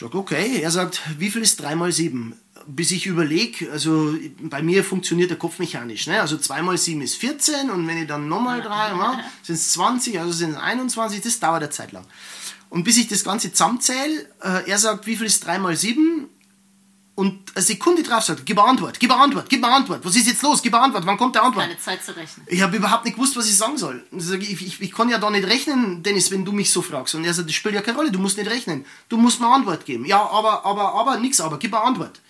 Ich 0.00 0.02
sage, 0.06 0.16
okay, 0.16 0.62
er 0.62 0.70
sagt, 0.70 1.02
wie 1.18 1.28
viel 1.30 1.42
ist 1.42 1.60
3 1.60 1.74
mal 1.74 1.92
7? 1.92 2.32
Bis 2.66 2.90
ich 2.90 3.04
überlege, 3.04 3.70
also 3.70 4.14
bei 4.40 4.62
mir 4.62 4.82
funktioniert 4.82 5.28
der 5.28 5.36
Kopf 5.36 5.58
mechanisch. 5.58 6.06
Ne? 6.06 6.18
Also 6.18 6.38
2 6.38 6.62
mal 6.62 6.78
7 6.78 7.02
ist 7.02 7.16
14 7.16 7.68
und 7.68 7.86
wenn 7.86 7.98
ich 7.98 8.06
dann 8.06 8.26
nochmal 8.26 8.62
3 8.62 8.94
mache, 8.94 9.20
sind 9.42 9.56
es 9.56 9.72
20, 9.72 10.18
also 10.18 10.32
sind 10.32 10.52
es 10.52 10.56
21, 10.56 11.20
das 11.20 11.38
dauert 11.38 11.62
eine 11.62 11.68
Zeit 11.68 11.92
lang. 11.92 12.06
Und 12.70 12.84
bis 12.84 12.96
ich 12.96 13.08
das 13.08 13.24
Ganze 13.24 13.52
zusammenzähle, 13.52 14.26
äh, 14.42 14.70
er 14.70 14.78
sagt, 14.78 15.06
wie 15.06 15.16
viel 15.16 15.26
ist 15.26 15.44
3 15.44 15.58
mal 15.58 15.76
7? 15.76 16.30
Und 17.20 17.54
eine 17.54 17.62
Sekunde 17.62 18.02
drauf 18.02 18.24
sagt, 18.24 18.46
gib 18.46 18.58
eine 18.58 18.66
Antwort, 18.66 18.98
gib 18.98 19.12
eine 19.12 19.20
Antwort, 19.20 19.46
gib 19.50 19.62
eine 19.62 19.74
Antwort. 19.74 20.02
Was 20.02 20.16
ist 20.16 20.26
jetzt 20.26 20.40
los? 20.40 20.62
Gib 20.62 20.72
eine 20.72 20.84
Antwort, 20.84 21.04
wann 21.04 21.18
kommt 21.18 21.34
der 21.34 21.42
Antwort? 21.42 21.66
Keine 21.66 21.78
Zeit 21.78 22.02
zu 22.02 22.16
rechnen. 22.16 22.46
Ich 22.48 22.62
habe 22.62 22.74
überhaupt 22.74 23.04
nicht 23.04 23.14
gewusst, 23.14 23.36
was 23.36 23.46
ich 23.46 23.58
sagen 23.58 23.76
soll. 23.76 24.02
Ich, 24.10 24.24
sag, 24.24 24.40
ich, 24.40 24.52
ich, 24.52 24.80
ich, 24.80 24.90
kann 24.90 25.10
ja 25.10 25.18
da 25.18 25.28
nicht 25.28 25.46
rechnen, 25.46 26.02
Dennis, 26.02 26.30
wenn 26.30 26.46
du 26.46 26.52
mich 26.52 26.72
so 26.72 26.80
fragst. 26.80 27.14
Und 27.14 27.26
er 27.26 27.34
sagt, 27.34 27.46
das 27.46 27.54
spielt 27.54 27.74
ja 27.74 27.82
keine 27.82 27.98
Rolle, 27.98 28.10
du 28.10 28.18
musst 28.18 28.38
nicht 28.38 28.48
rechnen. 28.48 28.86
Du 29.10 29.18
musst 29.18 29.38
mir 29.38 29.48
eine 29.48 29.56
Antwort 29.56 29.84
geben. 29.84 30.06
Ja, 30.06 30.22
aber, 30.30 30.64
aber, 30.64 30.94
aber, 30.94 31.18
nix, 31.18 31.42
aber, 31.42 31.58
gib 31.58 31.74
eine 31.74 31.84
Antwort. 31.84 32.22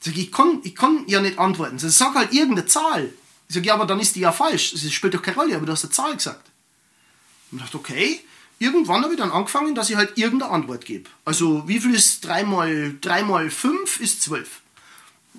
Ich 0.00 0.04
sage, 0.04 0.20
ich 0.20 0.30
kann, 0.30 0.60
ich 0.62 0.74
kann 0.74 1.04
ja 1.06 1.22
nicht 1.22 1.38
antworten. 1.38 1.76
Ich 1.76 1.82
sag 1.82 2.14
halt 2.14 2.34
irgendeine 2.34 2.66
Zahl. 2.66 3.14
Ich 3.48 3.54
sage, 3.54 3.66
ja, 3.66 3.72
aber 3.72 3.86
dann 3.86 3.98
ist 3.98 4.14
die 4.14 4.20
ja 4.20 4.32
falsch. 4.32 4.72
Das 4.72 4.92
spielt 4.92 5.14
doch 5.14 5.22
keine 5.22 5.38
Rolle, 5.38 5.56
aber 5.56 5.64
du 5.64 5.72
hast 5.72 5.84
eine 5.84 5.92
Zahl 5.92 6.14
gesagt. 6.14 6.50
Und 7.50 7.60
ich 7.60 7.64
dachte, 7.64 7.78
okay. 7.78 8.20
Irgendwann 8.62 9.02
habe 9.02 9.14
ich 9.14 9.18
dann 9.18 9.32
angefangen, 9.32 9.74
dass 9.74 9.90
ich 9.90 9.96
halt 9.96 10.16
irgendeine 10.16 10.52
Antwort 10.52 10.84
gebe. 10.84 11.10
Also, 11.24 11.66
wie 11.66 11.80
viel 11.80 11.94
ist 11.94 12.24
3 12.24 12.44
mal, 12.44 12.94
3 13.00 13.22
mal 13.24 13.50
5 13.50 13.98
ist 14.00 14.22
12 14.22 14.62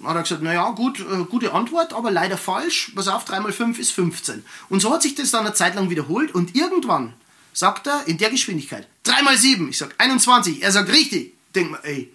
hat 0.03 0.15
er 0.15 0.23
gesagt, 0.23 0.41
naja, 0.41 0.69
gut, 0.71 0.99
äh, 0.99 1.23
gute 1.29 1.53
Antwort, 1.53 1.93
aber 1.93 2.11
leider 2.11 2.37
falsch. 2.37 2.91
Pass 2.95 3.07
auf, 3.07 3.25
3 3.25 3.39
mal 3.39 3.51
5 3.53 3.79
ist 3.79 3.91
15. 3.91 4.43
Und 4.67 4.81
so 4.81 4.91
hat 4.91 5.01
sich 5.01 5.15
das 5.15 5.31
dann 5.31 5.45
eine 5.45 5.53
Zeit 5.53 5.75
lang 5.75 5.89
wiederholt 5.89 6.33
und 6.33 6.55
irgendwann 6.55 7.13
sagt 7.53 7.87
er 7.87 8.05
in 8.07 8.17
der 8.17 8.31
Geschwindigkeit 8.31 8.87
3 9.03 9.21
mal 9.21 9.37
7. 9.37 9.69
Ich 9.69 9.77
sag 9.77 9.93
21. 9.97 10.63
Er 10.63 10.71
sagt 10.71 10.91
richtig. 10.91 11.33
Denk 11.55 11.71
mal, 11.71 11.79
ey, 11.83 12.11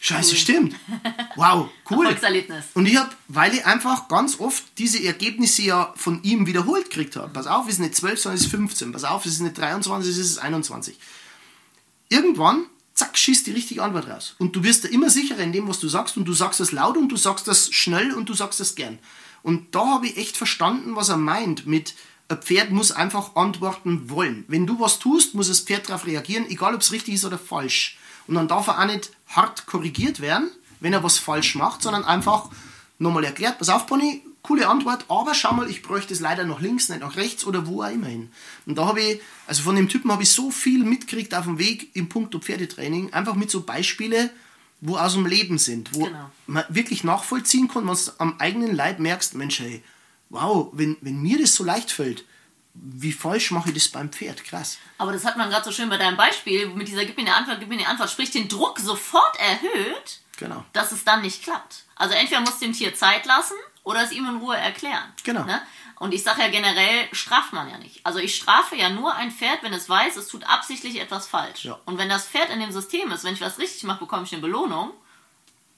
scheiße, 0.00 0.30
cool. 0.32 0.36
stimmt. 0.36 0.76
Wow, 1.36 1.68
cool. 1.90 2.06
Erfolgserlebnis. 2.06 2.64
Und 2.74 2.86
ich 2.86 2.96
habe, 2.96 3.10
weil 3.28 3.54
ich 3.54 3.64
einfach 3.64 4.08
ganz 4.08 4.40
oft 4.40 4.64
diese 4.76 5.02
Ergebnisse 5.04 5.62
ja 5.62 5.92
von 5.94 6.20
ihm 6.24 6.46
wiederholt 6.46 6.90
gekriegt 6.90 7.14
habe. 7.14 7.28
Pass 7.28 7.46
auf, 7.46 7.66
es 7.66 7.74
ist 7.74 7.78
nicht 7.78 7.94
12, 7.94 8.20
sondern 8.20 8.38
es 8.38 8.44
ist 8.46 8.50
15. 8.50 8.90
Pass 8.90 9.04
auf, 9.04 9.24
es 9.24 9.34
ist 9.34 9.40
nicht 9.40 9.56
23, 9.56 10.10
es 10.10 10.18
ist 10.18 10.38
21. 10.38 10.98
Irgendwann 12.08 12.64
zack, 12.98 13.16
schießt 13.16 13.46
die 13.46 13.52
richtige 13.52 13.82
Antwort 13.82 14.08
raus. 14.08 14.34
Und 14.38 14.56
du 14.56 14.64
wirst 14.64 14.84
da 14.84 14.88
immer 14.88 15.08
sicherer 15.10 15.38
in 15.38 15.52
dem, 15.52 15.68
was 15.68 15.78
du 15.78 15.88
sagst 15.88 16.16
und 16.16 16.24
du 16.24 16.32
sagst 16.32 16.58
das 16.60 16.72
laut 16.72 16.96
und 16.96 17.08
du 17.08 17.16
sagst 17.16 17.46
das 17.46 17.70
schnell 17.70 18.12
und 18.12 18.28
du 18.28 18.34
sagst 18.34 18.58
das 18.58 18.74
gern. 18.74 18.98
Und 19.42 19.74
da 19.74 19.86
habe 19.86 20.08
ich 20.08 20.16
echt 20.16 20.36
verstanden, 20.36 20.96
was 20.96 21.08
er 21.08 21.16
meint 21.16 21.66
mit 21.66 21.94
ein 22.28 22.42
Pferd 22.42 22.70
muss 22.70 22.92
einfach 22.92 23.36
antworten 23.36 24.10
wollen. 24.10 24.44
Wenn 24.48 24.66
du 24.66 24.80
was 24.80 24.98
tust, 24.98 25.34
muss 25.34 25.48
das 25.48 25.60
Pferd 25.60 25.88
darauf 25.88 26.06
reagieren, 26.06 26.46
egal 26.50 26.74
ob 26.74 26.82
es 26.82 26.92
richtig 26.92 27.14
ist 27.14 27.24
oder 27.24 27.38
falsch. 27.38 27.97
Und 28.28 28.34
dann 28.34 28.48
darf 28.48 28.68
er 28.68 28.78
auch 28.78 28.86
nicht 28.86 29.10
hart 29.26 29.66
korrigiert 29.66 30.20
werden, 30.20 30.50
wenn 30.80 30.92
er 30.92 31.02
was 31.02 31.18
falsch 31.18 31.54
macht, 31.54 31.82
sondern 31.82 32.04
einfach 32.04 32.50
nochmal 32.98 33.24
erklärt, 33.24 33.58
pass 33.58 33.68
auf, 33.68 33.86
Pony, 33.86 34.22
coole 34.42 34.68
Antwort, 34.68 35.04
aber 35.08 35.34
schau 35.34 35.52
mal, 35.52 35.68
ich 35.68 35.82
bräuchte 35.82 36.14
es 36.14 36.20
leider 36.20 36.44
nach 36.44 36.60
links, 36.60 36.88
nicht 36.88 37.00
nach 37.00 37.16
rechts 37.16 37.44
oder 37.44 37.66
wo 37.66 37.82
auch 37.82 37.90
immer 37.90 38.06
hin. 38.06 38.30
Und 38.66 38.78
da 38.78 38.86
habe 38.86 39.00
ich, 39.00 39.20
also 39.46 39.62
von 39.62 39.76
dem 39.76 39.88
Typen 39.88 40.12
habe 40.12 40.22
ich 40.22 40.30
so 40.30 40.50
viel 40.50 40.84
mitgekriegt 40.84 41.34
auf 41.34 41.44
dem 41.44 41.58
Weg 41.58 41.94
im 41.94 42.08
Punkt 42.08 42.34
Pferdetraining, 42.34 43.12
einfach 43.12 43.34
mit 43.34 43.50
so 43.50 43.62
Beispiele, 43.62 44.30
wo 44.80 44.96
aus 44.96 45.14
dem 45.14 45.26
Leben 45.26 45.58
sind, 45.58 45.94
wo 45.94 46.04
genau. 46.04 46.30
man 46.46 46.64
wirklich 46.68 47.04
nachvollziehen 47.04 47.68
kann, 47.68 47.86
was 47.88 48.06
du 48.06 48.12
am 48.18 48.36
eigenen 48.38 48.74
Leib 48.74 49.00
merkst, 49.00 49.34
Mensch, 49.34 49.58
hey, 49.60 49.82
wow, 50.30 50.68
wenn, 50.72 50.96
wenn 51.00 51.20
mir 51.20 51.38
das 51.40 51.54
so 51.54 51.64
leicht 51.64 51.90
fällt, 51.90 52.24
wie 52.80 53.12
falsch 53.12 53.50
mache 53.50 53.68
ich 53.68 53.74
das 53.74 53.88
beim 53.88 54.10
Pferd? 54.10 54.44
Krass. 54.44 54.78
Aber 54.98 55.12
das 55.12 55.24
hat 55.24 55.36
man 55.36 55.50
gerade 55.50 55.64
so 55.64 55.72
schön 55.72 55.88
bei 55.88 55.96
deinem 55.96 56.16
Beispiel, 56.16 56.66
mit 56.68 56.88
dieser 56.88 57.04
Gib 57.04 57.16
mir 57.16 57.22
eine 57.22 57.34
Antwort, 57.34 57.60
gib 57.60 57.68
mir 57.68 57.76
eine 57.76 57.88
Antwort, 57.88 58.10
sprich 58.10 58.30
den 58.30 58.48
Druck 58.48 58.78
sofort 58.78 59.38
erhöht, 59.38 60.20
genau. 60.36 60.64
dass 60.72 60.92
es 60.92 61.04
dann 61.04 61.22
nicht 61.22 61.42
klappt. 61.42 61.84
Also 61.96 62.14
entweder 62.14 62.40
muss 62.40 62.58
dem 62.58 62.72
Tier 62.72 62.94
Zeit 62.94 63.26
lassen 63.26 63.56
oder 63.82 64.02
es 64.02 64.12
ihm 64.12 64.26
in 64.28 64.36
Ruhe 64.36 64.56
erklären. 64.56 65.12
Genau. 65.24 65.44
Ne? 65.44 65.60
Und 65.98 66.14
ich 66.14 66.22
sage 66.22 66.42
ja 66.42 66.48
generell, 66.48 67.08
straft 67.12 67.52
man 67.52 67.68
ja 67.68 67.78
nicht. 67.78 68.00
Also 68.04 68.20
ich 68.20 68.36
strafe 68.36 68.76
ja 68.76 68.88
nur 68.88 69.14
ein 69.14 69.32
Pferd, 69.32 69.62
wenn 69.62 69.72
es 69.72 69.88
weiß, 69.88 70.16
es 70.16 70.28
tut 70.28 70.44
absichtlich 70.44 71.00
etwas 71.00 71.26
falsch. 71.26 71.64
Ja. 71.64 71.78
Und 71.86 71.98
wenn 71.98 72.08
das 72.08 72.26
Pferd 72.26 72.50
in 72.50 72.60
dem 72.60 72.70
System 72.70 73.10
ist, 73.10 73.24
wenn 73.24 73.34
ich 73.34 73.40
was 73.40 73.58
richtig 73.58 73.82
mache, 73.82 74.00
bekomme 74.00 74.22
ich 74.24 74.32
eine 74.32 74.42
Belohnung, 74.42 74.92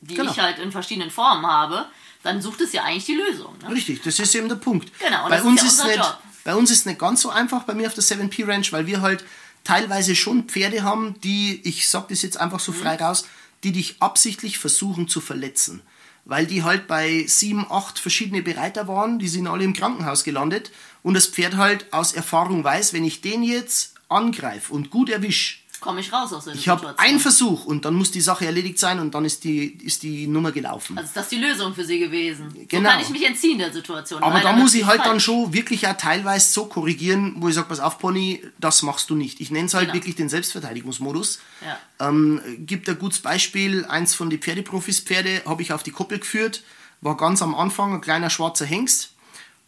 die 0.02 0.14
Genau. 0.14 0.30
ich 0.30 0.38
halt 0.38 0.58
in 0.58 0.72
verschiedenen 0.72 1.10
Formen 1.10 1.46
habe, 1.46 1.86
dann 2.22 2.42
sucht 2.42 2.60
es 2.60 2.72
ja 2.72 2.84
eigentlich 2.84 3.06
die 3.06 3.14
Lösung. 3.14 3.56
Ne? 3.62 3.70
Richtig, 3.70 4.02
das 4.02 4.18
ist 4.18 4.34
eben 4.34 4.48
der 4.48 4.56
Punkt. 4.56 4.90
Genau, 4.98 5.24
und 5.24 5.30
bei 5.30 5.36
das 5.36 5.46
uns 5.46 5.62
ist 5.62 5.78
ja 5.78 5.84
unser 5.84 5.96
nicht, 5.96 6.06
Job. 6.06 6.18
Bei 6.44 6.54
uns 6.54 6.70
ist 6.70 6.80
es 6.80 6.86
nicht 6.86 6.98
ganz 6.98 7.20
so 7.20 7.30
einfach 7.30 7.64
bei 7.64 7.74
mir 7.74 7.86
auf 7.86 7.94
der 7.94 8.04
7P 8.04 8.46
Ranch, 8.46 8.72
weil 8.72 8.86
wir 8.86 9.02
halt 9.02 9.24
teilweise 9.64 10.16
schon 10.16 10.44
Pferde 10.44 10.82
haben, 10.82 11.20
die, 11.20 11.60
ich 11.64 11.88
sag 11.88 12.08
das 12.08 12.22
jetzt 12.22 12.38
einfach 12.38 12.58
Mhm. 12.58 12.64
so 12.64 12.72
frei 12.72 12.96
raus, 12.96 13.26
die 13.62 13.72
dich 13.72 13.96
absichtlich 14.00 14.58
versuchen 14.58 15.08
zu 15.08 15.20
verletzen. 15.20 15.82
Weil 16.24 16.46
die 16.46 16.62
halt 16.62 16.86
bei 16.86 17.24
sieben, 17.26 17.66
acht 17.70 17.98
verschiedene 17.98 18.42
Bereiter 18.42 18.88
waren, 18.88 19.18
die 19.18 19.28
sind 19.28 19.46
alle 19.46 19.64
im 19.64 19.72
Krankenhaus 19.74 20.24
gelandet 20.24 20.70
und 21.02 21.14
das 21.14 21.26
Pferd 21.26 21.56
halt 21.56 21.92
aus 21.92 22.12
Erfahrung 22.12 22.62
weiß, 22.62 22.92
wenn 22.92 23.04
ich 23.04 23.20
den 23.20 23.42
jetzt 23.42 23.94
angreife 24.08 24.72
und 24.72 24.90
gut 24.90 25.08
erwische, 25.08 25.58
Komme 25.80 26.00
ich 26.00 26.12
raus 26.12 26.32
aus 26.32 26.44
der 26.44 26.54
ich 26.54 26.68
habe 26.68 26.80
Situation. 26.80 27.06
einen 27.08 27.20
Versuch 27.20 27.64
und 27.64 27.84
dann 27.84 27.94
muss 27.94 28.10
die 28.10 28.20
Sache 28.20 28.44
erledigt 28.46 28.78
sein 28.78 28.98
und 29.00 29.14
dann 29.14 29.24
ist 29.24 29.44
die, 29.44 29.72
ist 29.84 30.02
die 30.02 30.26
Nummer 30.26 30.52
gelaufen. 30.52 30.98
Also 30.98 31.08
ist 31.08 31.16
das 31.16 31.28
die 31.28 31.36
Lösung 31.38 31.74
für 31.74 31.84
sie 31.84 31.98
gewesen. 31.98 32.54
Genau. 32.68 32.88
So 32.88 32.94
kann 32.94 33.02
ich 33.02 33.08
mich 33.10 33.26
entziehen 33.26 33.58
der 33.58 33.72
Situation. 33.72 34.22
Aber 34.22 34.40
da 34.40 34.52
muss 34.52 34.74
ich 34.74 34.84
halt 34.84 34.98
falsch. 34.98 35.08
dann 35.10 35.20
schon 35.20 35.52
wirklich 35.52 35.88
auch 35.88 35.96
teilweise 35.96 36.52
so 36.52 36.66
korrigieren, 36.66 37.34
wo 37.38 37.48
ich 37.48 37.54
sage, 37.54 37.68
pass 37.68 37.80
auf, 37.80 37.98
Pony, 37.98 38.42
das 38.58 38.82
machst 38.82 39.08
du 39.10 39.14
nicht. 39.14 39.40
Ich 39.40 39.50
nenne 39.50 39.66
es 39.66 39.74
halt 39.74 39.86
Genau. 39.86 39.94
wirklich 39.94 40.16
den 40.16 40.28
Selbstverteidigungsmodus. 40.28 41.40
Ja. 41.64 42.08
Ähm, 42.08 42.40
gibt 42.60 42.88
ein 42.88 42.98
gutes 42.98 43.20
Beispiel, 43.20 43.84
eins 43.86 44.14
von 44.14 44.30
den 44.30 44.40
Pferdeprofis 44.40 45.00
Pferde 45.00 45.42
habe 45.46 45.62
ich 45.62 45.72
auf 45.72 45.82
die 45.82 45.90
Koppel 45.90 46.18
geführt, 46.18 46.62
war 47.00 47.16
ganz 47.16 47.40
am 47.42 47.54
Anfang 47.54 47.94
ein 47.94 48.00
kleiner 48.00 48.28
schwarzer 48.30 48.66
Hengst 48.66 49.12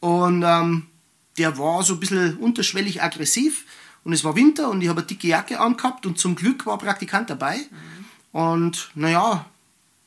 und 0.00 0.42
ähm, 0.42 0.86
der 1.38 1.56
war 1.58 1.82
so 1.82 1.94
ein 1.94 2.00
bisschen 2.00 2.36
unterschwellig 2.36 3.02
aggressiv 3.02 3.64
und 4.04 4.12
es 4.12 4.24
war 4.24 4.36
Winter 4.36 4.70
und 4.70 4.82
ich 4.82 4.88
habe 4.88 5.00
eine 5.00 5.06
dicke 5.06 5.28
Jacke 5.28 5.60
angehabt 5.60 6.06
und 6.06 6.18
zum 6.18 6.34
Glück 6.34 6.66
war 6.66 6.74
ein 6.74 6.84
Praktikant 6.84 7.30
dabei 7.30 7.60
und 8.32 8.90
naja, 8.94 9.46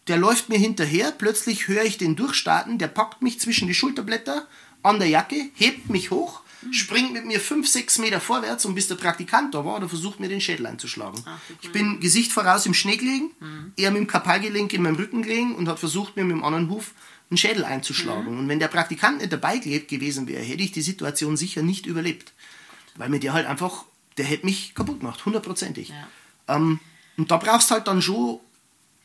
der 0.07 0.17
läuft 0.17 0.49
mir 0.49 0.59
hinterher, 0.59 1.11
plötzlich 1.11 1.67
höre 1.67 1.83
ich 1.83 1.97
den 1.97 2.15
durchstarten, 2.15 2.77
der 2.77 2.87
packt 2.87 3.21
mich 3.21 3.39
zwischen 3.39 3.67
die 3.67 3.73
Schulterblätter 3.73 4.47
an 4.83 4.99
der 4.99 5.07
Jacke, 5.07 5.49
hebt 5.55 5.89
mich 5.89 6.11
hoch, 6.11 6.41
springt 6.71 7.13
mit 7.13 7.25
mir 7.25 7.39
5, 7.39 7.67
6 7.67 7.99
Meter 7.99 8.19
vorwärts 8.19 8.65
und 8.65 8.75
bis 8.75 8.87
der 8.87 8.95
Praktikant 8.95 9.53
da 9.53 9.65
war, 9.65 9.79
der 9.79 9.89
versucht 9.89 10.19
mir 10.19 10.29
den 10.29 10.41
Schädel 10.41 10.65
einzuschlagen. 10.67 11.21
Ach, 11.25 11.39
cool. 11.49 11.55
Ich 11.61 11.71
bin 11.71 11.99
Gesicht 11.99 12.31
voraus 12.31 12.65
im 12.65 12.73
Schnee 12.73 12.97
gelegen, 12.97 13.31
er 13.77 13.91
mit 13.91 13.99
dem 14.01 14.07
Kapalgelenk 14.07 14.73
in 14.73 14.83
meinem 14.83 14.95
Rücken 14.95 15.21
gelegen 15.21 15.55
und 15.55 15.67
hat 15.67 15.79
versucht, 15.79 16.15
mir 16.15 16.23
mit 16.23 16.35
dem 16.35 16.43
anderen 16.43 16.69
Huf 16.69 16.91
einen 17.29 17.37
Schädel 17.37 17.65
einzuschlagen. 17.65 18.37
Und 18.37 18.47
wenn 18.47 18.59
der 18.59 18.67
Praktikant 18.67 19.19
nicht 19.19 19.33
dabei 19.33 19.57
gelebt 19.57 19.87
gewesen 19.87 20.27
wäre, 20.27 20.43
hätte 20.43 20.63
ich 20.63 20.71
die 20.71 20.81
Situation 20.81 21.37
sicher 21.37 21.63
nicht 21.63 21.85
überlebt. 21.85 22.33
Weil 22.95 23.09
mir 23.09 23.19
der 23.19 23.33
halt 23.33 23.45
einfach, 23.45 23.85
der 24.17 24.25
hätte 24.25 24.45
mich 24.45 24.73
kaputt 24.75 24.99
gemacht, 24.99 25.25
hundertprozentig. 25.25 25.89
Ja. 25.89 26.55
Ähm, 26.55 26.79
und 27.17 27.31
da 27.31 27.37
brauchst 27.37 27.71
halt 27.71 27.87
dann 27.87 28.01
schon 28.01 28.39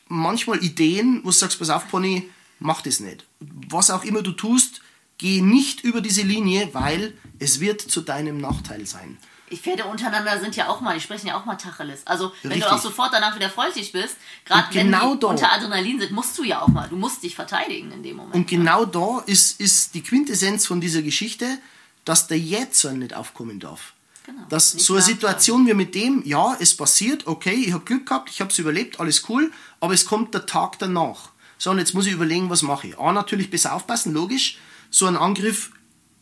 manchmal 0.07 0.63
Ideen, 0.63 1.21
wo 1.23 1.29
du 1.29 1.31
sagst, 1.31 1.59
pass 1.59 1.69
auf, 1.69 1.87
Pony, 1.89 2.29
mach 2.59 2.81
das 2.81 2.99
nicht. 2.99 3.25
Was 3.39 3.89
auch 3.89 4.03
immer 4.03 4.21
du 4.21 4.31
tust, 4.31 4.81
geh 5.17 5.41
nicht 5.41 5.83
über 5.83 6.01
diese 6.01 6.21
Linie, 6.21 6.69
weil 6.73 7.13
es 7.39 7.59
wird 7.59 7.81
zu 7.81 8.01
deinem 8.01 8.39
Nachteil 8.39 8.85
sein. 8.85 9.17
Pferde 9.57 9.85
untereinander 9.85 10.39
sind 10.39 10.55
ja 10.55 10.69
auch 10.69 10.79
mal, 10.81 10.95
die 10.95 11.01
sprechen 11.01 11.27
ja 11.27 11.37
auch 11.37 11.45
mal 11.45 11.55
Tacheles. 11.55 12.07
Also, 12.07 12.31
wenn 12.41 12.53
Richtig. 12.53 12.69
du 12.69 12.75
auch 12.75 12.81
sofort 12.81 13.13
danach 13.13 13.35
wieder 13.35 13.49
freundlich 13.49 13.91
bist, 13.91 14.15
gerade 14.45 14.73
wenn 14.73 14.87
genau 14.87 15.15
die 15.15 15.19
da. 15.19 15.27
unter 15.27 15.51
Adrenalin 15.51 15.99
sind, 15.99 16.11
musst 16.11 16.37
du 16.37 16.43
ja 16.43 16.61
auch 16.61 16.69
mal, 16.69 16.87
du 16.87 16.95
musst 16.95 17.23
dich 17.23 17.35
verteidigen 17.35 17.91
in 17.91 18.01
dem 18.01 18.17
Moment. 18.17 18.35
Und 18.35 18.47
genau 18.47 18.85
da 18.85 19.21
ist, 19.25 19.59
ist 19.59 19.93
die 19.93 20.03
Quintessenz 20.03 20.65
von 20.65 20.79
dieser 20.79 21.01
Geschichte, 21.01 21.57
dass 22.05 22.27
der 22.27 22.39
Jetson 22.39 22.99
nicht 22.99 23.13
aufkommen 23.13 23.59
darf. 23.59 23.93
Genau. 24.25 24.43
Dass 24.49 24.71
so 24.71 24.93
eine. 24.93 25.01
Situation 25.01 25.65
wie 25.67 25.73
mit 25.73 25.95
dem, 25.95 26.23
ja, 26.25 26.55
es 26.59 26.75
passiert, 26.75 27.27
okay, 27.27 27.53
ich 27.53 27.73
habe 27.73 27.85
Glück 27.85 28.05
gehabt, 28.07 28.29
ich 28.29 28.39
habe 28.39 28.51
es 28.51 28.59
überlebt, 28.59 28.99
alles 28.99 29.27
cool, 29.29 29.51
aber 29.79 29.93
es 29.93 30.05
kommt 30.05 30.33
der 30.33 30.45
Tag 30.45 30.77
danach. 30.79 31.31
So, 31.57 31.71
und 31.71 31.79
jetzt 31.79 31.93
muss 31.93 32.07
ich 32.07 32.13
überlegen, 32.13 32.49
was 32.49 32.61
mache 32.61 32.87
ich. 32.87 32.99
A, 32.99 33.11
natürlich 33.11 33.49
besser 33.49 33.73
aufpassen, 33.73 34.13
logisch. 34.13 34.57
So 34.89 35.05
ein 35.05 35.15
Angriff 35.15 35.71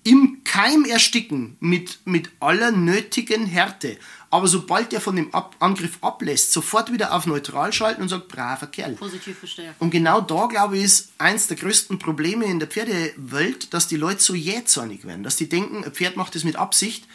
im 0.10 0.44
Keim 0.44 0.86
ersticken 0.86 1.56
mit, 1.60 2.00
mit 2.06 2.32
aller 2.40 2.72
nötigen 2.72 3.46
Härte. 3.46 3.98
Aber 4.32 4.48
sobald 4.48 4.92
der 4.92 5.02
von 5.02 5.16
dem 5.16 5.32
Ab 5.36 5.56
Angriff 5.60 6.00
ablässt, 6.02 6.52
sofort 6.52 6.92
wieder 6.92 7.14
auf 7.14 7.28
neutral 7.28 7.72
schalten 7.74 8.02
und 8.02 8.10
sagt, 8.10 8.28
braver 8.28 8.66
Kerl. 8.68 8.94
Positiv 8.94 9.40
bestärkt. 9.40 9.80
Und 9.80 9.92
genau 9.92 10.20
da, 10.20 10.48
glaube 10.48 10.78
ich, 10.78 10.84
ist 10.84 11.12
eins 11.20 11.46
der 11.46 11.58
größten 11.58 12.00
Probleme 12.00 12.46
in 12.46 12.58
der 12.58 12.68
Pferdewelt, 12.68 13.72
dass 13.74 13.88
die 13.88 13.98
Leute 13.98 14.22
so 14.22 14.34
jähzornig 14.34 15.06
werden. 15.06 15.24
Dass 15.24 15.36
die 15.36 15.48
denken, 15.48 15.84
ein 15.84 15.92
Pferd 15.92 16.16
macht 16.16 16.34
das 16.34 16.44
mit 16.44 16.56
Absicht. 16.56 17.06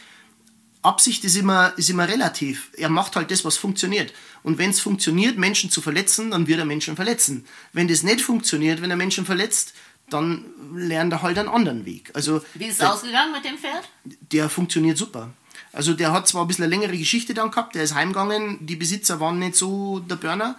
Absicht 0.82 1.24
ist 1.24 1.36
immer, 1.36 1.72
ist 1.76 1.90
immer 1.90 2.06
relativ. 2.06 2.70
Er 2.76 2.90
macht 2.90 3.16
halt 3.16 3.32
das, 3.32 3.44
was 3.44 3.56
funktioniert. 3.56 4.12
Und 4.44 4.58
wenn 4.58 4.70
es 4.70 4.80
funktioniert, 4.80 5.36
Menschen 5.36 5.70
zu 5.70 5.80
verletzen, 5.80 6.30
dann 6.30 6.46
wird 6.46 6.60
er 6.60 6.66
Menschen 6.66 6.94
verletzen. 6.94 7.44
Wenn 7.72 7.88
das 7.88 8.04
nicht 8.04 8.20
funktioniert, 8.20 8.82
wenn 8.82 8.90
er 8.90 8.96
Menschen 8.96 9.24
verletzt, 9.24 9.74
dann 10.10 10.44
lernt 10.74 11.12
er 11.12 11.22
halt 11.22 11.38
einen 11.38 11.48
anderen 11.48 11.86
Weg. 11.86 12.10
Also, 12.14 12.44
Wie 12.54 12.66
ist 12.66 12.80
es 12.80 12.86
ausgegangen 12.86 13.32
mit 13.32 13.44
dem 13.44 13.58
Pferd? 13.58 13.88
Der 14.04 14.48
funktioniert 14.48 14.98
super. 14.98 15.30
Also 15.72 15.92
der 15.92 16.12
hat 16.12 16.28
zwar 16.28 16.44
ein 16.44 16.48
bisschen 16.48 16.64
eine 16.64 16.74
längere 16.74 16.96
Geschichte 16.96 17.34
dann 17.34 17.50
gehabt, 17.50 17.74
der 17.74 17.82
ist 17.82 17.94
heimgegangen, 17.94 18.64
die 18.64 18.76
Besitzer 18.76 19.18
waren 19.18 19.40
nicht 19.40 19.56
so 19.56 19.98
der 19.98 20.16
Burner. 20.16 20.56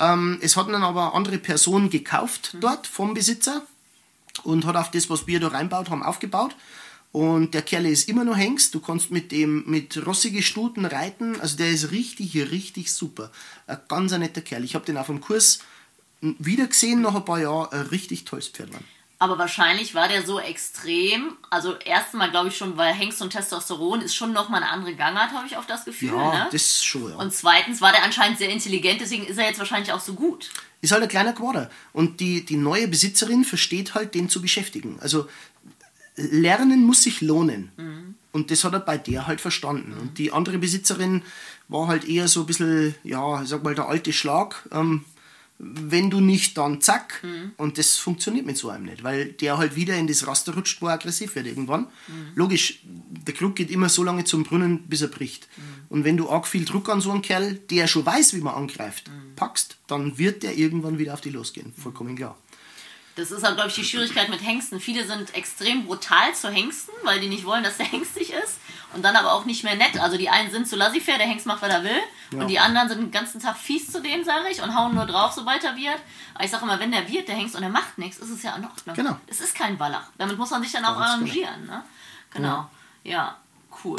Ähm, 0.00 0.38
es 0.40 0.56
hat 0.56 0.68
dann 0.68 0.82
aber 0.82 1.14
andere 1.14 1.38
Person 1.38 1.90
gekauft 1.90 2.54
mhm. 2.54 2.60
dort 2.60 2.86
vom 2.86 3.14
Besitzer 3.14 3.62
und 4.42 4.64
hat 4.64 4.76
auf 4.76 4.90
das, 4.90 5.10
was 5.10 5.26
wir 5.26 5.40
da 5.40 5.48
reinbaut 5.48 5.90
haben, 5.90 6.02
aufgebaut. 6.02 6.56
Und 7.10 7.54
der 7.54 7.62
Kerl 7.62 7.86
ist 7.86 8.08
immer 8.08 8.24
noch 8.24 8.36
Hengst. 8.36 8.74
Du 8.74 8.80
kannst 8.80 9.10
mit 9.10 9.32
dem 9.32 9.64
mit 9.66 10.06
rossige 10.06 10.42
Stuten 10.42 10.84
reiten. 10.84 11.40
Also 11.40 11.56
der 11.56 11.70
ist 11.70 11.90
richtig, 11.90 12.36
richtig 12.36 12.92
super. 12.92 13.30
Ein 13.66 13.78
ganz 13.88 14.12
ein 14.12 14.20
netter 14.20 14.42
Kerl. 14.42 14.62
Ich 14.62 14.74
habe 14.74 14.84
den 14.84 14.98
auf 14.98 15.06
dem 15.06 15.20
Kurs 15.20 15.60
wieder 16.20 16.66
gesehen 16.66 17.02
nach 17.02 17.14
ein 17.14 17.24
paar 17.24 17.40
Jahren. 17.40 17.72
Ein 17.72 17.86
richtig 17.86 18.24
tolles 18.24 18.48
Pferd. 18.48 18.72
Mann. 18.72 18.84
Aber 19.20 19.36
wahrscheinlich 19.36 19.94
war 19.94 20.08
der 20.08 20.24
so 20.24 20.38
extrem. 20.38 21.36
Also 21.50 21.74
erstmal 21.74 22.30
glaube 22.30 22.48
ich 22.48 22.56
schon, 22.56 22.76
weil 22.76 22.94
Hengst 22.94 23.20
und 23.20 23.30
Testosteron 23.30 24.00
ist 24.00 24.14
schon 24.14 24.32
nochmal 24.32 24.62
eine 24.62 24.70
andere 24.70 24.94
Gangart, 24.94 25.32
habe 25.32 25.46
ich 25.46 25.56
auf 25.56 25.66
das 25.66 25.84
Gefühl. 25.84 26.10
Ja, 26.10 26.44
ne? 26.44 26.48
das 26.52 26.84
schon, 26.84 27.10
ja. 27.10 27.16
Und 27.16 27.34
zweitens 27.34 27.80
war 27.80 27.90
der 27.90 28.04
anscheinend 28.04 28.38
sehr 28.38 28.48
intelligent, 28.48 29.00
deswegen 29.00 29.26
ist 29.26 29.38
er 29.38 29.46
jetzt 29.46 29.58
wahrscheinlich 29.58 29.92
auch 29.92 30.00
so 30.00 30.14
gut. 30.14 30.50
Ist 30.82 30.92
halt 30.92 31.02
ein 31.02 31.08
kleiner 31.08 31.32
Quader. 31.32 31.68
Und 31.92 32.20
die, 32.20 32.44
die 32.44 32.56
neue 32.56 32.86
Besitzerin 32.86 33.44
versteht 33.44 33.94
halt, 33.94 34.14
den 34.14 34.28
zu 34.28 34.40
beschäftigen. 34.40 34.98
Also 35.00 35.28
Lernen 36.14 36.84
muss 36.84 37.02
sich 37.02 37.20
lohnen. 37.20 37.72
Mhm. 37.76 38.14
Und 38.30 38.50
das 38.52 38.62
hat 38.62 38.72
er 38.72 38.80
bei 38.80 38.98
der 38.98 39.26
halt 39.26 39.40
verstanden. 39.40 39.94
Mhm. 39.94 40.00
Und 40.00 40.18
die 40.18 40.32
andere 40.32 40.58
Besitzerin 40.58 41.22
war 41.66 41.88
halt 41.88 42.04
eher 42.04 42.28
so 42.28 42.40
ein 42.40 42.46
bisschen, 42.46 42.94
ja, 43.02 43.42
ich 43.42 43.48
sag 43.48 43.64
mal, 43.64 43.74
der 43.74 43.88
alte 43.88 44.12
Schlag. 44.12 44.68
Ähm, 44.70 45.04
wenn 45.58 46.08
du 46.08 46.20
nicht, 46.20 46.56
dann 46.56 46.80
zack. 46.80 47.22
Mhm. 47.22 47.52
Und 47.56 47.78
das 47.78 47.96
funktioniert 47.96 48.46
mit 48.46 48.56
so 48.56 48.70
einem 48.70 48.84
nicht, 48.84 49.02
weil 49.02 49.32
der 49.32 49.58
halt 49.58 49.74
wieder 49.74 49.96
in 49.96 50.06
das 50.06 50.26
Raster 50.26 50.54
rutscht, 50.54 50.80
wo 50.80 50.86
er 50.86 50.94
aggressiv 50.94 51.34
wird 51.34 51.46
irgendwann. 51.46 51.88
Mhm. 52.06 52.32
Logisch, 52.36 52.80
der 52.84 53.34
Krug 53.34 53.56
geht 53.56 53.70
immer 53.70 53.88
so 53.88 54.04
lange 54.04 54.24
zum 54.24 54.44
Brunnen, 54.44 54.88
bis 54.88 55.02
er 55.02 55.08
bricht. 55.08 55.48
Mhm. 55.56 55.62
Und 55.88 56.04
wenn 56.04 56.16
du 56.16 56.30
arg 56.30 56.46
viel 56.46 56.64
Druck 56.64 56.88
an 56.88 57.00
so 57.00 57.10
einen 57.10 57.22
Kerl, 57.22 57.54
der 57.54 57.88
schon 57.88 58.06
weiß, 58.06 58.34
wie 58.34 58.40
man 58.40 58.54
angreift, 58.54 59.08
mhm. 59.08 59.34
packst, 59.34 59.76
dann 59.88 60.16
wird 60.16 60.44
der 60.44 60.56
irgendwann 60.56 60.98
wieder 60.98 61.14
auf 61.14 61.20
die 61.20 61.30
losgehen. 61.30 61.72
Vollkommen 61.76 62.14
klar. 62.14 62.38
Das 63.16 63.32
ist 63.32 63.44
auch, 63.44 63.54
glaube 63.54 63.68
ich, 63.68 63.74
die 63.74 63.82
Schwierigkeit 63.82 64.28
mit 64.28 64.40
Hengsten. 64.44 64.78
Viele 64.78 65.04
sind 65.04 65.34
extrem 65.34 65.86
brutal 65.86 66.36
zu 66.36 66.50
Hengsten, 66.50 66.94
weil 67.02 67.18
die 67.18 67.28
nicht 67.28 67.44
wollen, 67.44 67.64
dass 67.64 67.76
der 67.76 67.86
hengstig 67.90 68.32
ist. 68.32 68.57
Und 68.94 69.02
dann 69.02 69.16
aber 69.16 69.34
auch 69.34 69.44
nicht 69.44 69.64
mehr 69.64 69.76
nett. 69.76 70.00
Also 70.00 70.16
die 70.16 70.30
einen 70.30 70.50
sind 70.50 70.66
zu 70.66 70.76
laissez-faire, 70.76 71.18
der 71.18 71.26
Hengst 71.26 71.46
macht, 71.46 71.60
was 71.60 71.68
er 71.68 71.84
will. 71.84 72.00
Ja. 72.32 72.40
Und 72.40 72.48
die 72.48 72.58
anderen 72.58 72.88
sind 72.88 73.00
den 73.00 73.10
ganzen 73.10 73.40
Tag 73.40 73.56
fies 73.56 73.92
zu 73.92 74.00
dem, 74.00 74.24
sage 74.24 74.48
ich, 74.50 74.62
und 74.62 74.74
hauen 74.74 74.94
nur 74.94 75.04
drauf, 75.04 75.32
sobald 75.32 75.62
er 75.64 75.76
wird. 75.76 75.98
Aber 76.34 76.44
ich 76.44 76.50
sage 76.50 76.64
immer, 76.64 76.80
wenn 76.80 76.90
der 76.90 77.06
wird, 77.08 77.28
der 77.28 77.36
Hengst, 77.36 77.54
und 77.54 77.62
er 77.62 77.68
macht 77.68 77.98
nichts, 77.98 78.18
ist 78.18 78.30
es 78.30 78.42
ja 78.42 78.56
in 78.56 78.64
Ordnung. 78.64 78.96
Genau. 78.96 79.16
Es 79.26 79.40
ist 79.40 79.54
kein 79.54 79.78
Wallach. 79.78 80.06
Damit 80.16 80.38
muss 80.38 80.50
man 80.50 80.62
sich 80.62 80.72
dann 80.72 80.84
auch 80.84 80.98
Ganz 80.98 81.00
genau. 81.00 81.12
arrangieren. 81.12 81.62
Genau, 81.62 81.72
ne? 81.76 81.82
genau. 82.32 82.70
Ja. 83.04 83.12
ja, 83.12 83.36
cool. 83.84 83.98